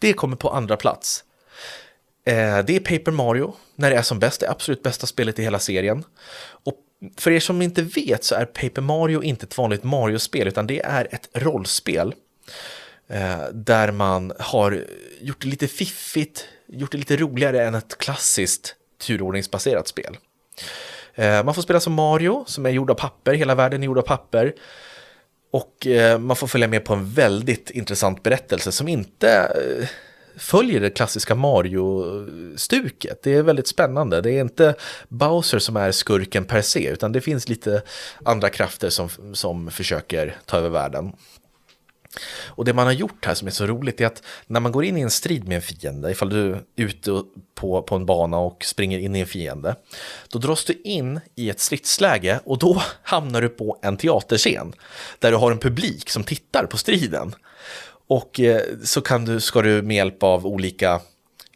Det 0.00 0.12
kommer 0.12 0.36
på 0.36 0.50
andra 0.50 0.76
plats. 0.76 1.24
Eh, 2.24 2.58
det 2.58 2.76
är 2.76 2.80
Paper 2.80 3.12
Mario, 3.12 3.54
när 3.74 3.90
det 3.90 3.96
är 3.96 4.02
som 4.02 4.18
bäst, 4.18 4.40
det 4.40 4.50
absolut 4.50 4.82
bästa 4.82 5.06
spelet 5.06 5.38
i 5.38 5.42
hela 5.42 5.58
serien. 5.58 6.04
Och 6.64 6.76
för 7.16 7.30
er 7.30 7.40
som 7.40 7.62
inte 7.62 7.82
vet 7.82 8.24
så 8.24 8.34
är 8.34 8.44
Paper 8.44 8.82
Mario 8.82 9.22
inte 9.22 9.46
ett 9.46 9.58
vanligt 9.58 9.84
Mario-spel, 9.84 10.48
utan 10.48 10.66
det 10.66 10.80
är 10.80 11.08
ett 11.10 11.28
rollspel. 11.32 12.14
Eh, 13.08 13.44
där 13.52 13.92
man 13.92 14.32
har 14.38 14.84
gjort 15.20 15.40
det 15.40 15.48
lite 15.48 15.68
fiffigt, 15.68 16.48
gjort 16.66 16.92
det 16.92 16.98
lite 16.98 17.16
roligare 17.16 17.64
än 17.64 17.74
ett 17.74 17.98
klassiskt 17.98 18.74
turordningsbaserat 19.06 19.88
spel. 19.88 20.16
Eh, 21.14 21.44
man 21.44 21.54
får 21.54 21.62
spela 21.62 21.80
som 21.80 21.92
Mario, 21.92 22.44
som 22.46 22.66
är 22.66 22.70
gjord 22.70 22.90
av 22.90 22.94
papper, 22.94 23.34
hela 23.34 23.54
världen 23.54 23.82
är 23.82 23.86
gjord 23.86 23.98
av 23.98 24.02
papper. 24.02 24.54
Och 25.52 25.86
eh, 25.86 26.18
man 26.18 26.36
får 26.36 26.46
följa 26.46 26.68
med 26.68 26.84
på 26.84 26.94
en 26.94 27.10
väldigt 27.10 27.70
intressant 27.70 28.22
berättelse 28.22 28.72
som 28.72 28.88
inte 28.88 29.28
eh, 29.30 29.88
följer 30.36 30.80
det 30.80 30.90
klassiska 30.90 31.34
Mario-stuket. 31.34 33.22
Det 33.22 33.34
är 33.34 33.42
väldigt 33.42 33.68
spännande. 33.68 34.20
Det 34.20 34.30
är 34.30 34.40
inte 34.40 34.74
Bowser 35.08 35.58
som 35.58 35.76
är 35.76 35.92
skurken 35.92 36.44
per 36.44 36.62
se, 36.62 36.88
utan 36.88 37.12
det 37.12 37.20
finns 37.20 37.48
lite 37.48 37.82
andra 38.24 38.50
krafter 38.50 38.90
som, 38.90 39.08
som 39.32 39.70
försöker 39.70 40.36
ta 40.46 40.56
över 40.56 40.68
världen. 40.68 41.12
Och 42.46 42.64
det 42.64 42.72
man 42.72 42.86
har 42.86 42.92
gjort 42.92 43.24
här 43.24 43.34
som 43.34 43.48
är 43.48 43.52
så 43.52 43.66
roligt 43.66 44.00
är 44.00 44.06
att 44.06 44.22
när 44.46 44.60
man 44.60 44.72
går 44.72 44.84
in 44.84 44.96
i 44.96 45.00
en 45.00 45.10
strid 45.10 45.48
med 45.48 45.56
en 45.56 45.62
fiende, 45.62 46.10
ifall 46.10 46.28
du 46.28 46.52
är 46.52 46.62
ute 46.76 47.22
på, 47.54 47.82
på 47.82 47.94
en 47.96 48.06
bana 48.06 48.38
och 48.38 48.64
springer 48.64 48.98
in 48.98 49.16
i 49.16 49.20
en 49.20 49.26
fiende, 49.26 49.76
då 50.28 50.38
dras 50.38 50.64
du 50.64 50.80
in 50.84 51.20
i 51.34 51.50
ett 51.50 51.60
stridsläge 51.60 52.40
och 52.44 52.58
då 52.58 52.82
hamnar 53.02 53.42
du 53.42 53.48
på 53.48 53.78
en 53.82 53.96
teaterscen 53.96 54.72
där 55.18 55.30
du 55.30 55.36
har 55.36 55.50
en 55.50 55.58
publik 55.58 56.10
som 56.10 56.24
tittar 56.24 56.66
på 56.66 56.76
striden. 56.76 57.34
Och 58.06 58.40
eh, 58.40 58.62
så 58.84 59.00
kan 59.00 59.24
du, 59.24 59.40
ska 59.40 59.62
du 59.62 59.82
med 59.82 59.96
hjälp 59.96 60.22
av 60.22 60.46
olika 60.46 61.00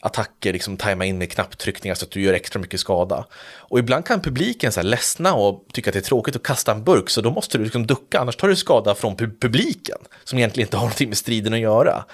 attacker 0.07 0.53
liksom 0.53 0.77
tajma 0.77 1.05
in 1.05 1.19
med 1.19 1.33
knapptryckningar 1.33 1.95
så 1.95 2.05
att 2.05 2.11
du 2.11 2.21
gör 2.21 2.33
extra 2.33 2.61
mycket 2.61 2.81
skada. 2.81 3.27
Och 3.57 3.79
ibland 3.79 4.05
kan 4.05 4.21
publiken 4.21 4.73
så 4.73 4.81
här 4.81 4.87
ledsna 4.87 5.35
och 5.35 5.64
tycka 5.73 5.90
att 5.90 5.92
det 5.92 5.99
är 5.99 6.03
tråkigt 6.03 6.37
att 6.37 6.42
kasta 6.42 6.73
en 6.73 6.85
burk 6.85 7.11
så 7.11 7.21
då 7.21 7.31
måste 7.31 7.59
du 7.59 7.64
liksom 7.64 7.87
ducka 7.87 8.21
annars 8.21 8.37
tar 8.37 8.49
du 8.49 8.57
skada 8.57 8.95
från 8.95 9.16
publiken 9.16 9.99
som 10.25 10.38
egentligen 10.38 10.66
inte 10.66 10.77
har 10.77 10.85
någonting 10.85 11.09
med 11.09 11.19
striden 11.19 11.53
att 11.53 11.61
göra. 11.61 12.05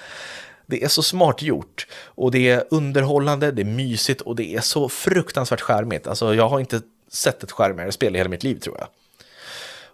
Det 0.65 0.83
är 0.83 0.87
så 0.87 1.03
smart 1.03 1.41
gjort 1.41 1.87
och 2.05 2.31
det 2.31 2.49
är 2.49 2.63
underhållande, 2.69 3.51
det 3.51 3.61
är 3.61 3.65
mysigt 3.65 4.21
och 4.21 4.35
det 4.35 4.55
är 4.55 4.61
så 4.61 4.89
fruktansvärt 4.89 5.61
skärmigt. 5.61 6.07
Alltså 6.07 6.35
jag 6.35 6.49
har 6.49 6.59
inte 6.59 6.81
sett 7.11 7.43
ett 7.43 7.51
skärmigare 7.51 7.91
spel 7.91 8.15
i 8.15 8.17
hela 8.17 8.29
mitt 8.29 8.43
liv 8.43 8.59
tror 8.59 8.75
jag. 8.79 8.87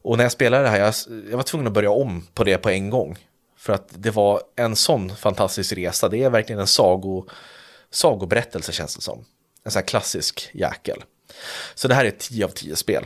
Och 0.02 0.18
när 0.18 0.26
jag 0.26 0.32
spelade 0.32 0.64
det 0.64 0.70
här, 0.70 0.80
jag, 0.80 0.94
jag 1.30 1.38
var 1.38 1.44
tvungen 1.44 1.68
att 1.68 1.74
börja 1.74 1.92
om 1.92 2.28
på 2.34 2.44
det 2.44 2.58
på 2.58 2.70
en 2.70 2.90
gång. 2.90 3.18
För 3.58 3.74
att 3.74 3.90
det 3.90 4.12
var 4.12 4.42
en 4.56 4.76
sån 4.76 5.16
fantastisk 5.16 5.74
resa. 5.74 6.10
Det 6.10 6.24
är 6.24 6.30
verkligen 6.30 6.60
en 6.60 6.68
sago, 6.68 7.26
sagoberättelse 7.92 8.72
känns 8.72 8.96
det 8.96 9.02
som. 9.02 9.26
En 9.64 9.72
sån 9.72 9.80
här 9.80 9.88
klassisk 9.88 10.50
jäkel. 10.54 11.04
Så 11.76 11.88
det 11.88 11.96
här 11.96 12.06
är 12.06 12.12
10 12.12 12.46
av 12.46 12.50
10 12.50 12.76
spel. 12.76 13.06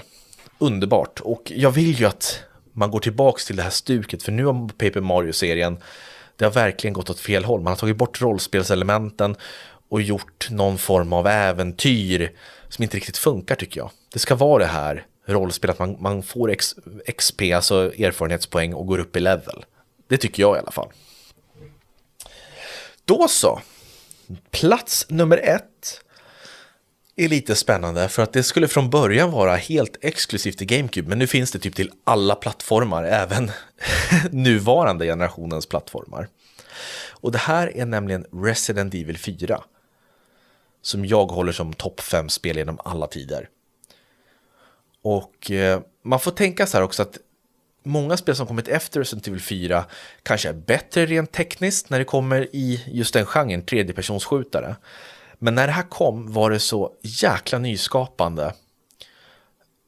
Underbart. 0.57 1.19
Och 1.19 1.51
jag 1.55 1.71
vill 1.71 1.99
ju 1.99 2.05
att 2.05 2.39
man 2.73 2.91
går 2.91 2.99
tillbaka 2.99 3.41
till 3.47 3.55
det 3.55 3.63
här 3.63 3.69
stuket. 3.69 4.23
För 4.23 4.31
nu 4.31 4.45
har 4.45 4.67
Paper 4.67 5.01
Mario-serien, 5.01 5.77
det 6.35 6.45
har 6.45 6.51
verkligen 6.51 6.93
gått 6.93 7.09
åt 7.09 7.19
fel 7.19 7.45
håll. 7.45 7.61
Man 7.61 7.71
har 7.71 7.77
tagit 7.77 7.97
bort 7.97 8.21
rollspelselementen 8.21 9.35
och 9.89 10.01
gjort 10.01 10.47
någon 10.49 10.77
form 10.77 11.13
av 11.13 11.27
äventyr 11.27 12.31
som 12.69 12.83
inte 12.83 12.97
riktigt 12.97 13.17
funkar 13.17 13.55
tycker 13.55 13.79
jag. 13.79 13.91
Det 14.13 14.19
ska 14.19 14.35
vara 14.35 14.63
det 14.63 14.69
här 14.69 15.05
rollspel, 15.25 15.69
att 15.69 15.79
man, 15.79 15.97
man 15.99 16.23
får 16.23 16.51
ex, 16.51 16.75
XP, 17.17 17.41
alltså 17.55 17.93
erfarenhetspoäng 17.93 18.73
och 18.73 18.87
går 18.87 18.99
upp 18.99 19.15
i 19.15 19.19
level. 19.19 19.65
Det 20.07 20.17
tycker 20.17 20.43
jag 20.43 20.55
i 20.55 20.59
alla 20.59 20.71
fall. 20.71 20.89
Då 23.05 23.27
så. 23.27 23.61
Plats 24.51 25.05
nummer 25.09 25.37
ett 25.37 26.01
är 27.15 27.27
lite 27.27 27.55
spännande 27.55 28.09
för 28.09 28.23
att 28.23 28.33
det 28.33 28.43
skulle 28.43 28.67
från 28.67 28.89
början 28.89 29.31
vara 29.31 29.55
helt 29.55 29.97
exklusivt 30.01 30.61
i 30.61 30.65
GameCube 30.65 31.09
men 31.09 31.19
nu 31.19 31.27
finns 31.27 31.51
det 31.51 31.59
typ 31.59 31.75
till 31.75 31.91
alla 32.03 32.35
plattformar, 32.35 33.03
även 33.03 33.51
nuvarande 34.31 35.05
generationens 35.05 35.65
plattformar. 35.65 36.27
Och 37.09 37.31
det 37.31 37.37
här 37.37 37.77
är 37.77 37.85
nämligen 37.85 38.25
Resident 38.31 38.93
Evil 38.93 39.17
4 39.17 39.63
som 40.81 41.05
jag 41.05 41.25
håller 41.25 41.51
som 41.51 41.73
topp 41.73 41.99
5 41.99 42.29
spel 42.29 42.57
genom 42.57 42.79
alla 42.85 43.07
tider. 43.07 43.49
Och 45.01 45.51
eh, 45.51 45.81
man 46.03 46.19
får 46.19 46.31
tänka 46.31 46.67
så 46.67 46.77
här 46.77 46.83
också 46.83 47.01
att 47.01 47.17
många 47.83 48.17
spel 48.17 48.35
som 48.35 48.47
kommit 48.47 48.67
efter 48.67 48.99
Resident 48.99 49.27
Evil 49.27 49.41
4 49.41 49.85
kanske 50.23 50.49
är 50.49 50.53
bättre 50.53 51.05
rent 51.05 51.31
tekniskt 51.31 51.89
när 51.89 51.99
det 51.99 52.05
kommer 52.05 52.55
i 52.55 52.83
just 52.87 53.13
den 53.13 53.25
genren, 53.25 53.65
tredjepersonsskjutare. 53.65 54.75
Men 55.39 55.55
när 55.55 55.67
det 55.67 55.73
här 55.73 55.89
kom 55.89 56.33
var 56.33 56.49
det 56.49 56.59
så 56.59 56.93
jäkla 57.01 57.59
nyskapande. 57.59 58.53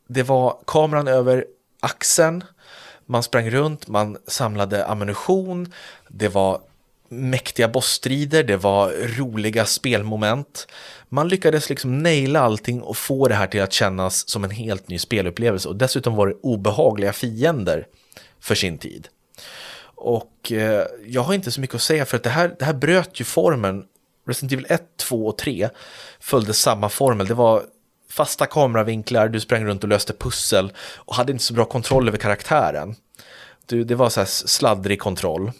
Det 0.08 0.24
var 0.24 0.60
kameran 0.68 1.08
över 1.08 1.46
axeln, 1.80 2.44
man 3.06 3.24
sprang 3.24 3.50
runt, 3.50 3.88
man 3.88 4.18
samlade 4.28 4.86
ammunition, 4.86 5.74
det 6.08 6.28
var 6.28 6.62
mäktiga 7.10 7.68
bossstrider, 7.68 8.44
det 8.44 8.58
var 8.58 9.18
roliga 9.18 9.65
spelmoment. 9.65 10.68
Man 11.10 11.28
lyckades 11.28 11.70
liksom 11.70 12.04
naila 12.04 12.39
allting 12.39 12.82
och 12.82 12.98
få 12.98 13.28
det 13.28 13.36
här 13.36 13.48
till 13.48 13.62
att 13.62 13.74
kännas 13.74 14.30
som 14.30 14.44
en 14.44 14.50
helt 14.50 14.89
ny 14.89 15.00
spelupplevelse 15.00 15.70
och 15.70 15.76
dessutom 15.76 16.15
var 16.15 16.28
det 16.28 16.36
obehagliga 16.41 17.13
fiender 17.13 17.88
för 18.39 18.56
sin 18.56 18.78
tid. 18.78 19.08
Och 19.96 20.52
eh, 20.52 20.86
jag 21.06 21.22
har 21.22 21.34
inte 21.34 21.52
så 21.52 21.62
mycket 21.62 21.76
att 21.76 21.82
säga 21.82 22.06
för 22.06 22.18
att 22.18 22.24
det 22.24 22.30
här, 22.30 22.56
det 22.60 22.65
här 22.65 22.74
bröt 22.74 23.20
ju 23.20 23.24
formen. 23.24 23.84
Resident 24.28 24.54
Evil 24.54 24.65
1, 24.70 24.84
2 24.98 25.28
och 25.28 25.38
3 25.38 25.70
följde 26.20 26.54
samma 26.54 26.89
formel. 26.89 27.28
Det 27.28 27.34
var 27.34 27.63
fasta 28.10 28.46
kameravinklar, 28.46 29.28
du 29.28 29.39
sprang 29.39 29.65
runt 29.65 29.84
och 29.84 29.89
löste 29.89 30.13
pussel 30.13 30.74
och 30.96 31.15
hade 31.15 31.32
inte 31.32 31.44
så 31.44 31.54
bra 31.54 31.65
kontroll 31.65 32.08
över 32.08 32.18
karaktären. 32.18 32.96
Du, 33.65 33.84
det 33.84 33.96
var 33.96 34.10
så 34.10 34.20
här 34.20 34.28
sladdrig 34.28 35.00
kontroll. 35.00 35.52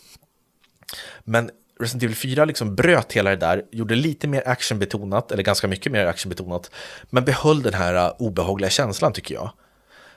Men 1.24 1.50
Resident 1.80 2.04
Evil 2.04 2.16
4 2.16 2.46
liksom 2.46 2.76
bröt 2.76 3.14
hela 3.14 3.30
det 3.30 3.36
där, 3.36 3.66
gjorde 3.72 3.96
lite 3.96 4.28
mer 4.28 4.48
actionbetonat, 4.48 5.32
eller 5.32 5.44
ganska 5.44 5.68
mycket 5.68 5.92
mer 5.92 6.06
actionbetonat, 6.06 6.72
men 7.10 7.26
behöll 7.26 7.62
den 7.62 7.74
här 7.74 8.08
uh, 8.08 8.14
obehagliga 8.20 8.70
känslan 8.70 9.14
tycker 9.14 9.36
jag. 9.36 9.52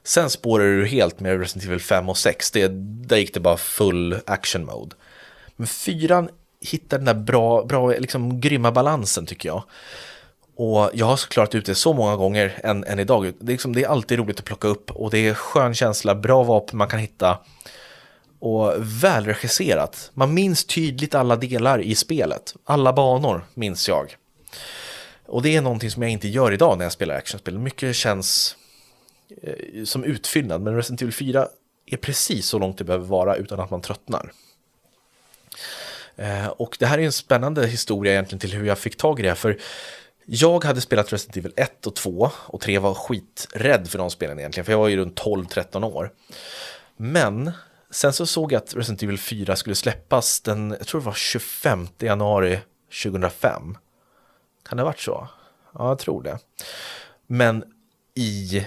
Sen 0.02 0.30
spårade 0.30 0.76
du 0.76 0.86
helt 0.86 1.20
med 1.20 1.40
Resident 1.40 1.64
Evil 1.64 1.80
5 1.80 2.08
och 2.08 2.16
6, 2.16 2.50
det, 2.50 2.68
där 3.08 3.16
gick 3.16 3.34
det 3.34 3.40
bara 3.40 3.56
full 3.56 4.20
action 4.26 4.64
mode. 4.64 4.96
Men 5.56 5.66
4 5.66 6.28
hittar 6.60 6.98
den 6.98 7.04
där 7.04 7.14
bra, 7.14 7.64
bra 7.64 7.88
liksom 7.90 8.40
grymma 8.40 8.72
balansen 8.72 9.26
tycker 9.26 9.48
jag. 9.48 9.62
Och 10.56 10.90
jag 10.94 11.06
har 11.06 11.16
klarat 11.16 11.54
ut 11.54 11.66
det 11.66 11.74
så 11.74 11.92
många 11.92 12.16
gånger 12.16 12.60
än, 12.62 12.84
än 12.84 12.98
idag. 12.98 13.22
Det 13.22 13.28
är, 13.28 13.52
liksom, 13.52 13.74
det 13.74 13.84
är 13.84 13.88
alltid 13.88 14.18
roligt 14.18 14.38
att 14.38 14.44
plocka 14.44 14.68
upp 14.68 14.90
och 14.90 15.10
det 15.10 15.18
är 15.18 15.34
skön 15.34 15.74
känsla, 15.74 16.14
bra 16.14 16.42
vapen 16.42 16.78
man 16.78 16.88
kan 16.88 16.98
hitta 17.00 17.38
och 18.38 18.74
välregisserat. 18.78 20.10
Man 20.14 20.34
minns 20.34 20.64
tydligt 20.64 21.14
alla 21.14 21.36
delar 21.36 21.80
i 21.80 21.94
spelet. 21.94 22.54
Alla 22.64 22.92
banor 22.92 23.44
minns 23.54 23.88
jag. 23.88 24.16
Och 25.26 25.42
det 25.42 25.56
är 25.56 25.60
någonting 25.60 25.90
som 25.90 26.02
jag 26.02 26.12
inte 26.12 26.28
gör 26.28 26.52
idag 26.52 26.78
när 26.78 26.84
jag 26.84 26.92
spelar 26.92 27.14
actionspel. 27.14 27.58
Mycket 27.58 27.96
känns 27.96 28.56
eh, 29.42 29.84
som 29.84 30.04
utfyllnad, 30.04 30.60
men 30.60 30.76
Resident 30.76 31.02
Evil 31.02 31.14
4 31.14 31.48
är 31.86 31.96
precis 31.96 32.46
så 32.46 32.58
långt 32.58 32.78
det 32.78 32.84
behöver 32.84 33.06
vara 33.06 33.36
utan 33.36 33.60
att 33.60 33.70
man 33.70 33.80
tröttnar. 33.80 34.32
Eh, 36.16 36.46
och 36.46 36.76
det 36.78 36.86
här 36.86 36.98
är 36.98 37.02
en 37.02 37.12
spännande 37.12 37.66
historia 37.66 38.12
egentligen 38.12 38.40
till 38.40 38.52
hur 38.52 38.66
jag 38.66 38.78
fick 38.78 38.96
tag 38.96 39.20
i 39.20 39.22
det, 39.22 39.34
för 39.34 39.58
jag 40.26 40.64
hade 40.64 40.80
spelat 40.80 41.12
Resident 41.12 41.36
Evil 41.36 41.52
1 41.56 41.86
och 41.86 41.94
2 41.94 42.30
och 42.34 42.60
3 42.60 42.78
var 42.78 42.94
skiträdd 42.94 43.88
för 43.88 43.98
de 43.98 44.10
spelen 44.10 44.38
egentligen, 44.38 44.64
för 44.64 44.72
jag 44.72 44.78
var 44.78 44.88
ju 44.88 44.96
runt 44.96 45.20
12-13 45.20 45.84
år. 45.84 46.12
Men 46.96 47.52
Sen 47.90 48.12
så 48.12 48.26
såg 48.26 48.52
jag 48.52 48.62
att 48.62 48.74
Resident 48.74 49.02
Evil 49.02 49.18
4 49.18 49.56
skulle 49.56 49.74
släppas 49.74 50.40
den, 50.40 50.70
jag 50.70 50.86
tror 50.86 51.00
det 51.00 51.06
var 51.06 51.14
25 51.14 51.88
januari 51.98 52.58
2005. 53.02 53.78
Kan 54.68 54.76
det 54.76 54.82
ha 54.82 54.88
varit 54.88 55.00
så? 55.00 55.28
Ja, 55.74 55.88
jag 55.88 55.98
tror 55.98 56.22
det. 56.22 56.38
Men 57.26 57.64
i 58.14 58.66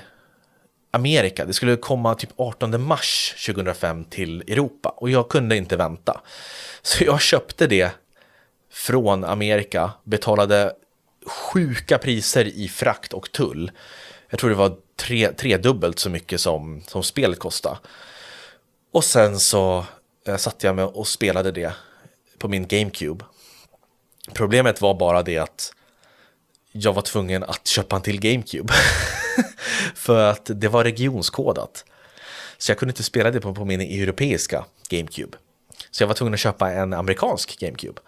Amerika, 0.92 1.46
det 1.46 1.54
skulle 1.54 1.76
komma 1.76 2.16
typ 2.16 2.30
18 2.36 2.84
mars 2.84 3.36
2005 3.46 4.06
till 4.06 4.42
Europa 4.42 4.90
och 4.90 5.10
jag 5.10 5.30
kunde 5.30 5.58
inte 5.58 5.78
vänta. 5.78 6.22
Så 6.82 7.04
jag 7.04 7.22
köpte 7.22 7.68
det 7.68 7.92
från 8.72 9.24
Amerika, 9.24 9.92
betalade 10.04 10.74
sjuka 11.26 11.98
priser 11.98 12.46
i 12.46 12.68
frakt 12.68 13.14
och 13.14 13.32
tull. 13.32 13.72
Jag 14.30 14.40
tror 14.40 14.50
det 14.50 14.56
var 14.56 14.78
tre, 14.96 15.34
tredubbelt 15.34 16.00
så 16.00 16.10
mycket 16.10 16.42
som, 16.42 16.82
som 16.88 17.04
spelet 17.04 17.40
kostade. 17.40 17.78
Och 18.92 19.04
sen 19.04 19.40
så 19.40 19.86
eh, 20.28 20.38
satte 20.38 20.68
jag 20.68 20.76
mig 20.76 20.86
och 20.86 21.08
spelade 21.08 21.52
det 21.52 21.74
på 22.38 22.48
min 22.48 22.68
GameCube. 22.68 23.26
Problemet 24.34 24.82
var 24.82 24.94
bara 24.94 25.24
det 25.24 25.38
att 25.38 25.74
jag 26.72 26.94
var 26.94 27.02
tvungen 27.02 27.44
att 27.44 27.68
köpa 27.68 27.96
en 27.96 28.02
till 28.02 28.20
GameCube. 28.20 28.74
För 29.96 30.24
att 30.24 30.50
det 30.54 30.68
var 30.68 30.84
regionskodat. 30.84 31.86
Så 32.58 32.72
jag 32.72 32.78
kunde 32.78 32.92
inte 32.92 33.04
spela 33.04 33.32
det 33.32 33.42
på, 33.42 33.56
på 33.56 33.66
min 33.66 33.82
europeiska 33.82 34.66
GameCube. 34.90 35.38
Så 35.92 36.04
jag 36.04 36.08
var 36.08 36.16
tvungen 36.16 36.34
att 36.34 36.40
köpa 36.40 36.72
en 36.72 36.94
amerikansk 36.94 37.60
GameCube. 37.60 38.02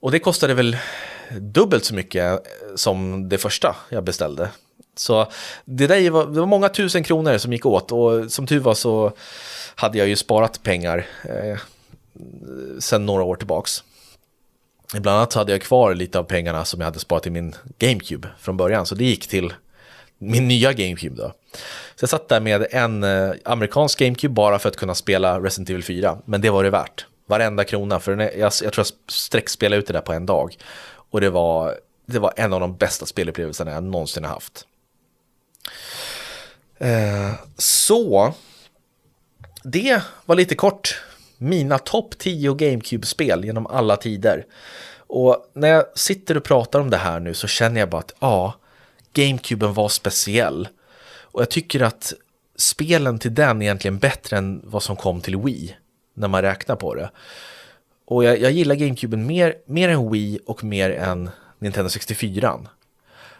Och 0.00 0.10
det 0.10 0.18
kostade 0.18 0.54
väl 0.54 0.76
dubbelt 1.30 1.84
så 1.84 1.94
mycket 1.94 2.32
eh, 2.32 2.38
som 2.76 3.28
det 3.28 3.38
första 3.38 3.76
jag 3.88 4.04
beställde. 4.04 4.50
Så 5.00 5.26
det 5.64 5.86
där 5.86 6.10
var, 6.10 6.26
det 6.26 6.40
var 6.40 6.46
många 6.46 6.68
tusen 6.68 7.02
kronor 7.02 7.38
som 7.38 7.52
gick 7.52 7.66
åt 7.66 7.92
och 7.92 8.32
som 8.32 8.46
tur 8.46 8.60
var 8.60 8.74
så 8.74 9.12
hade 9.74 9.98
jag 9.98 10.08
ju 10.08 10.16
sparat 10.16 10.62
pengar 10.62 11.06
eh, 11.24 11.58
sen 12.78 13.06
några 13.06 13.22
år 13.22 13.36
tillbaks. 13.36 13.84
Bland 14.92 15.18
annat 15.18 15.34
hade 15.34 15.52
jag 15.52 15.62
kvar 15.62 15.94
lite 15.94 16.18
av 16.18 16.24
pengarna 16.24 16.64
som 16.64 16.80
jag 16.80 16.84
hade 16.84 16.98
sparat 16.98 17.26
i 17.26 17.30
min 17.30 17.54
GameCube 17.78 18.28
från 18.38 18.56
början, 18.56 18.86
så 18.86 18.94
det 18.94 19.04
gick 19.04 19.28
till 19.28 19.52
min 20.18 20.48
nya 20.48 20.72
GameCube 20.72 21.16
då. 21.16 21.32
Så 21.94 22.02
jag 22.02 22.10
satt 22.10 22.28
där 22.28 22.40
med 22.40 22.66
en 22.70 23.04
eh, 23.04 23.32
amerikansk 23.44 23.98
GameCube 23.98 24.34
bara 24.34 24.58
för 24.58 24.68
att 24.68 24.76
kunna 24.76 24.94
spela 24.94 25.40
Resident 25.40 25.70
Evil 25.70 25.84
4, 25.84 26.18
men 26.24 26.40
det 26.40 26.50
var 26.50 26.64
det 26.64 26.70
värt. 26.70 27.06
Varenda 27.26 27.64
krona, 27.64 28.00
för 28.00 28.18
jag, 28.18 28.32
jag 28.38 28.72
tror 28.72 28.74
jag 28.76 29.12
sträckspelade 29.12 29.80
ut 29.80 29.86
det 29.86 29.92
där 29.92 30.00
på 30.00 30.12
en 30.12 30.26
dag. 30.26 30.56
Och 31.10 31.20
det 31.20 31.30
var, 31.30 31.74
det 32.06 32.18
var 32.18 32.32
en 32.36 32.52
av 32.52 32.60
de 32.60 32.76
bästa 32.76 33.06
spelupplevelserna 33.06 33.70
jag 33.70 33.82
någonsin 33.82 34.24
har 34.24 34.30
haft. 34.30 34.66
Eh, 36.78 37.32
så 37.56 38.34
det 39.64 40.02
var 40.26 40.36
lite 40.36 40.54
kort 40.54 41.02
mina 41.38 41.78
topp 41.78 42.18
10 42.18 42.54
GameCube-spel 42.54 43.44
genom 43.44 43.66
alla 43.66 43.96
tider. 43.96 44.46
Och 44.96 45.50
när 45.52 45.68
jag 45.68 45.84
sitter 45.98 46.36
och 46.36 46.44
pratar 46.44 46.80
om 46.80 46.90
det 46.90 46.96
här 46.96 47.20
nu 47.20 47.34
så 47.34 47.46
känner 47.46 47.80
jag 47.80 47.90
bara 47.90 47.98
att 48.00 48.14
ja, 48.20 48.54
GameCuben 49.12 49.74
var 49.74 49.88
speciell. 49.88 50.68
Och 51.22 51.40
jag 51.40 51.50
tycker 51.50 51.80
att 51.80 52.12
spelen 52.56 53.18
till 53.18 53.34
den 53.34 53.62
är 53.62 53.66
egentligen 53.66 53.98
bättre 53.98 54.36
än 54.36 54.60
vad 54.64 54.82
som 54.82 54.96
kom 54.96 55.20
till 55.20 55.36
Wii, 55.36 55.76
när 56.14 56.28
man 56.28 56.42
räknar 56.42 56.76
på 56.76 56.94
det. 56.94 57.10
Och 58.04 58.24
jag, 58.24 58.40
jag 58.40 58.52
gillar 58.52 58.74
GameCuben 58.74 59.26
mer, 59.26 59.54
mer 59.66 59.88
än 59.88 60.10
Wii 60.10 60.38
och 60.46 60.64
mer 60.64 60.90
än 60.90 61.30
Nintendo 61.58 61.90
64. 61.90 62.60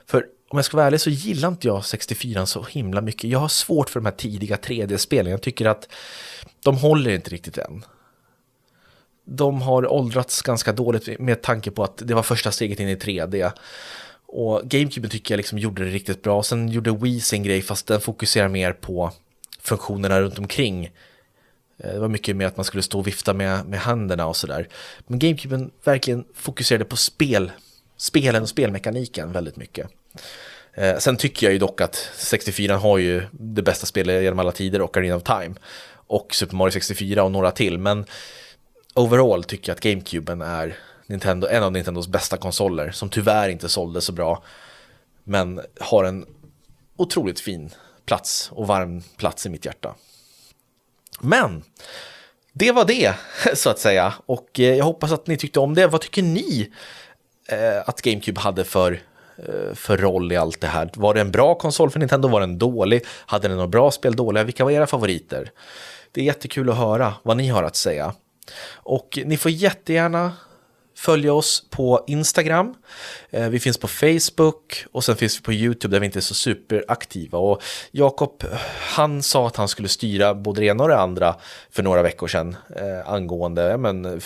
För 0.06 0.26
om 0.52 0.58
jag 0.58 0.64
ska 0.64 0.76
vara 0.76 0.86
ärlig 0.86 1.00
så 1.00 1.10
gillar 1.10 1.48
inte 1.48 1.66
jag 1.68 1.84
64 1.84 2.46
så 2.46 2.62
himla 2.62 3.00
mycket. 3.00 3.30
Jag 3.30 3.38
har 3.38 3.48
svårt 3.48 3.90
för 3.90 4.00
de 4.00 4.06
här 4.06 4.12
tidiga 4.12 4.56
3D-spelen. 4.56 5.30
Jag 5.30 5.42
tycker 5.42 5.66
att 5.66 5.88
de 6.64 6.76
håller 6.76 7.10
inte 7.10 7.30
riktigt 7.30 7.58
än. 7.58 7.84
De 9.24 9.62
har 9.62 9.92
åldrats 9.92 10.42
ganska 10.42 10.72
dåligt 10.72 11.20
med 11.20 11.42
tanke 11.42 11.70
på 11.70 11.84
att 11.84 12.02
det 12.04 12.14
var 12.14 12.22
första 12.22 12.52
steget 12.52 12.80
in 12.80 12.88
i 12.88 12.94
3D. 12.94 13.52
Och 14.26 14.62
GameCube 14.64 15.08
tycker 15.08 15.34
jag 15.34 15.36
liksom 15.36 15.58
gjorde 15.58 15.84
det 15.84 15.90
riktigt 15.90 16.22
bra. 16.22 16.42
Sen 16.42 16.68
gjorde 16.68 16.90
Wii 16.90 17.20
sin 17.20 17.42
grej 17.42 17.62
fast 17.62 17.86
den 17.86 18.00
fokuserar 18.00 18.48
mer 18.48 18.72
på 18.72 19.12
funktionerna 19.60 20.20
runt 20.20 20.38
omkring. 20.38 20.84
Eh, 21.78 21.92
det 21.92 21.98
var 21.98 22.08
mycket 22.08 22.36
mer 22.36 22.46
att 22.46 22.56
man 22.56 22.64
skulle 22.64 22.82
stå 22.82 22.98
och 22.98 23.06
vifta 23.06 23.34
med, 23.34 23.66
med 23.66 23.80
händerna 23.80 24.26
och 24.26 24.36
sådär. 24.36 24.68
Men 25.06 25.18
GameCube 25.18 25.68
verkligen 25.84 26.24
fokuserade 26.34 26.84
på 26.84 26.96
spel, 26.96 27.52
spelen 28.00 28.42
och 28.42 28.48
spelmekaniken 28.48 29.32
väldigt 29.32 29.56
mycket. 29.56 29.90
Eh, 30.74 30.98
sen 30.98 31.16
tycker 31.16 31.46
jag 31.46 31.52
ju 31.52 31.58
dock 31.58 31.80
att 31.80 32.10
64 32.14 32.76
har 32.76 32.98
ju 32.98 33.22
det 33.32 33.62
bästa 33.62 33.86
spelet 33.86 34.22
genom 34.22 34.38
alla 34.38 34.52
tider, 34.52 34.82
Ocarina 34.82 35.16
of 35.16 35.22
Time. 35.22 35.54
Och 35.92 36.34
Super 36.34 36.56
Mario 36.56 36.72
64 36.72 37.24
och 37.24 37.32
några 37.32 37.50
till. 37.50 37.78
Men 37.78 38.04
overall 38.94 39.44
tycker 39.44 39.70
jag 39.70 39.76
att 39.76 39.82
GameCuben 39.82 40.42
är 40.42 40.76
Nintendo, 41.06 41.46
en 41.46 41.62
av 41.62 41.72
Nintendos 41.72 42.08
bästa 42.08 42.36
konsoler. 42.36 42.90
Som 42.90 43.08
tyvärr 43.08 43.48
inte 43.48 43.68
sålde 43.68 44.00
så 44.00 44.12
bra. 44.12 44.42
Men 45.24 45.60
har 45.80 46.04
en 46.04 46.26
otroligt 46.96 47.40
fin 47.40 47.70
plats 48.06 48.50
och 48.52 48.66
varm 48.66 49.02
plats 49.16 49.46
i 49.46 49.48
mitt 49.48 49.64
hjärta. 49.64 49.94
Men 51.20 51.62
det 52.52 52.72
var 52.72 52.84
det, 52.84 53.14
så 53.54 53.70
att 53.70 53.78
säga. 53.78 54.14
Och 54.26 54.60
eh, 54.60 54.74
jag 54.74 54.84
hoppas 54.84 55.12
att 55.12 55.26
ni 55.26 55.36
tyckte 55.36 55.60
om 55.60 55.74
det. 55.74 55.86
Vad 55.86 56.00
tycker 56.00 56.22
ni 56.22 56.70
Eh, 57.50 57.88
att 57.88 58.02
GameCube 58.02 58.40
hade 58.40 58.64
för 58.64 59.00
Eh, 59.48 59.74
för 59.74 59.96
roll 59.96 60.32
i 60.32 60.36
allt 60.36 60.60
det 60.60 60.66
här? 60.66 60.90
Var 60.94 61.14
det 61.14 61.20
en 61.20 61.30
bra 61.30 61.54
konsol 61.54 61.90
för 61.90 61.98
Nintendo? 61.98 62.28
Var 62.28 62.40
den 62.40 62.58
dålig? 62.58 63.04
Hade 63.26 63.48
den 63.48 63.56
några 63.56 63.68
bra 63.68 63.90
spel, 63.90 64.16
dåliga? 64.16 64.44
Vilka 64.44 64.64
var 64.64 64.70
era 64.70 64.86
favoriter? 64.86 65.50
Det 66.12 66.20
är 66.20 66.24
jättekul 66.24 66.70
att 66.70 66.76
höra 66.76 67.14
vad 67.22 67.36
ni 67.36 67.48
har 67.48 67.62
att 67.62 67.76
säga. 67.76 68.14
Och 68.72 69.18
ni 69.24 69.36
får 69.36 69.50
jättegärna 69.50 70.32
följa 71.00 71.32
oss 71.32 71.64
på 71.70 72.04
Instagram. 72.06 72.74
Eh, 73.30 73.48
vi 73.48 73.60
finns 73.60 73.78
på 73.78 73.88
Facebook 73.88 74.84
och 74.92 75.04
sen 75.04 75.16
finns 75.16 75.38
vi 75.38 75.42
på 75.42 75.52
YouTube 75.52 75.94
där 75.94 76.00
vi 76.00 76.06
inte 76.06 76.18
är 76.18 76.20
så 76.20 76.34
superaktiva. 76.34 77.38
Och 77.38 77.62
Jakob, 77.90 78.44
han 78.80 79.22
sa 79.22 79.46
att 79.46 79.56
han 79.56 79.68
skulle 79.68 79.88
styra 79.88 80.34
både 80.34 80.60
det 80.60 80.66
ena 80.66 80.82
och 80.82 80.88
det 80.88 80.98
andra 80.98 81.36
för 81.70 81.82
några 81.82 82.02
veckor 82.02 82.28
sedan 82.28 82.56
eh, 82.76 83.12
angående 83.12 83.78
men, 83.78 84.20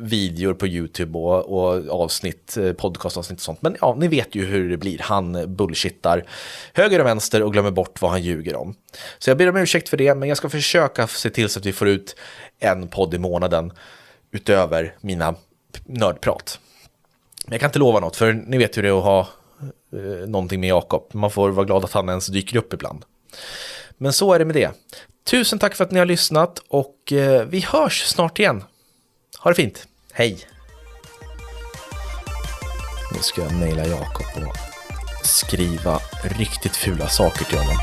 videor 0.00 0.54
på 0.54 0.66
YouTube 0.66 1.18
och, 1.18 1.44
och 1.44 2.02
avsnitt, 2.02 2.56
eh, 2.56 2.72
podcastavsnitt 2.72 3.38
och 3.38 3.44
sånt. 3.44 3.62
Men 3.62 3.76
ja, 3.80 3.96
ni 3.98 4.08
vet 4.08 4.34
ju 4.34 4.44
hur 4.44 4.70
det 4.70 4.76
blir. 4.76 4.98
Han 4.98 5.56
bullshittar 5.56 6.24
höger 6.72 7.00
och 7.00 7.06
vänster 7.06 7.42
och 7.42 7.52
glömmer 7.52 7.70
bort 7.70 8.02
vad 8.02 8.10
han 8.10 8.22
ljuger 8.22 8.56
om. 8.56 8.74
Så 9.18 9.30
jag 9.30 9.38
ber 9.38 9.48
om 9.48 9.56
ursäkt 9.56 9.88
för 9.88 9.96
det, 9.96 10.14
men 10.14 10.28
jag 10.28 10.38
ska 10.38 10.48
försöka 10.48 11.06
se 11.06 11.30
till 11.30 11.48
så 11.48 11.58
att 11.58 11.66
vi 11.66 11.72
får 11.72 11.88
ut 11.88 12.16
en 12.58 12.88
podd 12.88 13.14
i 13.14 13.18
månaden 13.18 13.72
utöver 14.32 14.94
mina 15.00 15.34
nördprat. 15.84 16.58
Men 17.44 17.52
jag 17.52 17.60
kan 17.60 17.68
inte 17.68 17.78
lova 17.78 18.00
något, 18.00 18.16
för 18.16 18.32
ni 18.32 18.58
vet 18.58 18.76
hur 18.76 18.82
det 18.82 18.88
är 18.88 18.98
att 18.98 19.04
ha 19.04 19.28
eh, 19.92 20.28
någonting 20.28 20.60
med 20.60 20.68
Jakob. 20.68 21.10
Man 21.12 21.30
får 21.30 21.50
vara 21.50 21.66
glad 21.66 21.84
att 21.84 21.92
han 21.92 22.08
ens 22.08 22.26
dyker 22.26 22.56
upp 22.56 22.72
ibland. 22.72 23.04
Men 23.98 24.12
så 24.12 24.32
är 24.32 24.38
det 24.38 24.44
med 24.44 24.56
det. 24.56 24.70
Tusen 25.24 25.58
tack 25.58 25.74
för 25.74 25.84
att 25.84 25.90
ni 25.90 25.98
har 25.98 26.06
lyssnat 26.06 26.58
och 26.68 27.12
eh, 27.12 27.44
vi 27.44 27.60
hörs 27.60 28.02
snart 28.04 28.38
igen. 28.38 28.64
Ha 29.38 29.50
det 29.50 29.54
fint. 29.54 29.88
Hej! 30.12 30.38
Nu 33.12 33.18
ska 33.20 33.42
jag 33.42 33.52
mejla 33.52 33.86
Jakob 33.86 34.26
och 34.46 35.26
skriva 35.26 36.00
riktigt 36.22 36.76
fula 36.76 37.08
saker 37.08 37.44
till 37.44 37.58
honom. 37.58 37.76